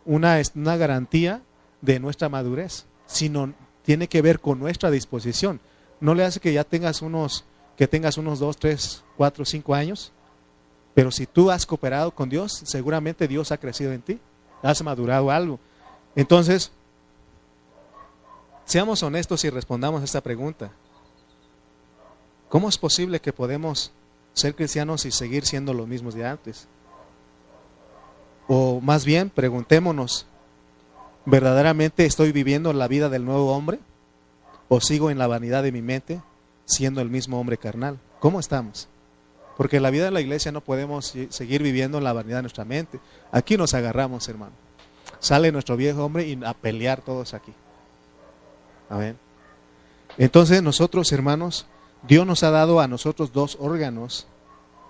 una, 0.04 0.42
una 0.54 0.76
garantía 0.76 1.42
de 1.80 2.00
nuestra 2.00 2.28
madurez, 2.28 2.86
sino 3.06 3.54
tiene 3.84 4.10
que 4.10 4.22
ver 4.22 4.42
con 4.42 4.60
nuestra 4.60 4.92
disposición. 4.92 5.62
No 6.02 6.14
le 6.14 6.26
hace 6.26 6.42
que 6.42 6.52
ya 6.52 6.66
tengas 6.66 7.02
unos 7.02 7.46
que 7.78 7.88
tengas 7.88 8.18
unos 8.18 8.40
2, 8.40 8.58
3, 8.58 9.04
4, 9.16 9.46
5 9.46 9.74
años, 9.74 10.12
pero 10.94 11.10
si 11.10 11.26
tú 11.26 11.50
has 11.50 11.66
cooperado 11.66 12.12
con 12.12 12.30
Dios, 12.30 12.62
seguramente 12.66 13.30
Dios 13.30 13.52
ha 13.54 13.58
crecido 13.58 13.94
en 13.94 14.02
ti, 14.02 14.20
has 14.62 14.84
madurado 14.84 15.32
algo. 15.32 15.58
Entonces, 16.16 16.72
seamos 18.66 19.02
honestos 19.02 19.46
y 19.46 19.50
respondamos 19.50 20.02
a 20.02 20.04
esta 20.04 20.22
pregunta. 20.22 20.70
¿Cómo 22.50 22.68
es 22.68 22.78
posible 22.78 23.22
que 23.22 23.32
podemos 23.32 23.94
ser 24.34 24.56
cristianos 24.56 25.06
y 25.06 25.12
seguir 25.12 25.46
siendo 25.46 25.74
los 25.74 25.88
mismos 25.88 26.14
de 26.14 26.26
antes? 26.26 26.68
O 28.48 28.82
más 28.82 29.06
bien, 29.06 29.30
preguntémonos, 29.30 30.26
¿verdaderamente 31.26 32.06
estoy 32.06 32.32
viviendo 32.32 32.74
la 32.74 32.88
vida 32.88 33.10
del 33.10 33.26
nuevo 33.26 33.56
hombre? 33.56 33.80
¿O 34.68 34.82
sigo 34.82 35.10
en 35.10 35.18
la 35.18 35.28
vanidad 35.28 35.64
de 35.64 35.72
mi 35.72 35.82
mente 35.82 36.22
siendo 36.66 37.02
el 37.02 37.10
mismo 37.10 37.40
hombre 37.40 37.58
carnal? 37.58 38.00
¿Cómo 38.20 38.40
estamos? 38.40 38.88
Porque 39.58 39.80
la 39.80 39.90
vida 39.90 40.06
de 40.06 40.12
la 40.12 40.22
iglesia 40.22 40.52
no 40.52 40.62
podemos 40.62 41.14
seguir 41.30 41.62
viviendo 41.62 41.98
en 41.98 42.04
la 42.04 42.14
vanidad 42.14 42.38
de 42.38 42.44
nuestra 42.44 42.66
mente. 42.66 43.00
Aquí 43.32 43.58
nos 43.58 43.74
agarramos, 43.74 44.28
hermano. 44.28 44.54
Sale 45.20 45.52
nuestro 45.52 45.78
viejo 45.78 46.04
hombre 46.04 46.28
y 46.28 46.40
a 46.44 46.54
pelear 46.54 47.02
todos 47.02 47.34
aquí. 47.34 47.54
Amén. 48.90 49.18
Entonces 50.18 50.64
nosotros, 50.64 51.12
hermanos, 51.12 51.68
Dios 52.08 52.26
nos 52.26 52.44
ha 52.44 52.52
dado 52.52 52.80
a 52.80 52.88
nosotros 52.88 53.32
dos 53.32 53.58
órganos. 53.60 54.28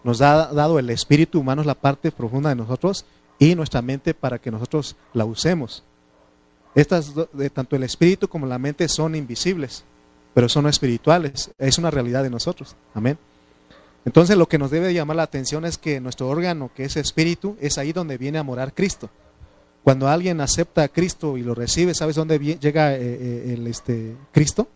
Nos 0.03 0.22
ha 0.22 0.51
dado 0.53 0.80
el 0.80 0.89
espíritu 0.89 1.39
humano, 1.39 1.64
la 1.64 1.76
parte 1.76 2.12
profunda 2.12 2.49
de 2.49 2.55
nosotros, 2.55 3.05
y 3.38 3.55
nuestra 3.55 3.82
mente 3.82 4.14
para 4.14 4.39
que 4.39 4.51
nosotros 4.51 4.95
la 5.14 5.26
usemos. 5.26 5.84
Estas, 6.74 7.14
tanto 7.53 7.76
el 7.76 7.84
espíritu 7.84 8.28
como 8.28 8.45
la 8.45 8.57
mente 8.57 8.88
son 8.88 9.16
invisibles, 9.16 9.84
pero 10.34 10.47
son 10.47 10.68
espirituales. 10.68 11.51
Es 11.57 11.78
una 11.78 11.91
realidad 11.91 12.24
de 12.24 12.30
nosotros. 12.30 12.76
Amén. 12.93 13.18
Entonces 14.05 14.38
lo 14.38 14.47
que 14.47 14.57
nos 14.57 14.72
debe 14.72 14.93
llamar 14.93 15.18
la 15.18 15.24
atención 15.24 15.66
es 15.66 15.78
que 15.78 15.99
nuestro 15.99 16.28
órgano, 16.28 16.72
que 16.74 16.86
es 16.86 16.97
espíritu, 16.97 17.55
es 17.59 17.78
ahí 17.78 17.93
donde 17.93 18.18
viene 18.18 18.39
a 18.39 18.43
morar 18.43 18.74
Cristo. 18.74 19.09
Cuando 19.84 20.07
alguien 20.07 20.41
acepta 20.41 20.84
a 20.84 20.88
Cristo 20.88 21.38
y 21.38 21.43
lo 21.43 21.55
recibe, 21.55 21.93
¿sabes 21.93 22.16
dónde 22.16 22.39
llega 22.39 22.95
eh, 22.95 22.99
eh, 23.01 23.53
el, 23.53 23.68
este, 23.68 24.16
Cristo? 24.32 24.68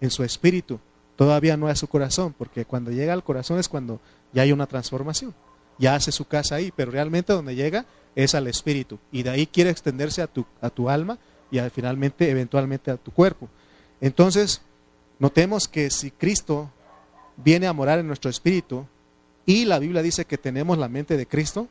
En 0.00 0.10
su 0.10 0.22
espíritu. 0.22 0.78
Todavía 1.16 1.56
no 1.56 1.70
es 1.70 1.78
su 1.78 1.86
corazón, 1.86 2.34
porque 2.36 2.64
cuando 2.64 2.90
llega 2.90 3.12
al 3.12 3.22
corazón 3.22 3.58
es 3.58 3.68
cuando 3.68 4.00
ya 4.32 4.42
hay 4.42 4.52
una 4.52 4.66
transformación. 4.66 5.34
Ya 5.78 5.94
hace 5.94 6.12
su 6.12 6.24
casa 6.26 6.56
ahí, 6.56 6.72
pero 6.74 6.90
realmente 6.90 7.32
donde 7.32 7.54
llega 7.54 7.86
es 8.14 8.34
al 8.34 8.46
espíritu. 8.46 8.98
Y 9.12 9.22
de 9.22 9.30
ahí 9.30 9.46
quiere 9.46 9.70
extenderse 9.70 10.22
a 10.22 10.26
tu, 10.26 10.44
a 10.60 10.70
tu 10.70 10.88
alma 10.88 11.18
y 11.50 11.58
finalmente, 11.70 12.30
eventualmente, 12.30 12.90
a 12.90 12.96
tu 12.96 13.12
cuerpo. 13.12 13.48
Entonces, 14.00 14.60
notemos 15.18 15.68
que 15.68 15.90
si 15.90 16.10
Cristo 16.10 16.70
viene 17.36 17.66
a 17.66 17.72
morar 17.72 17.98
en 17.98 18.06
nuestro 18.06 18.30
espíritu 18.30 18.86
y 19.46 19.64
la 19.64 19.78
Biblia 19.78 20.02
dice 20.02 20.24
que 20.24 20.38
tenemos 20.38 20.78
la 20.78 20.88
mente 20.88 21.16
de 21.16 21.26
Cristo, 21.26 21.68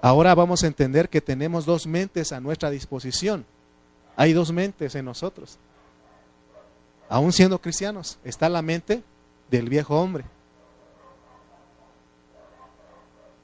ahora 0.00 0.34
vamos 0.34 0.62
a 0.62 0.66
entender 0.66 1.08
que 1.08 1.20
tenemos 1.20 1.66
dos 1.66 1.86
mentes 1.86 2.32
a 2.32 2.40
nuestra 2.40 2.70
disposición. 2.70 3.44
Hay 4.16 4.32
dos 4.32 4.52
mentes 4.52 4.94
en 4.94 5.04
nosotros. 5.04 5.58
Aún 7.08 7.32
siendo 7.32 7.60
cristianos, 7.60 8.18
está 8.24 8.48
la 8.48 8.62
mente 8.62 9.02
del 9.50 9.68
viejo 9.68 10.00
hombre 10.00 10.24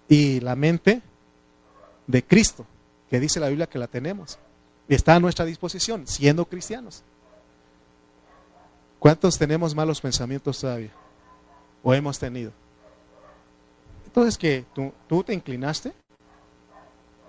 y 0.08 0.40
la 0.40 0.56
mente 0.56 1.00
de 2.06 2.24
Cristo, 2.24 2.66
que 3.08 3.20
dice 3.20 3.40
la 3.40 3.48
Biblia 3.48 3.68
que 3.68 3.78
la 3.78 3.86
tenemos. 3.86 4.38
Está 4.88 5.14
a 5.14 5.20
nuestra 5.20 5.44
disposición, 5.44 6.06
siendo 6.06 6.44
cristianos. 6.44 7.02
¿Cuántos 8.98 9.38
tenemos 9.38 9.74
malos 9.74 10.00
pensamientos 10.00 10.60
todavía? 10.60 10.92
¿O 11.82 11.94
hemos 11.94 12.18
tenido? 12.18 12.52
Entonces, 14.04 14.36
que 14.36 14.64
¿Tú, 14.74 14.92
tú 15.08 15.24
te 15.24 15.32
inclinaste 15.32 15.92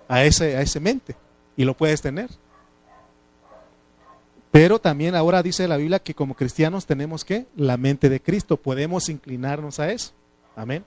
a 0.08 0.24
ese, 0.24 0.56
a 0.56 0.60
ese 0.60 0.80
mente 0.80 1.16
y 1.56 1.64
lo 1.64 1.76
puedes 1.76 2.02
tener. 2.02 2.30
Pero 4.54 4.78
también 4.78 5.16
ahora 5.16 5.42
dice 5.42 5.66
la 5.66 5.76
Biblia 5.76 5.98
que 5.98 6.14
como 6.14 6.36
cristianos 6.36 6.86
tenemos 6.86 7.24
que 7.24 7.48
la 7.56 7.76
mente 7.76 8.08
de 8.08 8.20
Cristo, 8.20 8.56
podemos 8.56 9.08
inclinarnos 9.08 9.80
a 9.80 9.90
eso. 9.90 10.12
Amén. 10.54 10.84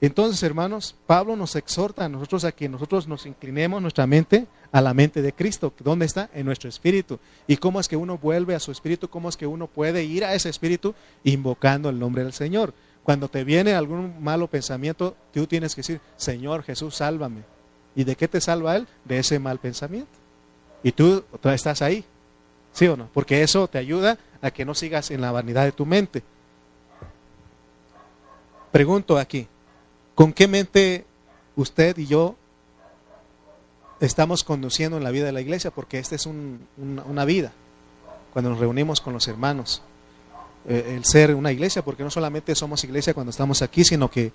Entonces, 0.00 0.42
hermanos, 0.42 0.96
Pablo 1.06 1.36
nos 1.36 1.56
exhorta 1.56 2.06
a 2.06 2.08
nosotros 2.08 2.42
a 2.44 2.52
que 2.52 2.70
nosotros 2.70 3.06
nos 3.06 3.26
inclinemos 3.26 3.82
nuestra 3.82 4.06
mente 4.06 4.46
a 4.72 4.80
la 4.80 4.94
mente 4.94 5.20
de 5.20 5.34
Cristo. 5.34 5.74
¿Dónde 5.80 6.06
está? 6.06 6.30
En 6.32 6.46
nuestro 6.46 6.70
espíritu. 6.70 7.18
¿Y 7.46 7.58
cómo 7.58 7.80
es 7.80 7.86
que 7.86 7.96
uno 7.96 8.16
vuelve 8.16 8.54
a 8.54 8.60
su 8.60 8.72
espíritu? 8.72 9.10
¿Cómo 9.10 9.28
es 9.28 9.36
que 9.36 9.46
uno 9.46 9.66
puede 9.66 10.04
ir 10.04 10.24
a 10.24 10.32
ese 10.32 10.48
espíritu 10.48 10.94
invocando 11.22 11.90
el 11.90 11.98
nombre 11.98 12.24
del 12.24 12.32
Señor? 12.32 12.72
Cuando 13.02 13.28
te 13.28 13.44
viene 13.44 13.74
algún 13.74 14.22
malo 14.22 14.46
pensamiento, 14.46 15.14
tú 15.34 15.46
tienes 15.46 15.74
que 15.74 15.80
decir, 15.80 16.00
Señor 16.16 16.62
Jesús, 16.62 16.94
sálvame. 16.94 17.42
¿Y 17.94 18.04
de 18.04 18.16
qué 18.16 18.26
te 18.26 18.40
salva 18.40 18.76
Él? 18.76 18.88
De 19.04 19.18
ese 19.18 19.38
mal 19.38 19.58
pensamiento. 19.58 20.12
Y 20.82 20.92
tú, 20.92 21.22
tú 21.42 21.50
estás 21.50 21.82
ahí. 21.82 22.06
¿Sí 22.72 22.86
o 22.86 22.96
no? 22.96 23.08
Porque 23.12 23.42
eso 23.42 23.68
te 23.68 23.78
ayuda 23.78 24.18
a 24.42 24.50
que 24.50 24.64
no 24.64 24.74
sigas 24.74 25.10
en 25.10 25.20
la 25.20 25.32
vanidad 25.32 25.64
de 25.64 25.72
tu 25.72 25.86
mente. 25.86 26.22
Pregunto 28.72 29.18
aquí, 29.18 29.48
¿Con 30.20 30.34
qué 30.34 30.48
mente 30.48 31.06
usted 31.56 31.96
y 31.96 32.06
yo 32.06 32.36
estamos 34.00 34.44
conduciendo 34.44 34.98
en 34.98 35.02
la 35.02 35.10
vida 35.10 35.24
de 35.24 35.32
la 35.32 35.40
iglesia? 35.40 35.70
Porque 35.70 35.98
esta 35.98 36.14
es 36.14 36.26
una 36.26 37.24
vida, 37.24 37.52
cuando 38.34 38.50
nos 38.50 38.58
reunimos 38.58 39.00
con 39.00 39.14
los 39.14 39.26
hermanos. 39.28 39.80
Eh, 40.68 40.92
el 40.94 41.06
ser 41.06 41.34
una 41.34 41.52
iglesia, 41.52 41.82
porque 41.82 42.02
no 42.02 42.10
solamente 42.10 42.54
somos 42.54 42.84
iglesia 42.84 43.14
cuando 43.14 43.30
estamos 43.30 43.62
aquí, 43.62 43.82
sino 43.82 44.10
que, 44.10 44.30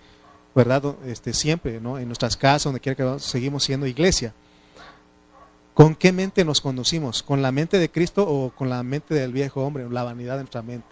¿verdad? 0.56 0.96
Este, 1.06 1.36
siempre, 1.36 1.80
¿no? 1.80 2.00
En 2.00 2.08
nuestras 2.08 2.36
casas, 2.36 2.64
donde 2.64 2.80
quiera 2.80 2.96
que 2.96 3.04
vamos, 3.04 3.24
seguimos 3.24 3.64
siendo 3.64 3.86
iglesia. 3.86 4.34
¿Con 5.76 5.94
qué 5.94 6.14
mente 6.14 6.46
nos 6.46 6.62
conducimos? 6.62 7.22
¿Con 7.22 7.42
la 7.42 7.52
mente 7.52 7.78
de 7.78 7.92
Cristo 7.92 8.26
o 8.26 8.50
con 8.50 8.70
la 8.70 8.82
mente 8.82 9.14
del 9.14 9.34
viejo 9.34 9.62
hombre, 9.62 9.88
la 9.90 10.04
vanidad 10.04 10.36
de 10.36 10.44
nuestra 10.44 10.62
mente? 10.62 10.88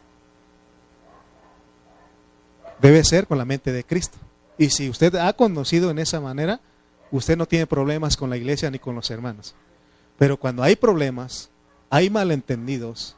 Debe 2.81 3.01
ser 3.05 3.25
con 3.25 3.37
la 3.37 3.45
mente 3.45 3.71
de 3.71 3.85
Cristo. 3.85 4.17
Y 4.57 4.71
si 4.71 4.89
usted 4.89 5.15
ha 5.15 5.31
conocido 5.31 5.89
en 5.89 5.99
esa 5.99 6.19
manera, 6.19 6.59
usted 7.11 7.37
no 7.37 7.45
tiene 7.45 7.65
problemas 7.65 8.17
con 8.17 8.29
la 8.29 8.35
iglesia 8.35 8.69
ni 8.69 8.77
con 8.77 8.93
los 8.93 9.09
hermanos. 9.09 9.55
Pero 10.17 10.35
cuando 10.35 10.63
hay 10.63 10.75
problemas, 10.75 11.49
hay 11.89 12.09
malentendidos, 12.09 13.15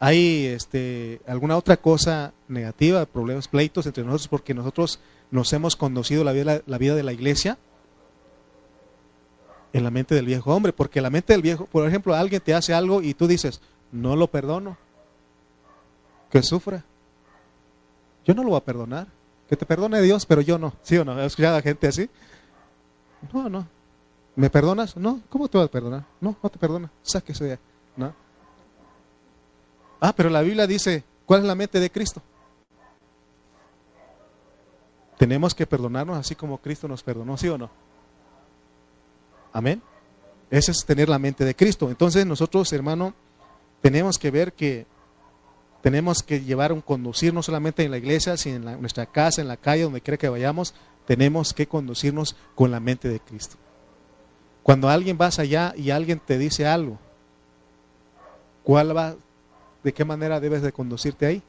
hay 0.00 0.46
este, 0.46 1.20
alguna 1.28 1.56
otra 1.56 1.76
cosa 1.76 2.32
negativa, 2.48 3.06
problemas, 3.06 3.46
pleitos 3.46 3.86
entre 3.86 4.02
nosotros 4.02 4.26
porque 4.26 4.54
nosotros 4.54 4.98
nos 5.30 5.52
hemos 5.52 5.76
vida, 6.32 6.62
la 6.66 6.78
vida 6.78 6.94
de 6.96 7.02
la 7.04 7.12
iglesia 7.12 7.58
en 9.76 9.84
la 9.84 9.90
mente 9.90 10.14
del 10.14 10.26
viejo 10.26 10.54
hombre. 10.54 10.72
Porque 10.72 11.00
la 11.00 11.10
mente 11.10 11.32
del 11.32 11.42
viejo, 11.42 11.66
por 11.66 11.86
ejemplo, 11.86 12.14
alguien 12.14 12.40
te 12.40 12.54
hace 12.54 12.72
algo 12.72 13.02
y 13.02 13.14
tú 13.14 13.26
dices, 13.26 13.60
no 13.92 14.16
lo 14.16 14.28
perdono, 14.28 14.76
que 16.30 16.42
sufra. 16.42 16.84
Yo 18.24 18.34
no 18.34 18.42
lo 18.42 18.50
voy 18.50 18.58
a 18.58 18.64
perdonar. 18.64 19.06
Que 19.48 19.56
te 19.56 19.66
perdone 19.66 20.00
Dios, 20.02 20.26
pero 20.26 20.40
yo 20.40 20.58
no. 20.58 20.72
¿Sí 20.82 20.96
o 20.96 21.04
no? 21.04 21.12
¿Has 21.12 21.26
escuchado 21.26 21.56
a 21.56 21.62
gente 21.62 21.86
así? 21.86 22.10
No, 23.32 23.48
no. 23.48 23.68
¿Me 24.34 24.50
perdonas? 24.50 24.96
No. 24.96 25.20
¿Cómo 25.28 25.46
te 25.46 25.58
vas 25.58 25.68
a 25.68 25.70
perdonar? 25.70 26.04
No, 26.20 26.36
no 26.42 26.48
te 26.50 26.58
perdona. 26.58 26.90
Sáquese 27.02 27.44
de 27.44 27.58
¿No? 27.96 28.12
Ah, 30.00 30.12
pero 30.14 30.28
la 30.30 30.42
Biblia 30.42 30.66
dice, 30.66 31.04
¿cuál 31.24 31.42
es 31.42 31.46
la 31.46 31.54
mente 31.54 31.78
de 31.78 31.90
Cristo? 31.90 32.20
Tenemos 35.16 35.54
que 35.54 35.66
perdonarnos 35.66 36.18
así 36.18 36.34
como 36.34 36.58
Cristo 36.58 36.88
nos 36.88 37.02
perdonó, 37.02 37.36
¿sí 37.38 37.48
o 37.48 37.56
no? 37.56 37.70
Amén. 39.56 39.80
Ese 40.50 40.70
es 40.70 40.84
tener 40.84 41.08
la 41.08 41.18
mente 41.18 41.42
de 41.42 41.56
Cristo. 41.56 41.88
Entonces 41.88 42.26
nosotros, 42.26 42.70
hermano, 42.74 43.14
tenemos 43.80 44.18
que 44.18 44.30
ver 44.30 44.52
que 44.52 44.84
tenemos 45.80 46.22
que 46.22 46.42
llevar 46.42 46.74
un 46.74 46.82
conducir 46.82 47.32
no 47.32 47.42
solamente 47.42 47.82
en 47.82 47.90
la 47.90 47.96
iglesia, 47.96 48.36
sino 48.36 48.70
en, 48.70 48.80
nuestra 48.82 49.06
casa, 49.06 49.40
en 49.40 49.48
la 49.48 49.56
calle, 49.56 49.84
donde 49.84 50.02
quiera 50.02 50.18
que 50.18 50.28
vayamos, 50.28 50.74
tenemos 51.06 51.54
que 51.54 51.66
conducirnos 51.66 52.36
con 52.54 52.70
la 52.70 52.80
mente 52.80 53.08
de 53.08 53.18
Cristo. 53.18 53.56
Cuando 54.62 54.90
alguien 54.90 55.16
vas 55.16 55.38
allá 55.38 55.72
y 55.74 55.88
alguien 55.88 56.20
te 56.20 56.36
dice 56.36 56.66
algo, 56.66 56.98
¿cuál 58.62 58.94
va, 58.94 59.16
de 59.82 59.94
qué 59.94 60.04
manera 60.04 60.38
debes 60.38 60.60
de 60.60 60.72
conducirte 60.72 61.24
ahí? 61.24 61.42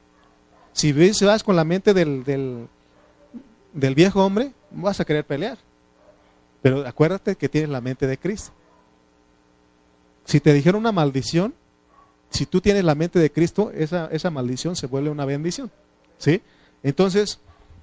Si 0.72 0.94
vas 1.26 1.44
con 1.44 1.58
la 1.58 1.66
mente 1.66 1.94
del, 1.94 2.24
del, 2.24 2.70
del 3.74 3.96
viejo 3.96 4.26
hombre, 4.26 4.54
vas 4.72 5.02
a 5.02 5.04
querer 5.04 5.26
pelear. 5.26 5.58
Pero 6.62 6.86
acuérdate 6.88 7.36
que 7.36 7.50
tienes 7.50 7.70
la 7.70 7.82
mente 7.82 8.08
de 8.08 8.18
Cristo. 8.18 8.52
Si 10.26 10.40
te 10.40 10.54
dijeron 10.54 10.82
una 10.82 10.92
maldición, 10.92 11.54
si 12.30 12.46
tú 12.46 12.62
tienes 12.62 12.84
la 12.84 12.96
mente 12.96 13.20
de 13.20 13.32
Cristo, 13.32 13.72
esa, 13.74 14.08
esa 14.12 14.30
maldición 14.30 14.76
se 14.76 14.88
vuelve 14.88 15.10
una 15.10 15.26
bendición. 15.26 15.72
¿Sí? 16.18 16.42
Entonces, 16.84 17.40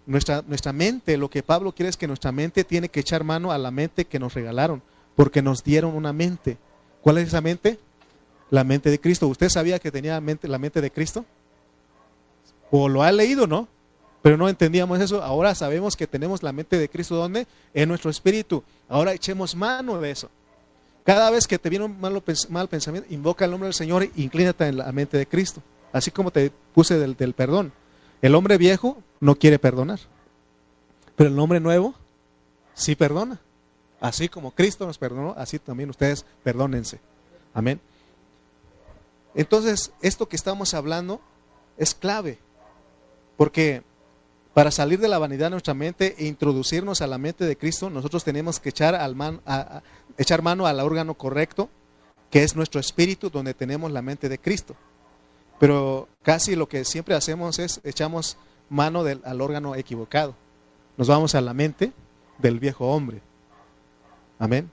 nuestra, 0.07 0.43
nuestra 0.47 0.73
mente, 0.73 1.17
lo 1.17 1.31
que 1.31 1.43
Pablo 1.43 1.73
quiere 1.73 1.89
es 1.89 1.97
que 1.97 2.07
nuestra 2.07 2.33
mente 2.33 2.65
tiene 2.65 2.89
que 2.89 3.01
echar 3.01 3.25
mano 3.25 3.53
a 3.53 3.59
la 3.59 3.71
mente 3.71 4.05
que 4.05 4.19
nos 4.19 4.35
regalaron, 4.35 4.83
porque 5.17 5.43
nos 5.43 5.65
dieron 5.65 5.95
una 5.95 6.13
mente. 6.13 6.59
¿Cuál 7.01 7.19
es 7.19 7.29
esa 7.29 7.41
mente? 7.41 7.79
La 8.51 8.65
mente 8.65 8.91
de 8.91 9.01
Cristo. 9.01 9.29
¿Usted 9.29 9.49
sabía 9.49 9.79
que 9.79 9.91
tenía 9.91 10.21
mente, 10.21 10.49
la 10.49 10.59
mente 10.59 10.81
de 10.81 10.91
Cristo? 10.91 11.25
O 12.71 12.89
lo 12.89 13.03
ha 13.03 13.13
leído, 13.13 13.47
¿no? 13.47 13.69
Pero 14.25 14.39
no 14.39 14.49
entendíamos 14.49 14.99
eso. 15.01 15.23
Ahora 15.23 15.55
sabemos 15.55 15.97
que 15.97 16.07
tenemos 16.07 16.43
la 16.43 16.51
mente 16.51 16.79
de 16.79 16.89
Cristo, 16.89 17.15
¿dónde? 17.15 17.47
En 17.75 17.91
nuestro 17.91 18.11
espíritu. 18.11 18.65
Ahora 18.89 19.13
echemos 19.13 19.55
mano 19.55 20.01
de 20.01 20.11
eso. 20.11 20.31
Cada 21.05 21.29
vez 21.29 21.47
que 21.47 21.59
te 21.59 21.69
viene 21.69 21.85
un 21.85 22.01
mal, 22.01 22.23
mal 22.49 22.69
pensamiento, 22.69 23.13
invoca 23.13 23.45
el 23.45 23.51
nombre 23.51 23.67
del 23.67 23.75
Señor 23.75 24.03
e 24.03 24.11
inclínate 24.17 24.67
en 24.67 24.79
la 24.79 24.91
mente 24.93 25.19
de 25.19 25.27
Cristo. 25.27 25.63
Así 25.93 26.11
como 26.11 26.31
te 26.31 26.51
puse 26.73 26.99
del, 26.99 27.17
del 27.17 27.35
perdón. 27.35 27.71
El 28.23 28.35
hombre 28.35 28.57
viejo 28.57 28.97
no 29.21 29.35
quiere 29.35 29.59
perdonar. 29.59 30.01
Pero 31.17 31.29
el 31.29 31.39
hombre 31.39 31.61
nuevo 31.61 31.95
sí 32.73 32.95
perdona. 32.95 33.43
Así 34.01 34.31
como 34.31 34.53
Cristo 34.53 34.87
nos 34.87 34.97
perdonó, 34.97 35.35
así 35.37 35.59
también 35.59 35.91
ustedes 35.91 36.25
perdónense. 36.43 36.99
Amén. 37.53 37.79
Entonces, 39.35 39.93
esto 40.01 40.31
que 40.31 40.37
estamos 40.37 40.73
hablando 40.73 41.21
es 41.77 41.95
clave, 41.95 42.39
porque 43.37 43.83
para 44.55 44.71
salir 44.71 45.01
de 45.01 45.09
la 45.09 45.19
vanidad 45.19 45.47
de 45.47 45.51
nuestra 45.51 45.75
mente 45.75 46.15
e 46.17 46.27
introducirnos 46.27 47.03
a 47.03 47.09
la 47.09 47.19
mente 47.19 47.45
de 47.45 47.57
Cristo, 47.57 47.91
nosotros 47.91 48.23
tenemos 48.23 48.61
que 48.61 48.69
echar, 48.69 48.95
a, 48.95 49.83
echar 50.17 50.43
mano 50.43 50.67
al 50.67 50.79
órgano 50.79 51.15
correcto, 51.15 51.69
que 52.31 52.45
es 52.45 52.55
nuestro 52.55 52.81
espíritu, 52.81 53.31
donde 53.31 53.53
tenemos 53.53 53.91
la 53.91 54.01
mente 54.01 54.29
de 54.29 54.39
Cristo. 54.39 54.77
Pero 55.59 56.09
casi 56.23 56.55
lo 56.55 56.69
que 56.69 56.85
siempre 56.85 57.17
hacemos 57.17 57.59
es 57.59 57.81
echamos 57.83 58.37
mano 58.69 59.03
del, 59.03 59.21
al 59.25 59.41
órgano 59.41 59.75
equivocado. 59.75 60.37
Nos 60.97 61.09
vamos 61.09 61.35
a 61.35 61.41
la 61.41 61.53
mente 61.53 61.93
del 62.39 62.61
viejo 62.61 62.87
hombre. 62.87 63.23
Amén. 64.39 64.71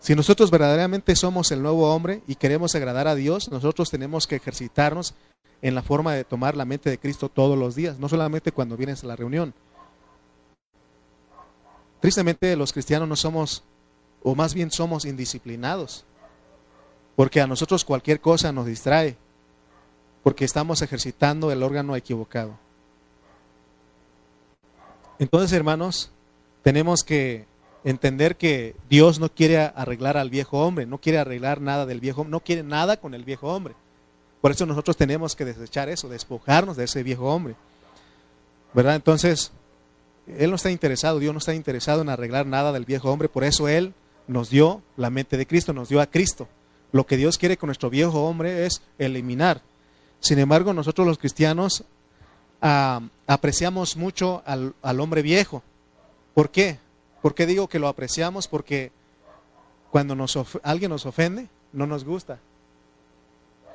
Si 0.00 0.14
nosotros 0.14 0.50
verdaderamente 0.50 1.16
somos 1.16 1.50
el 1.50 1.62
nuevo 1.62 1.92
hombre 1.92 2.22
y 2.26 2.36
queremos 2.36 2.74
agradar 2.74 3.08
a 3.08 3.14
Dios, 3.14 3.50
nosotros 3.50 3.90
tenemos 3.90 4.26
que 4.26 4.36
ejercitarnos 4.36 5.14
en 5.60 5.74
la 5.74 5.82
forma 5.82 6.14
de 6.14 6.24
tomar 6.24 6.56
la 6.56 6.64
mente 6.64 6.88
de 6.88 6.98
Cristo 6.98 7.28
todos 7.28 7.58
los 7.58 7.74
días, 7.74 7.98
no 7.98 8.08
solamente 8.08 8.52
cuando 8.52 8.76
vienes 8.76 9.02
a 9.02 9.08
la 9.08 9.16
reunión. 9.16 9.54
Tristemente 12.00 12.54
los 12.54 12.72
cristianos 12.72 13.08
no 13.08 13.16
somos, 13.16 13.64
o 14.22 14.36
más 14.36 14.54
bien 14.54 14.70
somos 14.70 15.04
indisciplinados, 15.04 16.04
porque 17.16 17.40
a 17.40 17.48
nosotros 17.48 17.84
cualquier 17.84 18.20
cosa 18.20 18.52
nos 18.52 18.66
distrae, 18.66 19.16
porque 20.22 20.44
estamos 20.44 20.80
ejercitando 20.80 21.50
el 21.50 21.62
órgano 21.64 21.96
equivocado. 21.96 22.56
Entonces, 25.18 25.52
hermanos, 25.52 26.12
tenemos 26.62 27.02
que 27.02 27.46
entender 27.90 28.36
que 28.36 28.76
Dios 28.90 29.18
no 29.18 29.30
quiere 29.30 29.58
arreglar 29.58 30.18
al 30.18 30.28
viejo 30.28 30.58
hombre, 30.58 30.84
no 30.84 30.98
quiere 30.98 31.18
arreglar 31.18 31.60
nada 31.60 31.86
del 31.86 32.00
viejo, 32.00 32.24
no 32.24 32.40
quiere 32.40 32.62
nada 32.62 32.98
con 32.98 33.14
el 33.14 33.24
viejo 33.24 33.48
hombre. 33.48 33.74
Por 34.42 34.50
eso 34.50 34.66
nosotros 34.66 34.96
tenemos 34.96 35.34
que 35.34 35.46
desechar 35.46 35.88
eso, 35.88 36.08
despojarnos 36.08 36.76
de 36.76 36.84
ese 36.84 37.02
viejo 37.02 37.32
hombre. 37.32 37.56
¿Verdad? 38.74 38.94
Entonces, 38.94 39.52
Él 40.26 40.50
no 40.50 40.56
está 40.56 40.70
interesado, 40.70 41.18
Dios 41.18 41.32
no 41.32 41.38
está 41.38 41.54
interesado 41.54 42.02
en 42.02 42.10
arreglar 42.10 42.46
nada 42.46 42.72
del 42.72 42.84
viejo 42.84 43.10
hombre, 43.10 43.30
por 43.30 43.42
eso 43.42 43.68
Él 43.68 43.94
nos 44.26 44.50
dio 44.50 44.82
la 44.98 45.08
mente 45.08 45.38
de 45.38 45.46
Cristo, 45.46 45.72
nos 45.72 45.88
dio 45.88 46.02
a 46.02 46.06
Cristo. 46.06 46.46
Lo 46.92 47.06
que 47.06 47.16
Dios 47.16 47.38
quiere 47.38 47.56
con 47.56 47.68
nuestro 47.68 47.88
viejo 47.88 48.24
hombre 48.28 48.66
es 48.66 48.82
eliminar. 48.98 49.62
Sin 50.20 50.38
embargo, 50.38 50.74
nosotros 50.74 51.06
los 51.06 51.16
cristianos 51.16 51.84
ah, 52.60 53.00
apreciamos 53.26 53.96
mucho 53.96 54.42
al, 54.44 54.74
al 54.82 55.00
hombre 55.00 55.22
viejo. 55.22 55.62
¿Por 56.34 56.50
qué? 56.50 56.78
¿Por 57.22 57.34
qué 57.34 57.46
digo 57.46 57.68
que 57.68 57.78
lo 57.78 57.88
apreciamos? 57.88 58.48
Porque 58.48 58.92
cuando 59.90 60.14
nos 60.14 60.38
alguien 60.62 60.90
nos 60.90 61.06
ofende, 61.06 61.48
no 61.72 61.86
nos 61.86 62.04
gusta. 62.04 62.38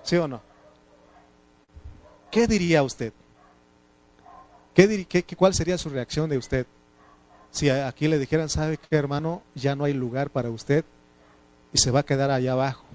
¿Sí 0.04 0.16
o 0.18 0.28
no? 0.28 0.42
¿Qué 2.32 2.48
diría 2.48 2.84
usted? 2.84 3.14
¿Qué, 4.74 5.06
qué, 5.06 5.24
¿Cuál 5.36 5.54
sería 5.54 5.78
su 5.78 5.90
reacción 5.90 6.30
de 6.30 6.38
usted? 6.38 6.66
Si 7.52 7.70
aquí 7.70 8.08
le 8.08 8.18
dijeran, 8.18 8.50
¿sabe 8.50 8.78
qué 8.78 8.96
hermano? 8.96 9.44
Ya 9.54 9.76
no 9.76 9.84
hay 9.84 9.94
lugar 9.94 10.32
para 10.32 10.50
usted 10.50 10.84
y 11.72 11.78
se 11.78 11.92
va 11.92 12.00
a 12.00 12.06
quedar 12.06 12.32
allá 12.32 12.54
abajo. 12.54 12.86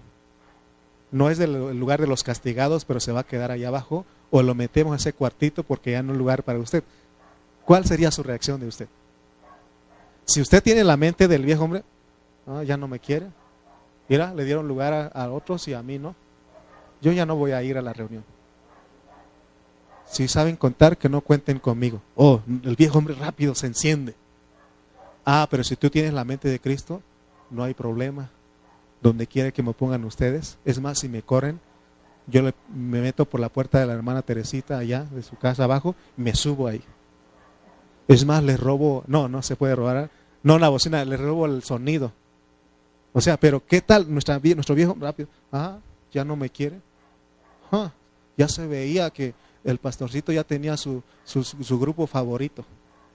No 1.11 1.31
es 1.31 1.39
del 1.39 1.79
lugar 1.79 2.01
de 2.01 2.07
los 2.07 2.25
castigados, 2.25 2.85
pero 2.85 3.01
se 3.01 3.13
va 3.13 3.21
a 3.21 3.27
quedar 3.27 3.51
allá 3.51 3.69
abajo 3.69 4.05
o 4.31 4.43
lo 4.43 4.55
metemos 4.55 4.93
a 4.93 4.97
ese 4.97 5.13
cuartito 5.13 5.63
porque 5.63 5.93
ya 5.93 6.03
no 6.03 6.13
hay 6.13 6.19
lugar 6.19 6.43
para 6.43 6.59
usted. 6.59 6.83
¿Cuál 7.65 7.85
sería 7.85 8.11
su 8.11 8.23
reacción 8.23 8.61
de 8.61 8.67
usted? 8.67 8.89
Si 10.29 10.43
usted 10.43 10.63
tiene 10.63 10.85
la 10.85 10.99
mente 10.99 11.27
del 11.27 11.43
viejo 11.43 11.65
hombre, 11.65 11.85
ah, 12.47 12.63
ya 12.63 12.77
no 12.77 12.87
me 12.87 12.99
quiere. 12.99 13.29
Mira, 14.11 14.35
le 14.35 14.45
dieron 14.45 14.69
lugar 14.69 15.11
a, 15.15 15.31
otros 15.31 15.67
y 15.69 15.73
a 15.73 15.83
mí 15.83 15.99
no. 15.99 16.15
Yo 17.01 17.13
ya 17.13 17.25
no 17.25 17.35
voy 17.35 17.53
a 17.53 17.63
ir 17.63 17.79
a 17.79 17.83
la 17.83 17.95
reunión. 17.95 18.25
Si 20.05 20.29
saben 20.29 20.57
contar, 20.57 20.99
que 20.99 21.09
no 21.09 21.23
cuenten 21.23 21.59
conmigo. 21.59 22.03
Oh, 22.15 22.43
el 22.63 22.77
viejo 22.77 22.99
hombre 22.99 23.15
rápido 23.15 23.55
se 23.55 23.69
enciende. 23.69 24.15
Ah, 25.25 25.47
pero 25.51 25.65
si 25.65 25.77
tú 25.77 25.89
tienes 25.89 26.13
la 26.13 26.25
mente 26.25 26.49
de 26.49 26.61
Cristo, 26.61 27.03
no 27.49 27.65
hay 27.65 27.73
problema. 27.73 28.29
Donde 29.01 29.27
quiera 29.27 29.51
que 29.51 29.63
me 29.63 29.73
pongan 29.73 30.05
ustedes. 30.05 30.59
Es 30.67 30.79
más, 30.79 30.99
si 30.99 31.09
me 31.09 31.23
corren, 31.23 31.59
yo 32.27 32.43
me 32.43 33.01
meto 33.01 33.25
por 33.25 33.41
la 33.41 33.49
puerta 33.49 33.81
de 33.81 33.87
la 33.87 33.95
hermana 33.95 34.21
Teresita 34.21 34.77
allá, 34.77 35.05
de 35.05 35.23
su 35.23 35.37
casa 35.37 35.65
abajo, 35.65 35.95
y 36.19 36.21
me 36.21 36.35
subo 36.35 36.67
ahí. 36.67 36.83
Es 38.09 38.25
más, 38.25 38.43
les 38.43 38.59
robo, 38.59 39.05
no, 39.07 39.29
no 39.29 39.43
se 39.43 39.55
puede 39.55 39.75
robar, 39.75 40.11
no 40.43 40.59
la 40.59 40.69
bocina, 40.69 41.05
le 41.05 41.17
robo 41.17 41.47
el 41.47 41.63
sonido. 41.63 42.13
O 43.13 43.21
sea, 43.21 43.39
pero 43.39 43.65
¿qué 43.65 43.81
tal 43.81 44.13
nuestra, 44.13 44.39
nuestro 44.39 44.75
viejo 44.75 44.97
rápido? 44.99 45.29
Ah, 45.51 45.79
ya 46.13 46.25
no 46.25 46.37
me 46.37 46.51
quiere. 46.51 46.81
Ah, 47.73 47.93
ya 48.37 48.49
se 48.49 48.67
veía 48.67 49.11
que 49.11 49.35
el 49.65 49.79
pastorcito 49.79 50.33
ya 50.33 50.45
tenía 50.45 50.77
su, 50.77 51.03
su, 51.25 51.79
grupo 51.79 52.07
favorito, 52.07 52.65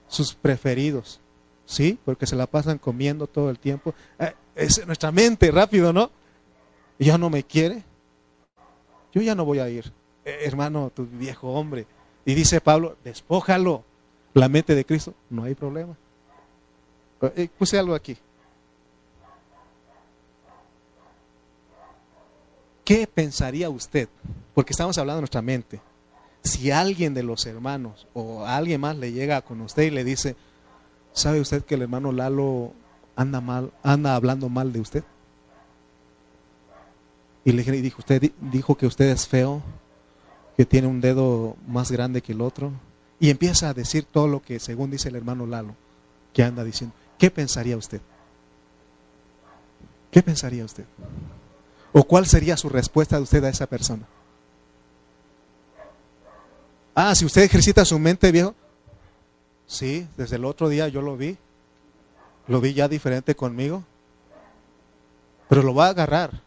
sus 0.08 0.34
preferidos. 0.34 1.20
¿Sí? 1.66 1.98
Porque 2.04 2.28
se 2.28 2.36
la 2.36 2.46
pasan 2.46 2.78
comiendo 2.78 3.26
todo 3.26 3.50
el 3.50 3.58
tiempo. 3.58 3.96
Eh, 4.20 4.34
es 4.54 4.86
nuestra 4.86 5.14
mente, 5.14 5.50
rápido, 5.50 5.94
¿no? 5.94 6.12
Ya 7.00 7.18
no 7.18 7.30
me 7.30 7.44
quiere. 7.44 7.84
Yo 9.14 9.22
ya 9.22 9.34
no 9.34 9.46
voy 9.46 9.60
a 9.60 9.70
ir. 9.70 9.94
Eh, 10.26 10.40
hermano, 10.42 10.92
tu 10.94 11.06
viejo 11.06 11.54
hombre. 11.54 11.88
Y 12.26 12.34
dice 12.34 12.60
Pablo, 12.60 12.98
despójalo. 13.04 13.86
La 14.34 14.50
mente 14.50 14.76
de 14.76 14.84
Cristo, 14.84 15.14
no 15.30 15.44
hay 15.44 15.56
problema. 15.56 15.96
Eh, 17.24 17.50
puse 17.58 17.80
algo 17.80 17.96
aquí. 17.96 18.18
¿Qué 22.84 23.08
pensaría 23.08 23.70
usted? 23.70 24.10
Porque 24.54 24.74
estamos 24.74 24.98
hablando 24.98 25.18
de 25.18 25.22
nuestra 25.22 25.42
mente. 25.42 25.80
Si 26.44 26.70
alguien 26.70 27.14
de 27.14 27.24
los 27.24 27.46
hermanos 27.46 28.08
o 28.14 28.46
alguien 28.46 28.82
más 28.82 28.98
le 28.98 29.14
llega 29.14 29.42
con 29.42 29.62
usted 29.62 29.84
y 29.84 29.90
le 29.90 30.04
dice, 30.04 30.36
¿sabe 31.14 31.40
usted 31.40 31.64
que 31.64 31.76
el 31.76 31.84
hermano 31.84 32.12
Lalo 32.12 32.74
anda 33.16 33.40
mal, 33.40 33.72
anda 33.84 34.16
hablando 34.16 34.50
mal 34.50 34.74
de 34.74 34.82
usted? 34.82 35.04
Y 37.46 37.54
le 37.54 37.64
dijo, 37.64 38.00
usted 38.00 38.32
dijo 38.42 38.76
que 38.76 38.86
usted 38.86 39.06
es 39.06 39.28
feo, 39.28 39.62
que 40.58 40.66
tiene 40.66 40.88
un 40.88 41.00
dedo 41.00 41.56
más 41.68 41.90
grande 41.90 42.22
que 42.22 42.34
el 42.34 42.42
otro, 42.42 42.72
y 43.20 43.30
empieza 43.30 43.70
a 43.70 43.74
decir 43.74 44.04
todo 44.04 44.28
lo 44.28 44.42
que 44.42 44.60
según 44.60 44.92
dice 44.92 45.08
el 45.08 45.16
hermano 45.16 45.46
Lalo, 45.46 45.76
que 46.34 46.44
anda 46.44 46.66
diciendo. 46.66 46.94
¿Qué 47.24 47.32
pensaría 47.32 47.78
usted? 47.78 48.02
¿Qué 50.12 50.22
pensaría 50.22 50.66
usted? 50.66 50.84
¿O 51.94 52.04
cuál 52.04 52.26
sería 52.26 52.58
su 52.58 52.68
respuesta 52.68 53.16
de 53.16 53.22
usted 53.24 53.42
a 53.46 53.48
esa 53.48 53.66
persona? 53.66 54.06
Ah, 56.94 57.16
si 57.16 57.24
usted 57.24 57.44
ejercita 57.44 57.86
su 57.86 57.98
mente, 57.98 58.30
viejo. 58.30 58.54
Sí, 59.68 60.06
desde 60.18 60.36
el 60.36 60.44
otro 60.44 60.68
día 60.68 60.90
yo 60.90 61.02
lo 61.02 61.16
vi. 61.16 61.38
Lo 62.50 62.60
vi 62.60 62.74
ya 62.74 62.90
diferente 62.90 63.36
conmigo. 63.36 63.86
Pero 65.48 65.64
lo 65.64 65.74
va 65.74 65.86
a 65.86 65.92
agarrar. 65.92 66.42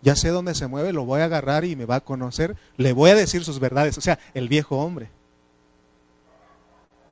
Ya 0.00 0.16
sé 0.16 0.30
dónde 0.30 0.54
se 0.54 0.68
mueve, 0.68 0.94
lo 0.94 1.04
voy 1.04 1.20
a 1.20 1.24
agarrar 1.24 1.66
y 1.66 1.76
me 1.76 1.84
va 1.84 1.96
a 1.96 2.00
conocer. 2.00 2.56
Le 2.78 2.94
voy 2.94 3.10
a 3.10 3.14
decir 3.14 3.44
sus 3.44 3.60
verdades. 3.60 3.98
O 3.98 4.00
sea, 4.00 4.18
el 4.32 4.48
viejo 4.48 4.78
hombre. 4.78 5.10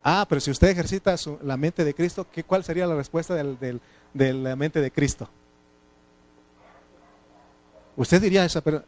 Ah, 0.09 0.25
pero 0.29 0.41
si 0.41 0.53
usted 0.53 0.69
ejercita 0.69 1.17
la 1.43 1.57
mente 1.57 1.85
de 1.85 1.93
Cristo, 1.93 2.25
¿qué, 2.31 2.45
¿cuál 2.45 2.63
sería 2.63 2.87
la 2.87 2.95
respuesta 2.95 3.35
de 3.35 3.81
la 4.15 4.55
mente 4.55 4.81
de 4.81 4.93
Cristo? 4.93 5.29
Usted 7.97 8.23
diría 8.23 8.45
esa 8.45 8.61
persona, 8.61 8.85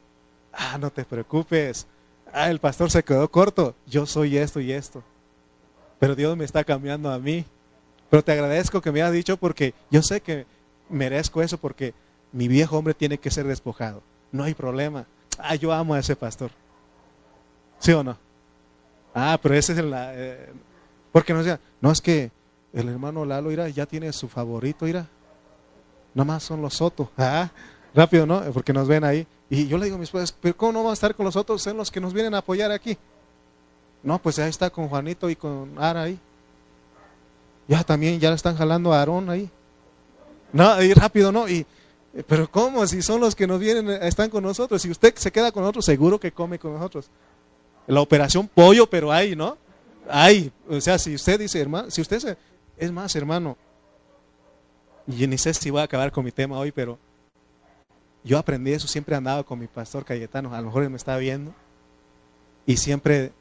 ah, 0.52 0.78
no 0.78 0.92
te 0.92 1.04
preocupes, 1.04 1.88
ah, 2.32 2.48
el 2.48 2.60
pastor 2.60 2.92
se 2.92 3.02
quedó 3.02 3.28
corto, 3.28 3.74
yo 3.84 4.06
soy 4.06 4.36
esto 4.36 4.60
y 4.60 4.70
esto, 4.70 5.02
pero 5.98 6.14
Dios 6.14 6.36
me 6.36 6.44
está 6.44 6.62
cambiando 6.62 7.10
a 7.10 7.18
mí. 7.18 7.44
Pero 8.10 8.22
te 8.22 8.30
agradezco 8.30 8.80
que 8.80 8.92
me 8.92 9.02
hayas 9.02 9.12
dicho 9.12 9.36
porque 9.38 9.74
yo 9.90 10.02
sé 10.02 10.20
que 10.20 10.46
merezco 10.88 11.42
eso 11.42 11.58
porque 11.58 11.94
mi 12.30 12.46
viejo 12.46 12.78
hombre 12.78 12.94
tiene 12.94 13.18
que 13.18 13.32
ser 13.32 13.44
despojado. 13.48 14.04
No 14.30 14.44
hay 14.44 14.54
problema. 14.54 15.04
Ah, 15.36 15.56
yo 15.56 15.72
amo 15.72 15.94
a 15.94 15.98
ese 15.98 16.14
pastor. 16.14 16.52
¿Sí 17.80 17.90
o 17.90 18.04
no? 18.04 18.16
Ah, 19.12 19.36
pero 19.42 19.56
ese 19.56 19.72
es 19.72 19.78
el, 19.80 19.92
eh, 19.92 20.52
porque 21.18 21.34
no 21.34 21.42
sea, 21.42 21.58
no 21.80 21.90
es 21.90 22.00
que 22.00 22.30
el 22.72 22.88
hermano 22.88 23.24
Lalo 23.24 23.50
ira, 23.50 23.68
ya 23.68 23.86
tiene 23.86 24.12
su 24.12 24.28
favorito, 24.28 24.86
ira. 24.86 25.08
Nada 26.14 26.24
más 26.24 26.44
son 26.44 26.62
los 26.62 26.74
sotos. 26.74 27.08
Ah, 27.18 27.50
rápido, 27.92 28.24
¿no? 28.24 28.40
Porque 28.52 28.72
nos 28.72 28.86
ven 28.86 29.02
ahí. 29.02 29.26
Y 29.50 29.66
yo 29.66 29.78
le 29.78 29.86
digo 29.86 29.96
a 29.96 29.98
mis 29.98 30.10
padres, 30.10 30.32
pero 30.40 30.56
¿cómo 30.56 30.70
no 30.70 30.78
vamos 30.78 30.90
a 30.90 30.94
estar 30.94 31.16
con 31.16 31.26
los 31.26 31.34
otros? 31.34 31.60
Son 31.60 31.76
los 31.76 31.90
que 31.90 32.00
nos 32.00 32.14
vienen 32.14 32.34
a 32.34 32.38
apoyar 32.38 32.70
aquí. 32.70 32.96
No, 34.04 34.20
pues 34.20 34.38
ahí 34.38 34.48
está 34.48 34.70
con 34.70 34.88
Juanito 34.88 35.28
y 35.28 35.34
con 35.34 35.74
Ara 35.76 36.02
ahí. 36.02 36.20
Ya 37.66 37.82
también, 37.82 38.20
ya 38.20 38.28
le 38.28 38.36
están 38.36 38.56
jalando 38.56 38.92
a 38.92 39.00
Aarón 39.00 39.28
ahí. 39.28 39.50
No, 40.52 40.70
ahí 40.70 40.94
rápido, 40.94 41.32
¿no? 41.32 41.48
Y, 41.48 41.66
pero 42.28 42.48
¿cómo? 42.48 42.86
Si 42.86 43.02
son 43.02 43.20
los 43.20 43.34
que 43.34 43.48
nos 43.48 43.58
vienen, 43.58 43.90
están 44.04 44.30
con 44.30 44.44
nosotros. 44.44 44.80
Si 44.80 44.88
usted 44.88 45.16
se 45.16 45.32
queda 45.32 45.50
con 45.50 45.64
nosotros, 45.64 45.84
seguro 45.84 46.20
que 46.20 46.30
come 46.30 46.60
con 46.60 46.74
nosotros. 46.74 47.10
La 47.88 48.02
operación 48.02 48.46
pollo, 48.46 48.88
pero 48.88 49.10
hay, 49.10 49.34
¿no? 49.34 49.58
Hay. 50.10 50.52
O 50.68 50.80
sea, 50.80 50.98
si 50.98 51.14
usted 51.14 51.38
dice, 51.40 51.60
hermano, 51.60 51.90
si 51.90 52.00
usted 52.00 52.18
se, 52.18 52.36
es 52.76 52.92
más, 52.92 53.14
hermano, 53.16 53.56
y 55.06 55.26
ni 55.26 55.38
sé 55.38 55.54
si 55.54 55.70
voy 55.70 55.80
a 55.80 55.84
acabar 55.84 56.12
con 56.12 56.24
mi 56.24 56.32
tema 56.32 56.58
hoy, 56.58 56.72
pero 56.72 56.98
yo 58.24 58.38
aprendí 58.38 58.72
eso, 58.72 58.86
siempre 58.86 59.16
andaba 59.16 59.42
con 59.42 59.58
mi 59.58 59.66
pastor 59.66 60.04
Cayetano, 60.04 60.54
a 60.54 60.60
lo 60.60 60.66
mejor 60.66 60.82
él 60.82 60.90
me 60.90 60.96
está 60.96 61.16
viendo, 61.16 61.54
y 62.66 62.76
siempre, 62.76 63.32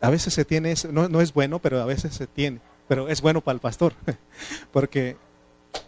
a 0.00 0.10
veces 0.10 0.32
se 0.34 0.44
tiene 0.44 0.74
no, 0.90 1.08
no 1.08 1.20
es 1.20 1.32
bueno, 1.32 1.58
pero 1.58 1.80
a 1.80 1.84
veces 1.84 2.14
se 2.14 2.26
tiene, 2.26 2.60
pero 2.86 3.08
es 3.08 3.20
bueno 3.20 3.40
para 3.40 3.54
el 3.54 3.60
pastor, 3.60 3.94
porque 4.72 5.16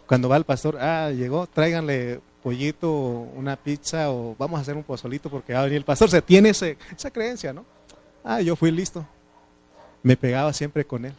cuando 0.05 0.27
va 0.27 0.37
el 0.37 0.43
pastor, 0.43 0.77
ah, 0.79 1.11
llegó, 1.11 1.47
tráiganle 1.47 2.19
pollito, 2.43 2.91
una 2.91 3.55
pizza, 3.55 4.11
o 4.11 4.35
vamos 4.37 4.57
a 4.57 4.61
hacer 4.61 4.75
un 4.75 4.83
pozolito 4.83 5.29
porque 5.29 5.53
va 5.53 5.61
a 5.61 5.63
venir 5.63 5.77
el 5.77 5.85
pastor, 5.85 6.09
se 6.09 6.21
tiene 6.21 6.49
ese, 6.49 6.77
esa 6.95 7.11
creencia, 7.11 7.53
¿no? 7.53 7.65
Ah, 8.23 8.41
yo 8.41 8.55
fui 8.55 8.71
listo, 8.71 9.05
me 10.03 10.17
pegaba 10.17 10.53
siempre 10.53 10.85
con 10.85 11.05
él. 11.05 11.13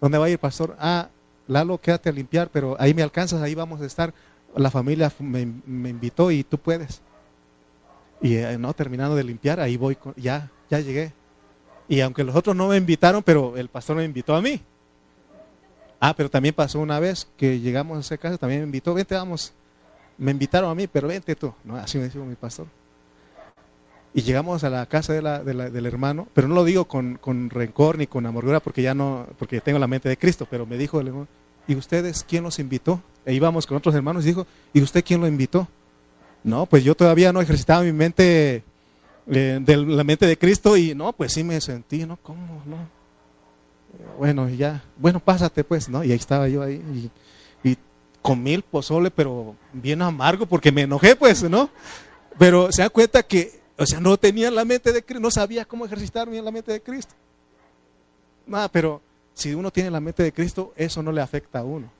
¿Dónde 0.00 0.18
va 0.18 0.26
a 0.26 0.30
ir, 0.30 0.38
pastor? 0.38 0.76
Ah, 0.78 1.08
Lalo, 1.48 1.78
quédate 1.78 2.08
a 2.08 2.12
limpiar, 2.12 2.48
pero 2.50 2.76
ahí 2.78 2.94
me 2.94 3.02
alcanzas, 3.02 3.42
ahí 3.42 3.54
vamos 3.54 3.80
a 3.80 3.86
estar. 3.86 4.14
La 4.54 4.70
familia 4.70 5.12
me, 5.18 5.40
invitó 5.42 6.30
y 6.30 6.44
tú 6.44 6.58
puedes. 6.58 7.00
Y 8.20 8.36
eh, 8.36 8.56
no, 8.58 8.72
terminando 8.74 9.16
de 9.16 9.24
limpiar, 9.24 9.60
ahí 9.60 9.76
voy, 9.76 9.96
ya, 10.16 10.50
ya 10.70 10.80
llegué. 10.80 11.12
Y 11.88 12.00
aunque 12.00 12.24
los 12.24 12.36
otros 12.36 12.54
no 12.54 12.68
me 12.68 12.76
invitaron, 12.76 13.22
pero 13.22 13.56
el 13.56 13.68
pastor 13.68 13.96
me 13.96 14.04
invitó 14.04 14.34
a 14.34 14.42
mí. 14.42 14.60
Ah, 15.98 16.14
pero 16.16 16.30
también 16.30 16.54
pasó 16.54 16.80
una 16.80 16.98
vez 16.98 17.28
que 17.36 17.60
llegamos 17.60 17.96
a 17.96 18.00
esa 18.00 18.16
casa, 18.16 18.38
también 18.38 18.62
me 18.62 18.66
invitó, 18.66 18.94
vente, 18.94 19.14
vamos. 19.14 19.52
Me 20.18 20.30
invitaron 20.30 20.70
a 20.70 20.74
mí, 20.74 20.86
pero 20.86 21.08
vente 21.08 21.34
tú. 21.34 21.52
No, 21.64 21.76
así 21.76 21.98
me 21.98 22.04
dijo 22.04 22.24
mi 22.24 22.34
pastor. 22.34 22.66
Y 24.14 24.22
llegamos 24.22 24.62
a 24.62 24.68
la 24.70 24.84
casa 24.86 25.14
de 25.14 25.22
la, 25.22 25.42
del 25.42 25.86
hermano, 25.86 26.28
pero 26.34 26.46
no 26.46 26.54
lo 26.54 26.64
digo 26.64 26.84
con, 26.84 27.16
con, 27.16 27.48
rencor 27.48 27.96
ni 27.96 28.06
con 28.06 28.26
amargura 28.26 28.60
porque 28.60 28.82
ya 28.82 28.94
no, 28.94 29.26
porque 29.38 29.62
tengo 29.62 29.78
la 29.78 29.86
mente 29.86 30.08
de 30.08 30.18
Cristo, 30.18 30.46
pero 30.50 30.66
me 30.66 30.76
dijo 30.76 31.00
el 31.00 31.08
hermano, 31.08 31.28
¿y 31.66 31.74
ustedes 31.76 32.22
quién 32.28 32.44
los 32.44 32.58
invitó? 32.58 33.00
E 33.24 33.32
íbamos 33.32 33.66
con 33.66 33.78
otros 33.78 33.94
hermanos 33.94 34.24
y 34.24 34.28
dijo, 34.28 34.46
¿y 34.74 34.82
usted 34.82 35.02
quién 35.02 35.20
lo 35.20 35.26
invitó? 35.26 35.66
No, 36.44 36.66
pues 36.66 36.84
yo 36.84 36.94
todavía 36.94 37.32
no 37.32 37.40
ejercitaba 37.40 37.82
mi 37.82 37.92
mente, 37.92 38.62
eh, 39.30 39.58
de 39.62 39.76
la 39.78 40.04
mente 40.04 40.26
de 40.26 40.36
Cristo 40.36 40.76
y 40.76 40.94
no, 40.94 41.14
pues 41.14 41.32
sí 41.32 41.42
me 41.42 41.58
sentí, 41.62 42.04
¿no? 42.04 42.18
¿Cómo? 42.18 42.62
No. 42.66 42.76
Bueno, 44.18 44.46
ya, 44.50 44.82
bueno, 44.98 45.20
pásate 45.20 45.64
pues, 45.64 45.88
¿no? 45.88 46.04
Y 46.04 46.12
ahí 46.12 46.18
estaba 46.18 46.48
yo 46.48 46.62
ahí 46.62 47.10
y, 47.64 47.70
y 47.70 47.78
comí 48.20 48.52
el 48.52 48.62
pozole, 48.62 49.10
pero 49.10 49.54
bien 49.72 50.02
amargo 50.02 50.44
porque 50.44 50.70
me 50.70 50.82
enojé 50.82 51.16
pues, 51.16 51.42
¿no? 51.44 51.70
Pero 52.38 52.70
se 52.72 52.82
da 52.82 52.90
cuenta 52.90 53.22
que 53.22 53.61
o 53.78 53.86
sea, 53.86 54.00
no 54.00 54.16
tenía 54.16 54.50
la 54.50 54.64
mente 54.64 54.92
de 54.92 55.02
Cristo, 55.02 55.20
no 55.20 55.30
sabía 55.30 55.64
cómo 55.64 55.86
ejercitar 55.86 56.28
bien 56.28 56.44
la 56.44 56.50
mente 56.50 56.72
de 56.72 56.82
Cristo. 56.82 57.14
Nada, 58.46 58.68
pero 58.68 59.00
si 59.34 59.54
uno 59.54 59.70
tiene 59.70 59.90
la 59.90 60.00
mente 60.00 60.22
de 60.22 60.32
Cristo, 60.32 60.72
eso 60.76 61.02
no 61.02 61.12
le 61.12 61.20
afecta 61.20 61.60
a 61.60 61.64
uno. 61.64 61.90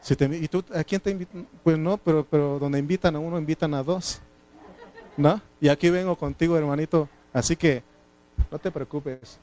Si 0.00 0.14
¿Y 0.14 0.48
tú 0.48 0.64
a 0.74 0.82
quién 0.84 1.00
te 1.00 1.10
invitan? 1.10 1.46
Pues 1.62 1.78
no, 1.78 1.98
pero, 1.98 2.24
pero 2.24 2.58
donde 2.58 2.78
invitan 2.78 3.16
a 3.16 3.18
uno, 3.18 3.38
invitan 3.38 3.74
a 3.74 3.82
dos. 3.82 4.20
¿No? 5.16 5.40
Y 5.60 5.68
aquí 5.68 5.90
vengo 5.90 6.16
contigo, 6.16 6.56
hermanito. 6.56 7.08
Así 7.32 7.56
que 7.56 7.82
no 8.50 8.58
te 8.58 8.70
preocupes. 8.70 9.38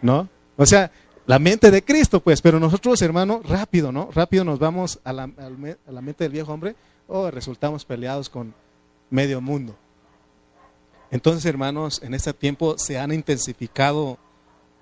¿No? 0.00 0.28
O 0.56 0.64
sea, 0.64 0.90
la 1.26 1.38
mente 1.38 1.70
de 1.70 1.82
Cristo, 1.82 2.20
pues, 2.20 2.40
pero 2.40 2.58
nosotros, 2.58 3.02
hermano, 3.02 3.42
rápido, 3.44 3.92
¿no? 3.92 4.08
Rápido 4.14 4.44
nos 4.44 4.58
vamos 4.58 5.00
a 5.04 5.12
la, 5.12 5.24
a 5.24 5.92
la 5.92 6.00
mente 6.00 6.24
del 6.24 6.32
viejo 6.32 6.52
hombre 6.52 6.76
o 7.08 7.30
resultamos 7.30 7.84
peleados 7.84 8.30
con 8.30 8.54
medio 9.10 9.40
mundo. 9.40 9.76
Entonces, 11.10 11.44
hermanos, 11.46 12.00
en 12.02 12.14
este 12.14 12.32
tiempo 12.32 12.78
se 12.78 12.98
han 12.98 13.12
intensificado 13.12 14.18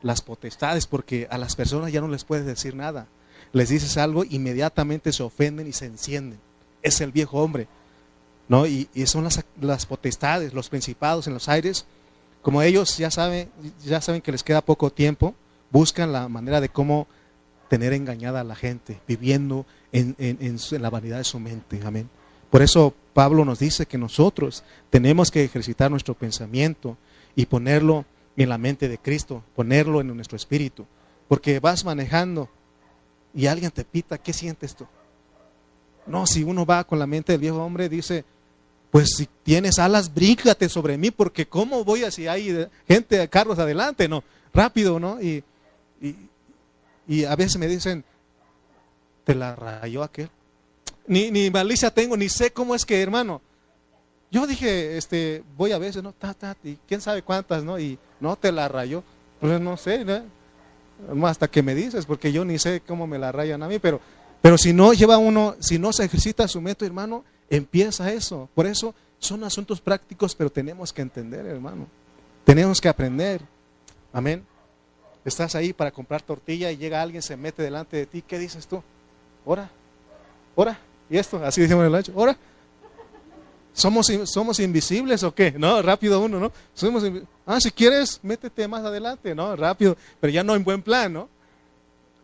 las 0.03 0.21
potestades 0.23 0.87
porque 0.87 1.27
a 1.31 1.39
las 1.39 1.57
personas 1.57 1.93
ya 1.93 2.01
no 2.01 2.09
les 2.09 2.25
puedes 2.25 2.47
decir 2.47 2.75
nada. 2.75 3.07
Les 3.53 3.69
dices 3.69 3.97
algo, 3.97 4.25
inmediatamente 4.25 5.13
se 5.13 5.23
ofenden 5.23 5.67
y 5.67 5.73
se 5.73 5.87
encienden. 5.87 6.41
Es 6.83 7.01
el 7.01 7.13
viejo 7.13 7.39
hombre. 7.39 7.69
¿no? 8.49 8.67
Y, 8.67 8.89
son 9.07 9.25
las, 9.25 9.45
las, 9.61 9.87
potestades, 9.87 10.53
los 10.53 10.69
principados 10.69 11.27
en 11.27 11.35
los 11.35 11.49
aires. 11.49 11.87
Como 12.43 12.63
ellos 12.63 12.99
ya 12.99 13.11
saben, 13.11 13.51
ya 13.85 14.01
saben 14.01 14.21
que 14.21 14.33
les 14.33 14.43
queda 14.43 14.61
poco 14.61 14.91
tiempo, 14.91 15.35
buscan 15.71 16.13
la 16.13 16.29
manera 16.29 16.61
de 16.61 16.69
cómo 16.69 17.07
tener 17.69 17.93
engañada 17.95 18.41
a 18.41 18.45
la 18.45 18.55
gente, 18.55 19.01
viviendo 19.09 19.65
en, 19.93 20.15
en 20.19 20.59
la 20.83 20.91
vanidad 20.91 21.19
de 21.19 21.25
su 21.25 21.41
mente. 21.41 21.81
Amén. 21.85 22.11
Por 22.55 22.63
eso 22.63 22.95
Pablo 23.15 23.45
nos 23.45 23.59
dice 23.59 23.85
que 23.85 23.99
nosotros 23.99 24.63
tenemos 24.89 25.33
que 25.33 25.43
ejercitar 25.43 25.91
nuestro 25.91 26.15
pensamiento 26.15 26.97
y 27.35 27.47
ponerlo 27.47 28.05
en 28.37 28.49
la 28.49 28.59
mente 28.59 28.87
de 28.87 28.97
Cristo, 28.97 29.43
ponerlo 29.57 30.01
en 30.01 30.15
nuestro 30.15 30.37
espíritu. 30.37 30.87
Porque 31.27 31.59
vas 31.59 31.85
manejando 31.85 32.49
y 33.35 33.49
alguien 33.49 33.73
te 33.73 33.83
pita, 33.83 34.19
¿qué 34.19 34.33
sientes 34.33 34.77
tú? 34.77 34.87
No, 36.07 36.29
si 36.29 36.45
uno 36.45 36.65
va 36.65 36.85
con 36.85 37.01
la 37.01 37.09
mente 37.09 37.33
del 37.33 37.41
viejo 37.41 37.57
hombre, 37.61 37.89
dice, 37.89 38.25
pues 38.93 39.17
si 39.17 39.29
tienes 39.43 39.81
alas, 39.81 40.15
bríncate 40.15 40.69
sobre 40.69 40.97
mí, 40.97 41.11
porque 41.11 41.49
¿cómo 41.49 41.83
voy 41.83 42.05
a 42.05 42.13
si 42.13 42.29
hay 42.29 42.69
gente, 42.87 43.29
carros 43.31 43.59
adelante? 43.59 44.07
No, 44.07 44.23
rápido, 44.53 45.01
¿no? 45.01 45.21
Y, 45.21 45.43
y, 46.01 46.15
y 47.09 47.25
a 47.25 47.35
veces 47.35 47.59
me 47.59 47.67
dicen, 47.67 48.05
te 49.25 49.35
la 49.35 49.57
rayó 49.57 50.05
aquel 50.05 50.31
ni, 51.07 51.31
ni 51.31 51.51
malicia 51.51 51.91
tengo, 51.91 52.17
ni 52.17 52.29
sé 52.29 52.53
cómo 52.53 52.75
es 52.75 52.85
que, 52.85 53.01
hermano. 53.03 53.41
Yo 54.31 54.47
dije, 54.47 54.97
este, 54.97 55.45
voy 55.57 55.73
a 55.73 55.79
veces, 55.79 56.03
¿no? 56.03 56.13
Ta, 56.13 56.35
ta, 56.35 56.57
y 56.65 56.77
quién 56.89 57.01
sabe 57.01 57.23
cuántas, 57.23 57.63
¿no? 57.63 57.79
Y 57.79 57.99
no 58.21 58.37
te 58.37 58.51
la 58.51 58.69
rayó. 58.69 59.05
Pues 59.41 59.61
no 59.61 59.77
sé, 59.77 60.05
¿no? 60.05 61.27
Hasta 61.27 61.49
que 61.49 61.63
me 61.63 61.75
dices, 61.75 62.07
porque 62.07 62.33
yo 62.33 62.45
ni 62.45 62.59
sé 62.59 62.81
cómo 62.81 63.07
me 63.07 63.19
la 63.19 63.31
rayan 63.31 63.63
a 63.63 63.69
mí, 63.69 63.79
pero, 63.79 64.01
pero 64.41 64.59
si 64.59 64.73
no 64.73 64.93
lleva 64.93 65.19
uno, 65.19 65.55
si 65.61 65.79
no 65.79 65.93
se 65.93 66.05
ejercita 66.05 66.49
su 66.49 66.61
método, 66.61 66.87
hermano, 66.87 67.25
empieza 67.51 68.13
eso. 68.13 68.49
Por 68.55 68.67
eso 68.67 68.95
son 69.19 69.45
asuntos 69.45 69.81
prácticos, 69.81 70.35
pero 70.35 70.51
tenemos 70.51 70.93
que 70.93 71.03
entender, 71.03 71.47
hermano. 71.47 71.87
Tenemos 72.45 72.81
que 72.81 72.89
aprender. 72.89 73.41
Amén. 74.13 74.45
Estás 75.25 75.55
ahí 75.55 75.73
para 75.73 75.91
comprar 75.91 76.23
tortilla 76.23 76.71
y 76.71 76.77
llega 76.77 77.01
alguien, 77.01 77.23
se 77.23 77.37
mete 77.37 77.63
delante 77.63 77.97
de 77.97 78.07
ti. 78.07 78.23
¿Qué 78.23 78.39
dices 78.39 78.67
tú? 78.67 78.83
Ora, 79.45 79.71
ora. 80.55 80.79
Y 81.11 81.19
esto, 81.19 81.43
así 81.45 81.61
decimos 81.61 81.85
el 81.85 81.95
ancho, 81.95 82.13
ahora, 82.17 82.37
¿somos, 83.73 84.07
¿somos 84.25 84.59
invisibles 84.61 85.23
o 85.23 85.35
qué? 85.35 85.53
No, 85.53 85.83
rápido 85.83 86.21
uno, 86.21 86.41
¿no? 86.41 86.53
Somos 86.73 87.05
ah, 87.47 87.61
si 87.61 87.71
quieres, 87.71 88.21
métete 88.23 88.67
más 88.67 88.85
adelante, 88.85 89.35
¿no? 89.35 89.55
Rápido, 89.57 89.97
pero 90.21 90.33
ya 90.33 90.43
no 90.43 90.55
en 90.55 90.65
buen 90.65 90.83
plan, 90.83 91.13
¿no? 91.13 91.29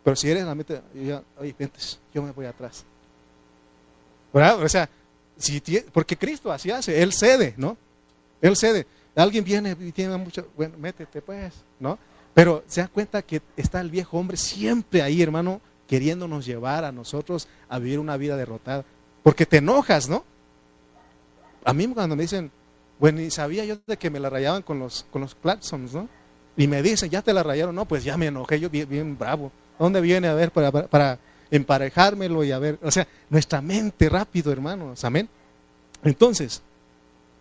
Pero 0.03 0.17
si 0.17 0.31
eres 0.31 0.45
la 0.45 0.55
meta, 0.55 0.83
ya, 0.95 1.23
oye, 1.39 1.55
vente, 1.59 1.79
yo 2.15 2.23
me 2.23 2.31
voy 2.31 2.47
atrás. 2.47 2.85
O 4.33 4.69
sea, 4.69 4.89
si 5.37 5.61
porque 5.93 6.17
Cristo 6.17 6.51
así 6.53 6.71
hace, 6.71 7.03
Él 7.03 7.13
cede, 7.13 7.55
¿no? 7.57 7.77
Él 8.41 8.57
cede. 8.57 8.87
Alguien 9.15 9.45
viene 9.45 9.77
y 9.79 9.93
tiene 9.93 10.17
mucho, 10.17 10.47
bueno, 10.57 10.77
métete 10.79 11.21
pues, 11.21 11.53
¿no? 11.79 11.99
Pero 12.33 12.63
se 12.69 12.81
da 12.81 12.89
cuenta 12.89 13.23
que 13.23 13.43
está 13.57 13.81
el 13.81 13.91
viejo 13.91 14.19
hombre 14.19 14.37
siempre 14.37 15.03
ahí, 15.03 15.21
hermano, 15.21 15.61
queriéndonos 15.91 16.47
llevar 16.47 16.85
a 16.85 16.93
nosotros 16.93 17.49
a 17.69 17.81
vivir 17.81 17.99
una 17.99 18.17
vida 18.17 18.37
derrotada. 18.37 18.85
Porque 19.25 19.45
te 19.45 19.57
enojas, 19.57 20.09
¿no? 20.09 20.23
A 21.65 21.73
mí 21.73 21.89
cuando 21.89 22.15
me 22.15 22.23
dicen, 22.23 22.53
bueno, 23.01 23.21
y 23.21 23.29
sabía 23.33 23.65
yo 23.65 23.75
de 23.85 23.97
que 23.97 24.09
me 24.09 24.21
la 24.21 24.31
rayaban 24.31 24.63
con 24.63 24.79
los, 24.79 25.05
con 25.11 25.21
los 25.21 25.37
¿no? 25.93 26.09
Y 26.57 26.69
me 26.69 26.81
dicen, 26.81 27.11
ya 27.11 27.23
te 27.23 27.33
la 27.33 27.43
rayaron, 27.43 27.75
no, 27.75 27.87
pues 27.87 28.05
ya 28.05 28.17
me 28.17 28.27
enojé, 28.27 28.61
yo 28.61 28.71
bien, 28.71 29.19
bravo. 29.19 29.51
¿Dónde 29.81 30.01
viene 30.01 30.29
a 30.29 30.35
ver 30.35 30.53
para, 30.53 30.71
para, 30.71 31.19
emparejármelo 31.51 32.45
y 32.45 32.53
a 32.53 32.61
ver? 32.61 32.79
O 32.83 32.91
sea, 32.93 33.09
nuestra 33.29 33.61
mente 33.61 34.09
rápido, 34.09 34.53
hermanos, 34.53 35.05
amén. 35.05 35.29
Entonces, 36.05 36.63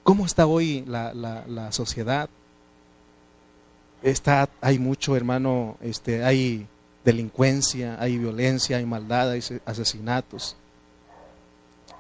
¿cómo 0.01 0.25
está 0.25 0.47
hoy 0.47 0.83
la, 0.87 1.13
la, 1.13 1.45
la 1.47 1.71
sociedad? 1.71 2.27
Está, 4.01 4.49
hay 4.59 4.79
mucho, 4.79 5.15
hermano, 5.15 5.77
este, 5.81 6.23
hay 6.23 6.67
delincuencia, 7.09 7.97
hay 7.99 8.17
violencia, 8.17 8.77
hay 8.77 8.85
maldad, 8.85 9.31
hay 9.31 9.43
asesinatos. 9.65 10.55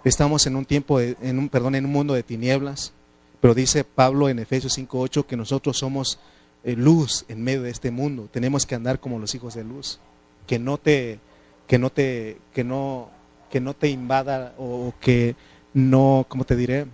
Estamos 0.03 0.45
en 0.45 0.55
un 0.55 0.65
tiempo, 0.65 0.99
en 1.01 1.39
un, 1.39 1.49
perdón, 1.49 1.75
en 1.75 1.85
un 1.85 1.91
mundo 1.91 2.13
de 2.13 2.23
tinieblas, 2.23 2.93
pero 3.41 3.53
dice 3.53 3.83
Pablo 3.83 4.29
en 4.29 4.39
Efesios 4.39 4.77
5:8 4.77 5.25
que 5.25 5.35
nosotros 5.35 5.77
somos 5.77 6.19
eh, 6.63 6.75
luz 6.75 7.25
en 7.27 7.43
medio 7.43 7.63
de 7.63 7.71
este 7.71 7.89
mundo. 7.91 8.29
Tenemos 8.31 8.65
que 8.65 8.75
andar 8.75 8.99
como 8.99 9.17
los 9.19 9.33
hijos 9.33 9.55
de 9.55 9.63
luz, 9.63 9.99
que 10.45 10.59
no 10.59 10.77
te, 10.77 11.19
que 11.67 11.79
no 11.79 11.89
te, 11.89 12.37
que 12.53 12.63
no, 12.63 13.09
que 13.49 13.59
no 13.59 13.73
te 13.73 13.89
invada 13.89 14.53
o 14.57 14.93
que 15.01 15.35
no, 15.73 16.25
¿cómo 16.29 16.43
te 16.43 16.55
diré? 16.55 16.85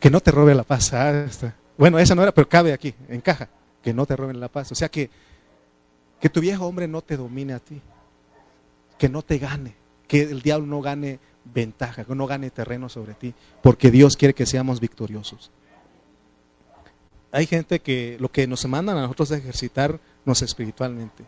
Que 0.00 0.10
no 0.10 0.20
te 0.20 0.30
robe 0.30 0.54
la 0.54 0.64
paz. 0.64 0.92
Ah, 0.94 1.26
bueno, 1.76 1.98
esa 1.98 2.14
no 2.14 2.22
era, 2.22 2.32
pero 2.32 2.48
cabe 2.48 2.72
aquí, 2.72 2.94
encaja. 3.08 3.48
Que 3.82 3.94
no 3.94 4.04
te 4.04 4.16
roben 4.16 4.40
la 4.40 4.48
paz. 4.48 4.70
O 4.72 4.74
sea 4.74 4.88
que, 4.90 5.10
que 6.20 6.28
tu 6.28 6.40
viejo 6.40 6.66
hombre 6.66 6.86
no 6.86 7.02
te 7.02 7.16
domine 7.16 7.54
a 7.54 7.58
ti. 7.58 7.80
Que 8.98 9.08
no 9.08 9.22
te 9.22 9.38
gane. 9.38 9.74
Que 10.06 10.22
el 10.22 10.42
diablo 10.42 10.66
no 10.66 10.82
gane 10.82 11.18
ventaja, 11.44 12.04
que 12.04 12.14
no 12.14 12.26
gane 12.26 12.50
terreno 12.50 12.88
sobre 12.88 13.14
ti. 13.14 13.34
Porque 13.62 13.90
Dios 13.90 14.16
quiere 14.16 14.34
que 14.34 14.46
seamos 14.46 14.80
victoriosos. 14.80 15.50
Hay 17.32 17.46
gente 17.46 17.80
que 17.80 18.16
lo 18.18 18.30
que 18.30 18.46
nos 18.46 18.66
mandan 18.66 18.98
a 18.98 19.02
nosotros 19.02 19.30
es 19.30 19.38
ejercitarnos 19.38 20.42
espiritualmente. 20.42 21.24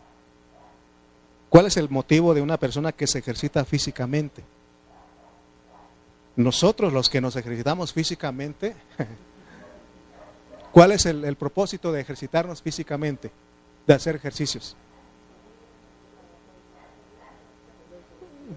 ¿Cuál 1.49 1.67
es 1.67 1.77
el 1.77 1.89
motivo 1.89 2.33
de 2.33 2.41
una 2.41 2.57
persona 2.57 2.91
que 2.91 3.07
se 3.07 3.19
ejercita 3.19 3.63
físicamente? 3.63 4.43
Nosotros 6.35 6.91
los 6.91 7.09
que 7.09 7.21
nos 7.21 7.35
ejercitamos 7.35 7.93
físicamente, 7.93 8.75
¿cuál 10.71 10.93
es 10.93 11.05
el, 11.05 11.35
propósito 11.35 11.91
de 11.91 12.01
ejercitarnos 12.01 12.61
físicamente? 12.61 13.31
De 13.85 13.93
hacer 13.93 14.15
ejercicios. 14.15 14.75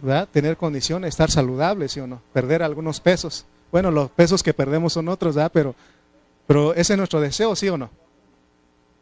¿verdad? 0.02 0.28
Tener 0.30 0.56
condiciones, 0.56 1.10
estar 1.10 1.30
saludable, 1.30 1.88
¿sí 1.88 2.00
o 2.00 2.06
no? 2.06 2.22
Perder 2.32 2.62
algunos 2.62 3.00
pesos. 3.00 3.46
Bueno, 3.72 3.90
los 3.90 4.10
pesos 4.10 4.42
que 4.42 4.54
perdemos 4.54 4.92
son 4.92 5.08
otros, 5.08 5.34
¿verdad? 5.34 5.50
Pero, 5.52 5.74
pero 6.46 6.74
ese 6.74 6.94
es 6.94 6.96
nuestro 6.96 7.20
deseo, 7.20 7.56
¿sí 7.56 7.68
o 7.68 7.76
no? 7.76 7.90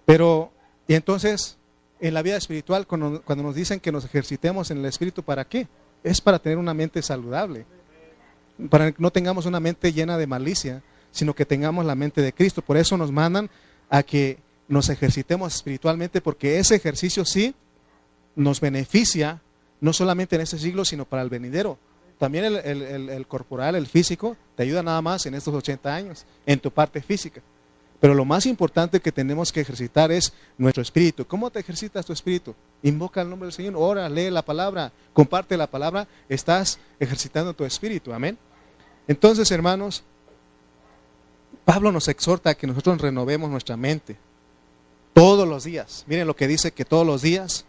Pero, 0.07 0.51
y 0.87 0.95
entonces, 0.95 1.57
en 2.01 2.15
la 2.15 2.23
vida 2.23 2.37
espiritual, 2.37 2.87
cuando, 2.87 3.23
nos 3.37 3.55
dicen 3.55 3.81
que 3.81 3.93
nos 3.93 4.05
ejercitemos 4.05 4.71
en 4.71 4.79
el 4.79 4.87
espíritu, 4.87 5.23
¿para 5.23 5.45
qué? 5.45 5.69
Es 6.03 6.21
para 6.21 6.39
tener 6.39 6.59
una 6.59 6.75
mente 6.75 7.03
saludable, 7.03 7.67
para 8.71 8.93
que 8.93 9.03
no 9.03 9.11
tengamos 9.11 9.47
una 9.47 9.61
mente 9.61 9.93
llena 9.93 10.19
de 10.19 10.27
malicia, 10.27 10.83
sino 11.11 11.35
que 11.35 11.47
tengamos 11.47 11.85
la 11.85 11.95
mente 11.95 12.21
de 12.21 12.33
Cristo. 12.33 12.63
Por 12.63 12.77
eso 12.77 12.97
nos 12.97 13.13
mandan 13.13 13.49
a 13.89 14.03
que 14.03 14.39
nos 14.69 14.89
ejercitemos 14.89 15.55
espiritualmente, 15.55 16.21
porque 16.21 16.59
ese 16.59 16.77
ejercicio 16.77 17.25
sí 17.25 17.55
nos 18.35 18.61
beneficia, 18.61 19.43
no 19.81 19.93
solamente 19.93 20.37
en 20.37 20.43
este 20.43 20.59
siglo, 20.59 20.85
sino 20.85 21.05
para 21.05 21.23
el 21.23 21.29
venidero. 21.29 21.79
También 22.19 22.45
el, 22.45 23.27
corporal, 23.27 23.75
el 23.75 23.87
físico, 23.87 24.37
te 24.57 24.63
ayuda 24.63 24.83
nada 24.83 25.03
más 25.03 25.27
en 25.27 25.35
estos 25.35 25.55
80 25.55 25.95
años, 25.95 26.25
en 26.47 26.59
tu 26.61 26.71
parte 26.71 27.03
física. 27.03 27.43
Pero 28.01 28.15
lo 28.15 28.25
más 28.25 28.47
importante 28.47 29.01
que 29.01 29.13
tenemos 29.13 29.53
que 29.53 29.61
ejercitar 29.61 30.13
es 30.13 30.33
nuestro 30.59 30.83
espíritu. 30.83 31.27
¿Cómo 31.27 31.51
te 31.51 31.61
ejercitas 31.61 32.05
tu 32.05 32.13
espíritu? 32.13 32.55
Invoca 32.83 33.23
el 33.23 33.31
nombre 33.31 33.47
del 33.47 33.53
Señor, 33.53 33.75
ora, 33.77 34.09
lee 34.09 34.31
la 34.31 34.45
palabra, 34.45 34.93
comparte 35.13 35.57
la 35.57 35.67
palabra, 35.67 36.07
estás 36.29 36.79
ejercitando 37.01 37.55
tu 37.55 37.65
espíritu. 37.65 38.13
Amén. 38.13 38.39
Entonces, 39.09 39.51
hermanos, 39.51 40.05
Pablo 41.65 41.93
nos 41.93 42.09
exhorta 42.09 42.51
a 42.51 42.55
que 42.55 42.67
nosotros 42.67 43.01
renovemos 43.01 43.51
nuestra 43.51 43.77
mente 43.77 44.17
todos 45.15 45.49
los 45.49 45.65
días. 45.65 46.05
Miren 46.07 46.27
lo 46.27 46.37
que 46.37 46.47
dice 46.47 46.73
que 46.73 46.85
todos 46.85 47.07
los 47.07 47.23
días 47.23 47.65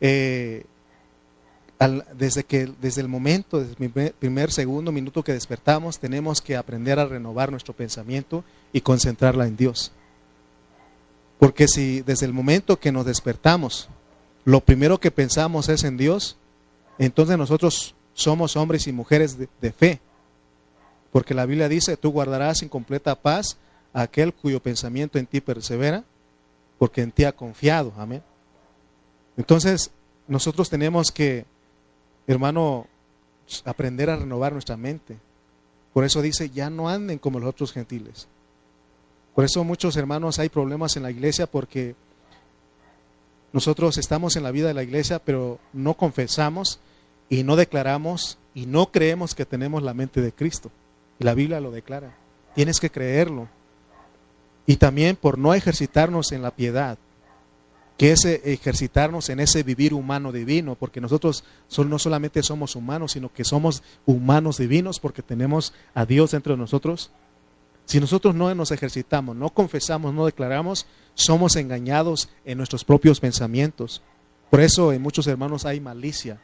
eh, 0.00 0.64
desde, 2.14 2.44
que, 2.44 2.72
desde 2.80 3.02
el 3.02 3.08
momento, 3.08 3.60
desde 3.60 3.84
el 3.84 4.12
primer, 4.12 4.50
segundo 4.50 4.92
minuto 4.92 5.22
que 5.22 5.34
despertamos, 5.34 5.98
tenemos 5.98 6.40
que 6.40 6.56
aprender 6.56 6.98
a 6.98 7.04
renovar 7.04 7.50
nuestro 7.50 7.74
pensamiento 7.74 8.44
y 8.72 8.80
concentrarla 8.80 9.46
en 9.46 9.56
Dios. 9.56 9.92
Porque 11.38 11.68
si 11.68 12.00
desde 12.00 12.24
el 12.24 12.32
momento 12.32 12.78
que 12.78 12.92
nos 12.92 13.04
despertamos, 13.04 13.90
lo 14.44 14.60
primero 14.60 14.98
que 14.98 15.10
pensamos 15.10 15.68
es 15.68 15.84
en 15.84 15.98
Dios, 15.98 16.36
entonces 16.98 17.36
nosotros 17.36 17.94
somos 18.14 18.56
hombres 18.56 18.86
y 18.86 18.92
mujeres 18.92 19.36
de, 19.36 19.48
de 19.60 19.72
fe. 19.72 20.00
Porque 21.12 21.34
la 21.34 21.44
Biblia 21.44 21.68
dice, 21.68 21.98
tú 21.98 22.10
guardarás 22.10 22.62
en 22.62 22.70
completa 22.70 23.20
paz 23.20 23.58
a 23.92 24.02
aquel 24.02 24.32
cuyo 24.32 24.60
pensamiento 24.60 25.18
en 25.18 25.26
ti 25.26 25.42
persevera, 25.42 26.04
porque 26.78 27.02
en 27.02 27.12
ti 27.12 27.24
ha 27.24 27.32
confiado. 27.32 27.92
Amén. 27.96 28.22
Entonces, 29.36 29.90
nosotros 30.28 30.70
tenemos 30.70 31.10
que 31.10 31.46
hermano, 32.26 32.86
aprender 33.64 34.10
a 34.10 34.16
renovar 34.16 34.52
nuestra 34.52 34.76
mente. 34.76 35.16
Por 35.92 36.04
eso 36.04 36.20
dice, 36.22 36.50
ya 36.50 36.70
no 36.70 36.88
anden 36.88 37.18
como 37.18 37.38
los 37.38 37.48
otros 37.48 37.72
gentiles. 37.72 38.28
Por 39.34 39.44
eso 39.44 39.64
muchos 39.64 39.96
hermanos 39.96 40.38
hay 40.38 40.48
problemas 40.48 40.96
en 40.96 41.02
la 41.02 41.10
iglesia 41.10 41.46
porque 41.46 41.94
nosotros 43.52 43.96
estamos 43.98 44.36
en 44.36 44.42
la 44.42 44.50
vida 44.50 44.68
de 44.68 44.74
la 44.74 44.82
iglesia, 44.82 45.18
pero 45.18 45.58
no 45.72 45.94
confesamos 45.94 46.80
y 47.28 47.42
no 47.42 47.56
declaramos 47.56 48.38
y 48.54 48.66
no 48.66 48.90
creemos 48.90 49.34
que 49.34 49.46
tenemos 49.46 49.82
la 49.82 49.94
mente 49.94 50.20
de 50.20 50.32
Cristo. 50.32 50.70
La 51.18 51.34
Biblia 51.34 51.60
lo 51.60 51.70
declara. 51.70 52.14
Tienes 52.54 52.80
que 52.80 52.90
creerlo. 52.90 53.48
Y 54.66 54.76
también 54.76 55.16
por 55.16 55.38
no 55.38 55.54
ejercitarnos 55.54 56.32
en 56.32 56.42
la 56.42 56.50
piedad, 56.50 56.98
que 57.96 58.12
es 58.12 58.24
ejercitarnos 58.24 59.30
en 59.30 59.40
ese 59.40 59.62
vivir 59.62 59.94
humano 59.94 60.32
divino, 60.32 60.74
porque 60.74 61.00
nosotros 61.00 61.44
no 61.78 61.98
solamente 61.98 62.42
somos 62.42 62.76
humanos, 62.76 63.12
sino 63.12 63.32
que 63.32 63.44
somos 63.44 63.82
humanos 64.04 64.58
divinos 64.58 65.00
porque 65.00 65.22
tenemos 65.22 65.72
a 65.94 66.04
Dios 66.04 66.32
dentro 66.32 66.54
de 66.54 66.58
nosotros. 66.58 67.10
Si 67.86 68.00
nosotros 68.00 68.34
no 68.34 68.52
nos 68.54 68.72
ejercitamos, 68.72 69.36
no 69.36 69.50
confesamos, 69.50 70.12
no 70.12 70.26
declaramos, 70.26 70.86
somos 71.14 71.56
engañados 71.56 72.28
en 72.44 72.58
nuestros 72.58 72.84
propios 72.84 73.20
pensamientos. 73.20 74.02
Por 74.50 74.60
eso 74.60 74.92
en 74.92 75.00
muchos 75.00 75.26
hermanos 75.26 75.64
hay 75.64 75.80
malicia. 75.80 76.40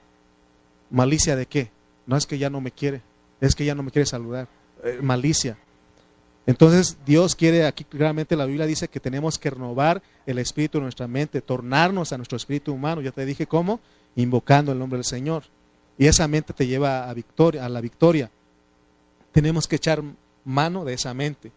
¿Malicia 0.90 1.36
de 1.36 1.46
qué? 1.46 1.70
No 2.06 2.16
es 2.16 2.26
que 2.26 2.38
ya 2.38 2.48
no 2.48 2.60
me 2.60 2.70
quiere, 2.70 3.02
es 3.40 3.54
que 3.54 3.64
ya 3.64 3.74
no 3.74 3.82
me 3.82 3.90
quiere 3.90 4.06
saludar. 4.06 4.48
Eh, 4.84 5.00
malicia. 5.02 5.58
Entonces 6.47 6.97
Dios 7.07 7.36
quiere, 7.36 7.66
aquí 7.66 7.84
claramente 7.84 8.36
la 8.36 8.47
Biblia 8.47 8.66
dice 8.66 8.88
que 8.88 9.01
tenemos 9.01 9.38
que 9.38 9.51
renovar 9.51 10.03
el 10.26 10.38
espíritu 10.38 10.78
de 10.78 10.82
nuestra 10.82 11.07
mente, 11.07 11.40
tornarnos 11.40 12.12
a 12.12 12.16
nuestro 12.16 12.36
espíritu 12.36 12.72
humano. 12.72 13.01
Ya 13.01 13.12
te 13.12 13.24
dije 13.24 13.47
cómo, 13.47 13.80
invocando 14.16 14.72
el 14.72 14.78
nombre 14.78 14.99
del 14.99 15.05
Señor. 15.05 15.45
Y 15.99 16.07
esa 16.07 16.26
mente 16.26 16.53
te 16.53 16.66
lleva 16.66 17.09
a, 17.09 17.14
victoria, 17.14 17.64
a 17.64 17.68
la 17.68 17.80
victoria. 17.80 18.30
Tenemos 19.30 19.68
que 19.68 19.76
echar 19.76 20.03
mano 20.45 20.84
de 20.84 20.95
esa 20.95 21.14
mente. 21.14 21.53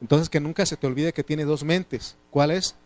Entonces 0.00 0.30
que 0.30 0.40
nunca 0.40 0.64
se 0.64 0.76
te 0.76 0.86
olvide 0.86 1.12
que 1.12 1.24
tiene 1.24 1.44
dos 1.44 1.62
mentes. 1.62 2.16
¿Cuál 2.30 2.52
es? 2.52 2.76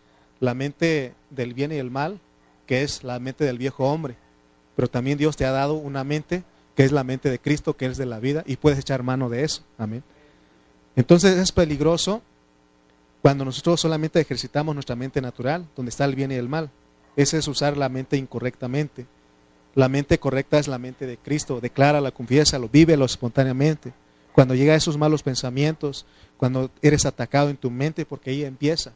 La 0.41 0.55
mente 0.55 1.15
del 1.31 1.55
bien 1.55 1.71
y 1.71 1.77
el 1.77 1.91
mal, 1.91 2.19
que 2.67 2.83
es 2.83 3.05
la 3.05 3.21
mente 3.21 3.45
del 3.45 3.59
viejo 3.59 3.85
hombre. 3.85 4.17
Pero 4.75 4.89
también 4.89 5.19
Dios 5.19 5.37
te 5.37 5.45
ha 5.45 5.53
dado 5.53 5.75
una 5.75 6.03
mente 6.03 6.43
que 6.75 6.83
es 6.83 6.91
la 6.91 7.05
mente 7.05 7.31
de 7.31 7.39
Cristo, 7.39 7.77
que 7.77 7.87
es 7.87 7.97
de 7.97 8.07
la 8.07 8.19
vida, 8.19 8.43
y 8.47 8.57
puedes 8.57 8.81
echar 8.81 9.05
mano 9.05 9.31
de 9.31 9.45
eso. 9.45 9.63
Amén. 9.79 10.03
Entonces 10.97 11.39
es 11.39 11.53
peligroso 11.53 12.23
cuando 13.23 13.45
nosotros 13.45 13.81
solamente 13.81 14.21
ejercitamos 14.21 14.75
nuestra 14.75 14.97
mente 14.97 15.21
natural, 15.21 15.67
donde 15.75 15.91
está 15.91 16.05
el 16.05 16.15
bien 16.15 16.31
y 16.31 16.35
el 16.35 16.49
mal. 16.49 16.71
Ese 17.17 17.39
es 17.39 17.49
usar 17.49 17.77
la 17.77 17.89
mente 17.89 18.17
incorrectamente. 18.17 19.07
La 19.75 19.89
mente 19.89 20.19
correcta 20.19 20.59
es 20.59 20.69
la 20.69 20.79
mente 20.79 21.07
de 21.07 21.17
Cristo. 21.17 21.61
Declara, 21.61 22.01
la 22.01 22.11
confiesa, 22.11 22.59
lo 22.59 22.69
vive 22.69 22.97
lo 22.97 23.05
espontáneamente. 23.05 23.93
Cuando 24.33 24.55
llega 24.55 24.75
a 24.75 24.77
esos 24.77 24.99
malos 24.99 25.23
pensamientos, 25.23 26.07
cuando 26.37 26.71
eres 26.83 27.07
atacado 27.07 27.51
en 27.51 27.57
tu 27.57 27.71
mente, 27.71 28.05
porque 28.05 28.31
ahí 28.31 28.45
empieza. 28.45 28.93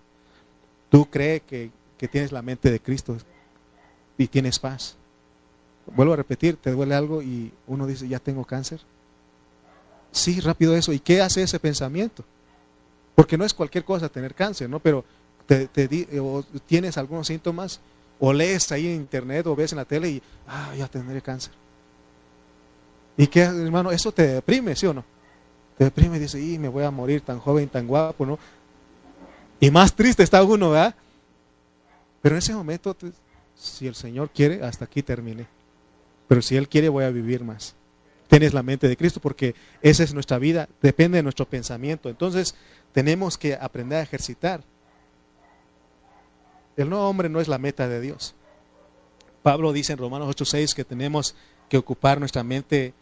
Tú 0.91 1.09
crees 1.09 1.43
que, 1.43 1.71
que 1.97 2.09
tienes 2.09 2.33
la 2.33 2.43
mente 2.43 2.71
de 2.71 2.81
Cristo 2.81 3.17
y 4.17 4.27
tienes 4.27 4.59
paz. 4.59 4.97
Vuelvo 5.95 6.13
a 6.13 6.17
repetir, 6.17 6.57
te 6.57 6.71
duele 6.71 6.95
algo 6.95 7.23
y 7.23 7.53
uno 7.67 7.87
dice, 7.87 8.09
ya 8.09 8.19
tengo 8.19 8.45
cáncer. 8.45 8.81
Sí, 10.13 10.41
rápido 10.41 10.75
eso. 10.77 10.93
¿Y 10.93 11.01
qué 11.01 11.21
hace 11.21 11.43
ese 11.43 11.59
pensamiento? 11.59 12.25
Porque 13.15 13.37
no 13.37 13.45
es 13.45 13.55
cualquier 13.55 13.85
cosa 13.85 14.09
tener 14.09 14.35
cáncer, 14.35 14.69
¿no? 14.69 14.79
Pero 14.79 15.05
te, 15.47 15.69
o 16.21 16.45
tienes 16.67 16.97
algunos 16.99 17.27
síntomas, 17.27 17.81
o 18.21 18.33
lees 18.33 18.71
ahí 18.73 18.87
en 18.87 18.97
internet 18.97 19.47
o 19.47 19.57
ves 19.57 19.73
en 19.73 19.79
la 19.79 19.85
tele 19.85 20.11
y, 20.11 20.23
ah, 20.47 20.75
ya 20.77 20.89
tendré 20.89 21.23
cáncer. 21.23 21.53
¿Y 23.17 23.27
qué, 23.27 23.43
hermano? 23.43 23.91
Eso 23.91 24.13
te 24.13 24.27
deprime, 24.27 24.77
¿sí 24.77 24.87
o 24.87 24.95
no? 24.95 25.05
Te 25.77 25.85
deprime 25.85 26.17
y 26.17 26.21
dice, 26.21 26.41
y 26.41 26.59
me 26.59 26.69
voy 26.69 26.85
a 26.85 26.91
morir 26.91 27.21
tan 27.21 27.39
joven, 27.39 27.69
tan 27.69 27.87
guapo, 27.87 28.27
¿no? 28.27 28.39
Y 29.61 29.71
más 29.71 29.95
triste 29.95 30.23
está 30.23 30.43
uno, 30.43 30.71
¿verdad? 30.71 30.95
Pero 32.23 32.35
en 32.35 32.39
ese 32.39 32.55
momento, 32.55 32.97
si 33.57 33.87
el 33.87 33.95
Señor 33.95 34.31
quiere, 34.31 34.63
hasta 34.63 34.85
aquí 34.85 35.03
terminé. 35.03 35.47
Pero 36.27 36.43
si 36.43 36.57
Él 36.57 36.69
quiere, 36.69 36.89
voy 36.89 37.05
a 37.05 37.11
vivir 37.11 37.43
más 37.45 37.75
tienes 38.29 38.55
la 38.55 38.63
mente 38.63 38.89
de 38.89 38.97
Cristo, 38.97 39.21
porque 39.21 39.55
esa 39.83 40.05
es 40.05 40.15
nuestra 40.15 40.39
vida, 40.39 40.69
depende 40.81 41.17
de 41.17 41.23
nuestro 41.23 41.47
pensamiento. 41.47 42.09
Entonces, 42.09 42.55
tenemos 42.93 43.37
que 43.37 43.55
aprender 43.55 43.99
a 43.99 44.03
ejercitar. 44.03 44.63
El 46.77 46.91
nuevo 46.91 47.09
hombre 47.09 47.29
no 47.29 47.41
es 47.41 47.49
la 47.49 47.59
meta 47.59 47.89
de 47.89 48.01
Dios. 48.01 48.35
Pablo 49.43 49.73
dice 49.73 49.93
en 49.93 49.99
Romanos 49.99 50.29
8:6 50.29 50.75
que 50.75 50.85
tenemos 50.85 51.35
que 51.69 51.79
ocupar 51.79 52.21
nuestra 52.21 52.45
mente 52.45 52.95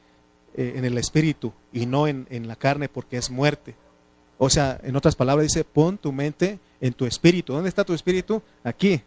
eh, 0.55 0.75
en 0.77 0.85
el 0.85 0.97
espíritu 0.97 1.53
y 1.73 1.87
no 1.87 2.07
en, 2.09 2.27
en 2.31 2.49
la 2.49 2.57
carne 2.57 2.89
porque 2.89 3.17
es 3.17 3.31
muerte. 3.31 3.75
O 4.39 4.51
sea, 4.51 4.79
en 4.83 4.97
otras 4.97 5.17
palabras 5.17 5.47
dice, 5.47 5.65
pon 5.65 5.99
tu 5.99 6.13
mente 6.13 6.59
en 6.81 6.93
tu 6.93 7.07
espíritu. 7.07 7.53
¿Dónde 7.53 7.69
está 7.69 7.85
tu 7.85 7.95
espíritu? 7.95 8.43
Aquí. 8.63 9.03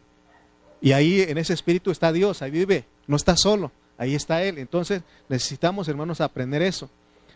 Y 0.82 0.92
ahí 0.92 1.22
en 1.22 1.38
ese 1.38 1.54
espíritu 1.54 1.92
está 1.92 2.12
Dios, 2.12 2.42
ahí 2.42 2.52
vive, 2.52 2.86
no 3.06 3.16
está 3.16 3.36
solo. 3.36 3.72
Ahí 4.00 4.16
está 4.16 4.42
Él. 4.42 4.58
Entonces 4.58 5.04
necesitamos, 5.28 5.90
hermanos, 5.90 6.22
aprender 6.22 6.62
eso. 6.62 6.90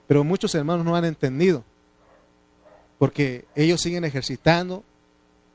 Pero 0.07 0.23
muchos 0.23 0.55
hermanos 0.55 0.83
no 0.85 0.95
han 0.95 1.05
entendido. 1.05 1.63
porque 2.97 3.43
ellos 3.53 3.81
siguen 3.81 4.05
ejercitando, 4.05 4.81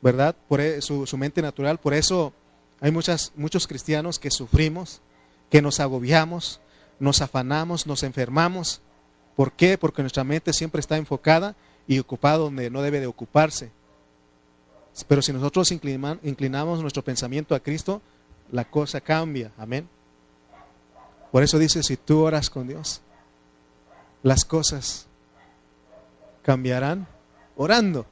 ¿verdad? 0.02 0.36
Por 0.48 0.60
e, 0.60 0.82
su, 0.82 1.08
mente 1.16 1.40
natural. 1.40 1.78
Por 1.78 1.94
eso 1.94 2.34
hay 2.78 2.90
muchas, 2.90 3.32
muchos 3.36 3.66
cristianos 3.66 4.18
que 4.18 4.30
sufrimos, 4.30 5.00
que 5.48 5.62
nos 5.62 5.80
agobiamos, 5.80 6.60
nos 7.00 7.22
afanamos, 7.22 7.86
nos 7.86 8.02
enfermamos. 8.02 8.82
¿Por 9.34 9.52
qué? 9.52 9.78
Porque 9.78 10.02
nuestra 10.02 10.24
mente 10.24 10.52
siempre 10.52 10.80
está 10.80 10.98
enfocada 10.98 11.56
y 11.86 11.98
ocupada 11.98 12.36
donde 12.36 12.68
no 12.68 12.82
debe 12.82 13.00
de 13.00 13.06
ocuparse. 13.06 13.70
Pero 15.06 15.22
si 15.22 15.32
nosotros 15.32 15.70
inclinamos 15.72 16.82
nuestro 16.82 17.02
pensamiento 17.02 17.54
a 17.54 17.60
Cristo, 17.60 18.02
la 18.52 18.64
cosa 18.66 19.00
cambia. 19.00 19.52
Amén. 19.56 19.88
Por 21.30 21.42
eso 21.42 21.58
dice, 21.58 21.82
si 21.82 21.96
tú 21.96 22.20
oras 22.20 22.48
con 22.50 22.66
Dios, 22.66 23.00
las 24.22 24.44
cosas 24.44 25.06
cambiarán 26.42 27.06
orando. 27.56 28.06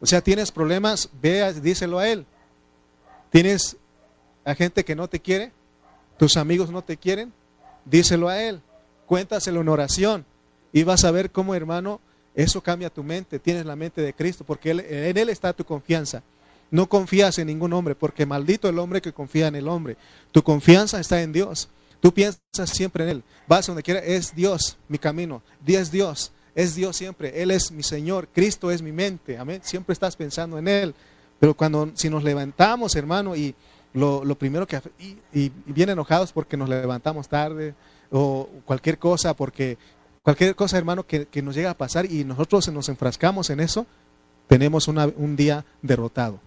O 0.00 0.06
sea, 0.06 0.22
tienes 0.22 0.50
problemas, 0.50 1.10
ve, 1.20 1.52
díselo 1.60 1.98
a 1.98 2.08
Él. 2.08 2.24
Tienes 3.30 3.76
a 4.44 4.54
gente 4.54 4.84
que 4.84 4.96
no 4.96 5.08
te 5.08 5.20
quiere, 5.20 5.52
tus 6.18 6.36
amigos 6.36 6.70
no 6.70 6.82
te 6.82 6.96
quieren, 6.96 7.32
díselo 7.84 8.28
a 8.28 8.42
Él. 8.42 8.60
Cuéntaselo 9.06 9.60
en 9.60 9.68
oración 9.68 10.24
y 10.72 10.84
vas 10.84 11.04
a 11.04 11.10
ver 11.10 11.30
cómo, 11.30 11.54
hermano, 11.54 12.00
eso 12.34 12.62
cambia 12.62 12.90
tu 12.90 13.02
mente. 13.02 13.38
Tienes 13.38 13.66
la 13.66 13.76
mente 13.76 14.00
de 14.00 14.14
Cristo 14.14 14.44
porque 14.44 14.70
en 14.70 15.16
Él 15.16 15.28
está 15.28 15.52
tu 15.52 15.64
confianza. 15.64 16.22
No 16.70 16.88
confías 16.88 17.38
en 17.38 17.48
ningún 17.48 17.72
hombre 17.72 17.94
porque 17.94 18.24
maldito 18.24 18.68
el 18.68 18.78
hombre 18.78 19.02
que 19.02 19.12
confía 19.12 19.48
en 19.48 19.56
el 19.56 19.68
hombre. 19.68 19.96
Tu 20.30 20.42
confianza 20.42 21.00
está 21.00 21.20
en 21.20 21.32
Dios. 21.32 21.68
Tú 22.00 22.12
piensas 22.12 22.70
siempre 22.70 23.04
en 23.04 23.10
Él. 23.10 23.22
Vas 23.46 23.66
donde 23.66 23.82
quiera, 23.82 24.00
es 24.00 24.34
Dios 24.34 24.78
mi 24.88 24.98
camino. 24.98 25.42
Es 25.66 25.90
Dios. 25.90 26.32
Es 26.54 26.74
Dios 26.74 26.96
siempre. 26.96 27.42
Él 27.42 27.50
es 27.50 27.70
mi 27.70 27.82
Señor. 27.82 28.28
Cristo 28.32 28.70
es 28.70 28.82
mi 28.82 28.92
mente. 28.92 29.38
Amén. 29.38 29.60
Siempre 29.62 29.92
estás 29.92 30.16
pensando 30.16 30.58
en 30.58 30.68
Él. 30.68 30.94
Pero 31.38 31.54
cuando, 31.54 31.90
si 31.94 32.10
nos 32.10 32.24
levantamos, 32.24 32.96
hermano, 32.96 33.36
y 33.36 33.54
lo, 33.92 34.22
primero 34.36 34.66
que... 34.66 34.80
Y, 34.98 35.16
y, 35.32 35.52
bien 35.66 35.88
enojados 35.90 36.32
porque 36.32 36.56
nos 36.56 36.68
levantamos 36.68 37.28
tarde 37.28 37.74
o 38.10 38.48
cualquier 38.64 38.98
cosa, 38.98 39.34
porque 39.34 39.78
cualquier 40.22 40.54
cosa, 40.54 40.78
hermano, 40.78 41.06
que, 41.06 41.28
nos 41.42 41.54
llega 41.54 41.70
a 41.70 41.76
pasar 41.76 42.06
y 42.06 42.24
nosotros 42.24 42.68
nos 42.68 42.88
enfrascamos 42.88 43.50
en 43.50 43.60
eso, 43.60 43.86
tenemos 44.48 44.88
un 44.88 45.36
día 45.36 45.64
derrotado. 45.82 46.40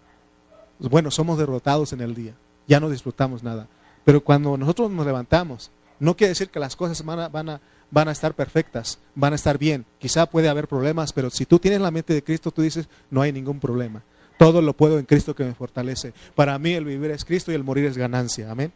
Bueno, 0.79 1.11
somos 1.11 1.37
derrotados 1.37 1.93
en 1.93 2.01
el 2.01 2.13
día. 2.13 2.33
Ya 2.67 2.79
no 2.79 2.89
disfrutamos 2.89 3.43
nada. 3.43 3.67
Pero 4.03 4.23
cuando 4.23 4.57
nosotros 4.57 4.91
nos 4.91 5.05
levantamos, 5.05 5.71
no 5.99 6.15
quiere 6.15 6.29
decir 6.29 6.49
que 6.49 6.59
las 6.59 6.75
cosas 6.75 7.03
van 7.05 7.19
a, 7.19 7.29
van 7.29 8.07
a, 8.07 8.11
estar 8.11 8.33
perfectas, 8.33 8.99
van 9.15 9.33
a 9.33 9.35
estar 9.35 9.57
bien. 9.57 9.85
Quizá 9.99 10.25
puede 10.25 10.49
haber 10.49 10.67
problemas, 10.67 11.13
pero 11.13 11.29
si 11.29 11.45
tú 11.45 11.59
tienes 11.59 11.79
la 11.79 11.91
mente 11.91 12.13
de 12.13 12.23
Cristo, 12.23 12.51
tú 12.51 12.61
dices, 12.61 12.87
no 13.09 13.21
hay 13.21 13.31
ningún 13.31 13.59
problema. 13.59 14.03
Todo 14.37 14.61
lo 14.61 14.73
puedo 14.73 14.99
en 14.99 15.05
Cristo 15.05 15.35
que 15.35 15.45
me 15.45 15.53
fortalece. 15.53 16.13
Para 16.35 16.57
mí 16.59 16.73
el 16.73 16.85
vivir 16.85 17.11
es 17.11 17.23
Cristo 17.23 17.51
y 17.51 17.55
el 17.55 17.63
morir 17.63 17.85
es 17.85 17.97
ganancia. 17.97 18.51
Amén. 18.51 18.73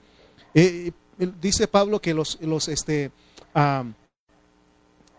dice 1.41 1.67
Pablo 1.67 1.99
que 1.99 2.13
los, 2.13 2.39
los, 2.41 2.67
este, 2.69 3.11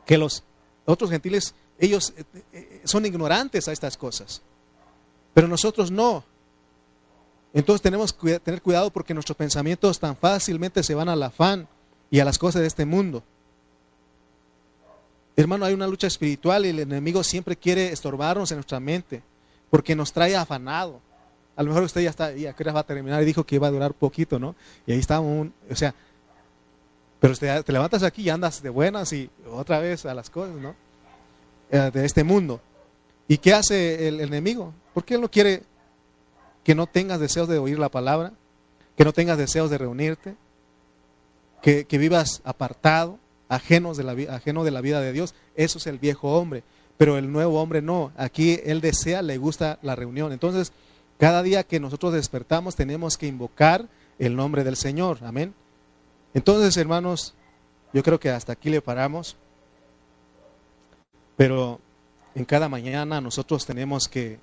que 0.07 0.17
los 0.17 0.45
otros 0.87 1.11
gentiles, 1.11 1.55
ellos 1.79 2.15
eh, 2.17 2.25
eh, 2.53 2.81
son 2.85 3.05
ignorantes 3.05 3.69
a 3.69 3.73
estas 3.73 3.99
cosas. 3.99 4.41
Pero 5.35 5.47
nosotros 5.47 5.91
no. 5.91 6.25
Entonces 7.59 7.83
tenemos 7.83 8.13
que 8.13 8.39
tener 8.39 8.63
cuidado 8.63 8.89
porque 8.89 9.13
nuestros 9.13 9.37
pensamientos 9.37 9.99
tan 9.99 10.17
fácilmente 10.17 10.81
se 10.85 10.95
van 10.95 11.09
al 11.09 11.21
afán 11.25 11.67
y 12.09 12.21
a 12.21 12.25
las 12.25 12.39
cosas 12.39 12.61
de 12.61 12.69
este 12.69 12.85
mundo. 12.85 13.21
Hermano, 15.35 15.65
hay 15.65 15.75
una 15.75 15.89
lucha 15.89 16.07
espiritual 16.07 16.65
y 16.65 16.69
el 16.69 16.79
enemigo 16.79 17.25
siempre 17.25 17.57
quiere 17.57 17.89
estorbarnos 17.93 18.53
en 18.53 18.59
nuestra 18.59 18.79
mente 18.79 19.25
porque 19.71 19.97
nos 19.97 20.13
trae 20.13 20.37
afanado. 20.37 21.01
A 21.57 21.65
lo 21.65 21.71
mejor 21.71 21.83
usted 21.83 22.03
ya 22.03 22.11
está, 22.11 22.33
ya 22.33 22.55
va 22.73 22.79
a 22.79 22.87
terminar 22.87 23.21
y 23.25 23.27
dijo 23.27 23.43
que 23.43 23.57
iba 23.57 23.67
a 23.67 23.73
durar 23.73 23.93
poquito, 23.93 24.39
¿no? 24.39 24.55
Y 24.87 24.93
ahí 24.93 25.01
está 25.01 25.19
un, 25.19 25.53
o 25.69 25.75
sea, 25.75 25.93
pero 27.19 27.35
te, 27.35 27.65
te 27.65 27.73
levantas 27.73 28.05
aquí 28.05 28.23
y 28.23 28.31
andas 28.31 28.63
de 28.63 28.71
buenas 28.71 29.13
y 29.13 29.29
otra 29.51 29.81
vez 29.81 30.07
a 30.07 30.15
las 30.15 30.31
cosas, 30.31 30.55
¿no? 30.55 30.77
Eh, 31.73 31.91
de 31.93 32.05
este 32.05 32.23
mundo. 32.23 32.61
¿Y 33.27 33.39
qué 33.39 33.53
hace 33.53 34.07
el, 34.07 34.21
el 34.21 34.29
enemigo? 34.29 34.73
Porque 34.95 35.17
él 35.17 35.21
no 35.21 35.29
quiere 35.29 35.65
que 36.69 36.75
no 36.75 36.87
tengas 36.87 37.19
deseos 37.19 37.49
de 37.49 37.57
oír 37.57 37.79
la 37.79 37.89
palabra, 37.89 38.35
que 38.95 39.03
no 39.03 39.15
tengas 39.15 39.39
deseos 39.39 39.71
de 39.71 39.79
reunirte, 39.79 40.37
que, 41.63 41.87
vivas 41.93 42.43
apartado, 42.45 43.19
de 43.49 44.05
la, 44.05 44.35
ajeno 44.35 44.65
de 44.65 44.71
la 44.71 44.83
vida 44.83 45.01
de 45.01 45.15
Dios. 45.15 45.35
Eso 45.57 45.79
es 45.79 45.87
el 45.87 45.99
viejo 45.99 46.39
hombre. 46.39 46.65
Pero 46.99 47.17
el 47.17 47.33
nuevo 47.33 47.63
hombre 47.63 47.81
no. 47.81 48.13
Aquí 48.19 48.61
él 48.67 48.83
desea, 48.83 49.23
le 49.23 49.39
gusta 49.39 49.79
la 49.81 49.97
reunión. 49.97 50.31
Entonces, 50.31 50.73
cada 51.17 51.43
día 51.43 51.65
que 51.65 51.81
nosotros 51.81 52.13
despertamos 52.13 52.77
tenemos 52.77 53.17
que 53.17 53.29
invocar 53.29 53.89
el 54.19 54.37
nombre 54.37 54.63
del 54.63 54.77
Señor. 54.77 55.21
Amén. 55.23 55.55
Entonces, 56.35 56.77
hermanos, 56.77 57.33
yo 57.95 58.03
creo 58.03 58.21
que 58.21 58.29
hasta 58.29 58.53
aquí 58.53 58.69
le 58.69 58.83
paramos. 58.83 59.39
Pero 61.35 61.81
en 62.35 62.45
cada 62.45 62.69
mañana 62.69 63.23
nosotros 63.23 63.65
tenemos 63.65 64.07
que 64.07 64.39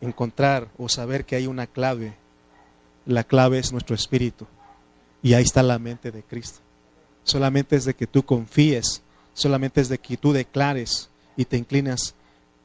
encontrar 0.00 0.68
o 0.78 0.88
saber 0.88 1.24
que 1.24 1.36
hay 1.36 1.46
una 1.46 1.66
clave. 1.66 2.14
La 3.06 3.24
clave 3.24 3.58
es 3.58 3.72
nuestro 3.72 3.94
espíritu. 3.94 4.46
Y 5.22 5.34
ahí 5.34 5.42
está 5.42 5.62
la 5.62 5.78
mente 5.78 6.10
de 6.10 6.22
Cristo. 6.22 6.60
Solamente 7.24 7.76
es 7.76 7.84
de 7.84 7.94
que 7.94 8.06
tú 8.06 8.24
confíes, 8.24 9.02
solamente 9.34 9.80
es 9.80 9.88
de 9.88 9.98
que 9.98 10.16
tú 10.16 10.32
declares 10.32 11.10
y 11.36 11.44
te 11.44 11.56
inclinas 11.56 12.14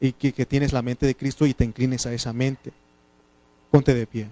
y 0.00 0.12
que, 0.12 0.32
que 0.32 0.46
tienes 0.46 0.72
la 0.72 0.82
mente 0.82 1.06
de 1.06 1.14
Cristo 1.14 1.46
y 1.46 1.54
te 1.54 1.64
inclines 1.64 2.06
a 2.06 2.12
esa 2.12 2.32
mente. 2.32 2.72
Ponte 3.70 3.94
de 3.94 4.06
pie. 4.06 4.28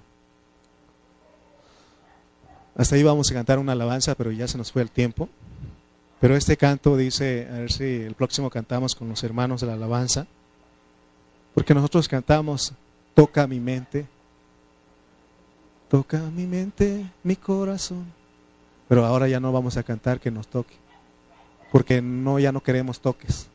Hasta 2.76 2.96
ahí 2.96 3.02
vamos 3.02 3.30
a 3.30 3.34
cantar 3.34 3.58
una 3.58 3.72
alabanza, 3.72 4.14
pero 4.14 4.32
ya 4.32 4.48
se 4.48 4.58
nos 4.58 4.72
fue 4.72 4.82
el 4.82 4.90
tiempo. 4.90 5.28
Pero 6.20 6.36
este 6.36 6.56
canto 6.56 6.96
dice, 6.96 7.46
a 7.50 7.58
ver 7.58 7.72
si 7.72 7.84
el 7.84 8.14
próximo 8.14 8.50
cantamos 8.50 8.94
con 8.94 9.08
los 9.08 9.22
hermanos 9.22 9.60
de 9.60 9.66
la 9.66 9.74
alabanza, 9.74 10.26
porque 11.54 11.74
nosotros 11.74 12.08
cantamos 12.08 12.72
toca 13.14 13.46
mi 13.46 13.60
mente, 13.60 14.06
toca 15.88 16.18
mi 16.18 16.46
mente, 16.46 17.06
mi 17.22 17.36
corazón. 17.36 18.04
Pero 18.88 19.04
ahora 19.06 19.28
ya 19.28 19.40
no 19.40 19.52
vamos 19.52 19.76
a 19.76 19.82
cantar 19.82 20.20
que 20.20 20.30
nos 20.30 20.48
toque, 20.48 20.74
porque 21.72 22.02
no 22.02 22.38
ya 22.38 22.52
no 22.52 22.62
queremos 22.62 23.00
toques. 23.00 23.48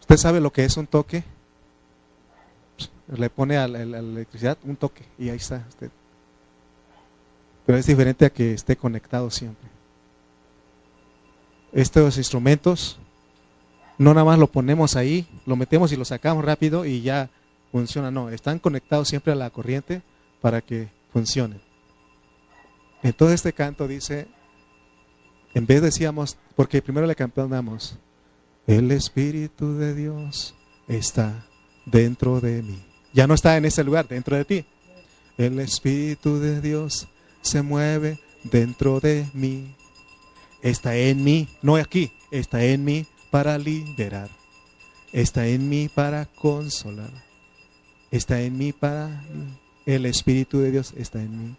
¿Usted 0.00 0.16
sabe 0.16 0.40
lo 0.40 0.52
que 0.52 0.64
es 0.64 0.76
un 0.76 0.86
toque? 0.86 1.24
Le 3.08 3.28
pone 3.30 3.56
a 3.56 3.68
la, 3.68 3.82
electricidad 3.82 4.56
un 4.64 4.76
toque 4.76 5.04
y 5.18 5.28
ahí 5.28 5.36
está 5.36 5.64
usted. 5.68 5.90
Pero 7.66 7.78
es 7.78 7.86
diferente 7.86 8.24
a 8.24 8.30
que 8.30 8.52
esté 8.52 8.76
conectado 8.76 9.30
siempre. 9.30 9.68
Estos 11.72 12.18
instrumentos 12.18 12.98
no 13.98 14.12
nada 14.14 14.24
más 14.24 14.38
lo 14.38 14.48
ponemos 14.48 14.96
ahí, 14.96 15.26
lo 15.46 15.56
metemos 15.56 15.92
y 15.92 15.96
lo 15.96 16.04
sacamos 16.04 16.44
rápido 16.44 16.84
y 16.84 17.02
ya 17.02 17.30
funciona. 17.70 18.10
No, 18.10 18.28
están 18.30 18.58
conectados 18.58 19.08
siempre 19.08 19.32
a 19.32 19.36
la 19.36 19.50
corriente 19.50 20.02
para 20.40 20.60
que 20.60 20.88
funcione. 21.12 21.60
todo 23.16 23.32
este 23.32 23.52
canto 23.52 23.86
dice, 23.86 24.26
en 25.54 25.66
vez 25.66 25.82
decíamos, 25.82 26.36
porque 26.56 26.82
primero 26.82 27.06
le 27.06 27.14
cantamos, 27.14 27.98
el 28.66 28.90
Espíritu 28.90 29.74
de 29.74 29.94
Dios 29.94 30.54
está 30.88 31.46
dentro 31.86 32.40
de 32.40 32.62
mí. 32.62 32.84
Ya 33.12 33.26
no 33.26 33.34
está 33.34 33.56
en 33.56 33.64
ese 33.64 33.84
lugar, 33.84 34.08
dentro 34.08 34.36
de 34.36 34.44
ti. 34.44 34.64
El 35.38 35.60
Espíritu 35.60 36.40
de 36.40 36.60
Dios 36.60 37.06
se 37.42 37.62
mueve 37.62 38.18
dentro 38.42 38.98
de 38.98 39.26
mí. 39.34 39.76
Está 40.62 40.96
en 40.96 41.22
mí, 41.22 41.48
no 41.62 41.76
aquí, 41.76 42.10
está 42.30 42.64
en 42.64 42.84
mí 42.84 43.06
para 43.34 43.58
liberar, 43.58 44.28
está 45.12 45.48
en 45.48 45.68
mí 45.68 45.88
para 45.92 46.24
consolar, 46.24 47.10
está 48.12 48.40
en 48.40 48.56
mí 48.56 48.72
para... 48.72 49.24
El 49.84 50.06
Espíritu 50.06 50.60
de 50.60 50.70
Dios 50.70 50.94
está 50.96 51.20
en 51.20 51.36
mí. 51.36 51.56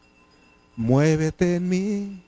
Muévete 0.77 1.57
en 1.57 1.67
mí, 1.67 2.23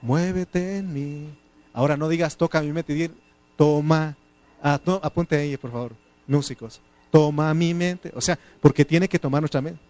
muévete 0.00 0.76
en 0.76 0.94
mí. 0.94 1.36
Ahora 1.72 1.96
no 1.96 2.08
digas 2.08 2.36
toca 2.36 2.62
mi 2.62 2.70
mente, 2.70 3.10
toma, 3.56 4.16
ah, 4.62 4.80
apunte 5.02 5.36
ahí 5.36 5.56
por 5.56 5.72
favor, 5.72 5.96
músicos, 6.28 6.80
toma 7.10 7.52
mi 7.54 7.74
mente, 7.74 8.12
o 8.14 8.20
sea, 8.20 8.38
porque 8.60 8.84
tiene 8.84 9.08
que 9.08 9.18
tomar 9.18 9.42
nuestra 9.42 9.62
mente. 9.62 9.82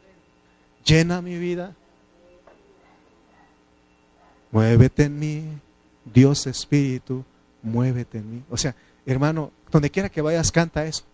Llena 0.86 1.20
mi 1.20 1.36
vida. 1.36 1.76
Muévete 4.50 5.04
en 5.04 5.18
mí, 5.18 5.44
Dios 6.06 6.46
Espíritu, 6.46 7.26
muévete 7.62 8.18
en 8.18 8.30
mí. 8.30 8.42
O 8.50 8.56
sea, 8.56 8.74
hermano, 9.06 9.50
donde 9.70 9.90
quiera 9.90 10.08
que 10.08 10.22
vayas, 10.22 10.50
canta 10.52 10.84
eso. 10.86 11.04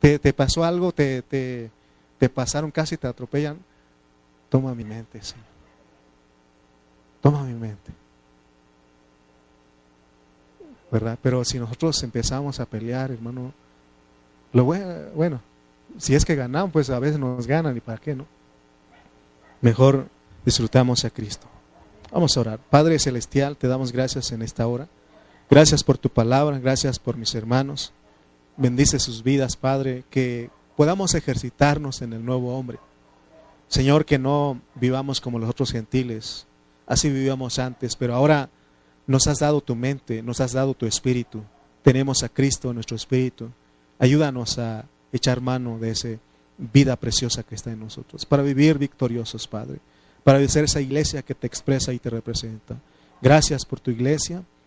Te, 0.00 0.18
pasó 0.32 0.64
algo, 0.64 0.92
te, 0.92 1.22
te, 1.22 1.70
te, 2.18 2.28
pasaron 2.28 2.70
casi, 2.70 2.96
te 2.96 3.06
atropellan. 3.06 3.58
Toma 4.48 4.74
mi 4.74 4.84
mente, 4.84 5.22
Señor. 5.22 5.44
Toma 7.20 7.44
mi 7.44 7.54
mente. 7.54 7.92
¿verdad? 10.90 11.18
Pero 11.22 11.44
si 11.44 11.58
nosotros 11.58 12.02
empezamos 12.02 12.58
a 12.60 12.66
pelear, 12.66 13.10
hermano, 13.10 13.52
lo 14.52 14.64
bueno, 14.64 14.86
bueno, 15.14 15.40
si 15.98 16.14
es 16.14 16.24
que 16.24 16.34
ganamos, 16.34 16.72
pues 16.72 16.90
a 16.90 16.98
veces 16.98 17.18
nos 17.18 17.46
ganan 17.46 17.76
y 17.76 17.80
para 17.80 17.98
qué, 17.98 18.14
¿no? 18.14 18.26
Mejor 19.60 20.08
disfrutamos 20.44 21.04
a 21.04 21.10
Cristo. 21.10 21.46
Vamos 22.10 22.36
a 22.36 22.40
orar. 22.40 22.58
Padre 22.58 22.98
Celestial, 22.98 23.56
te 23.56 23.68
damos 23.68 23.92
gracias 23.92 24.32
en 24.32 24.42
esta 24.42 24.66
hora. 24.66 24.88
Gracias 25.50 25.82
por 25.82 25.98
tu 25.98 26.10
palabra, 26.10 26.60
gracias 26.60 27.00
por 27.00 27.16
mis 27.16 27.34
hermanos. 27.34 27.92
Bendice 28.56 29.00
sus 29.00 29.24
vidas, 29.24 29.56
Padre, 29.56 30.04
que 30.08 30.48
podamos 30.76 31.16
ejercitarnos 31.16 32.02
en 32.02 32.12
el 32.12 32.24
nuevo 32.24 32.56
hombre. 32.56 32.78
Señor, 33.66 34.04
que 34.04 34.16
no 34.16 34.60
vivamos 34.76 35.20
como 35.20 35.40
los 35.40 35.50
otros 35.50 35.72
gentiles, 35.72 36.46
así 36.86 37.10
vivíamos 37.10 37.58
antes, 37.58 37.96
pero 37.96 38.14
ahora 38.14 38.48
nos 39.08 39.26
has 39.26 39.40
dado 39.40 39.60
tu 39.60 39.74
mente, 39.74 40.22
nos 40.22 40.40
has 40.40 40.52
dado 40.52 40.72
tu 40.74 40.86
espíritu. 40.86 41.42
Tenemos 41.82 42.22
a 42.22 42.28
Cristo 42.28 42.68
en 42.68 42.76
nuestro 42.76 42.94
espíritu. 42.94 43.50
Ayúdanos 43.98 44.56
a 44.60 44.84
echar 45.12 45.40
mano 45.40 45.80
de 45.80 45.90
esa 45.90 46.10
vida 46.58 46.94
preciosa 46.94 47.42
que 47.42 47.56
está 47.56 47.72
en 47.72 47.80
nosotros, 47.80 48.24
para 48.24 48.44
vivir 48.44 48.78
victoriosos, 48.78 49.48
Padre, 49.48 49.80
para 50.22 50.46
ser 50.46 50.62
esa 50.62 50.80
iglesia 50.80 51.22
que 51.22 51.34
te 51.34 51.48
expresa 51.48 51.92
y 51.92 51.98
te 51.98 52.08
representa. 52.08 52.76
Gracias 53.20 53.64
por 53.64 53.80
tu 53.80 53.90
iglesia, 53.90 54.44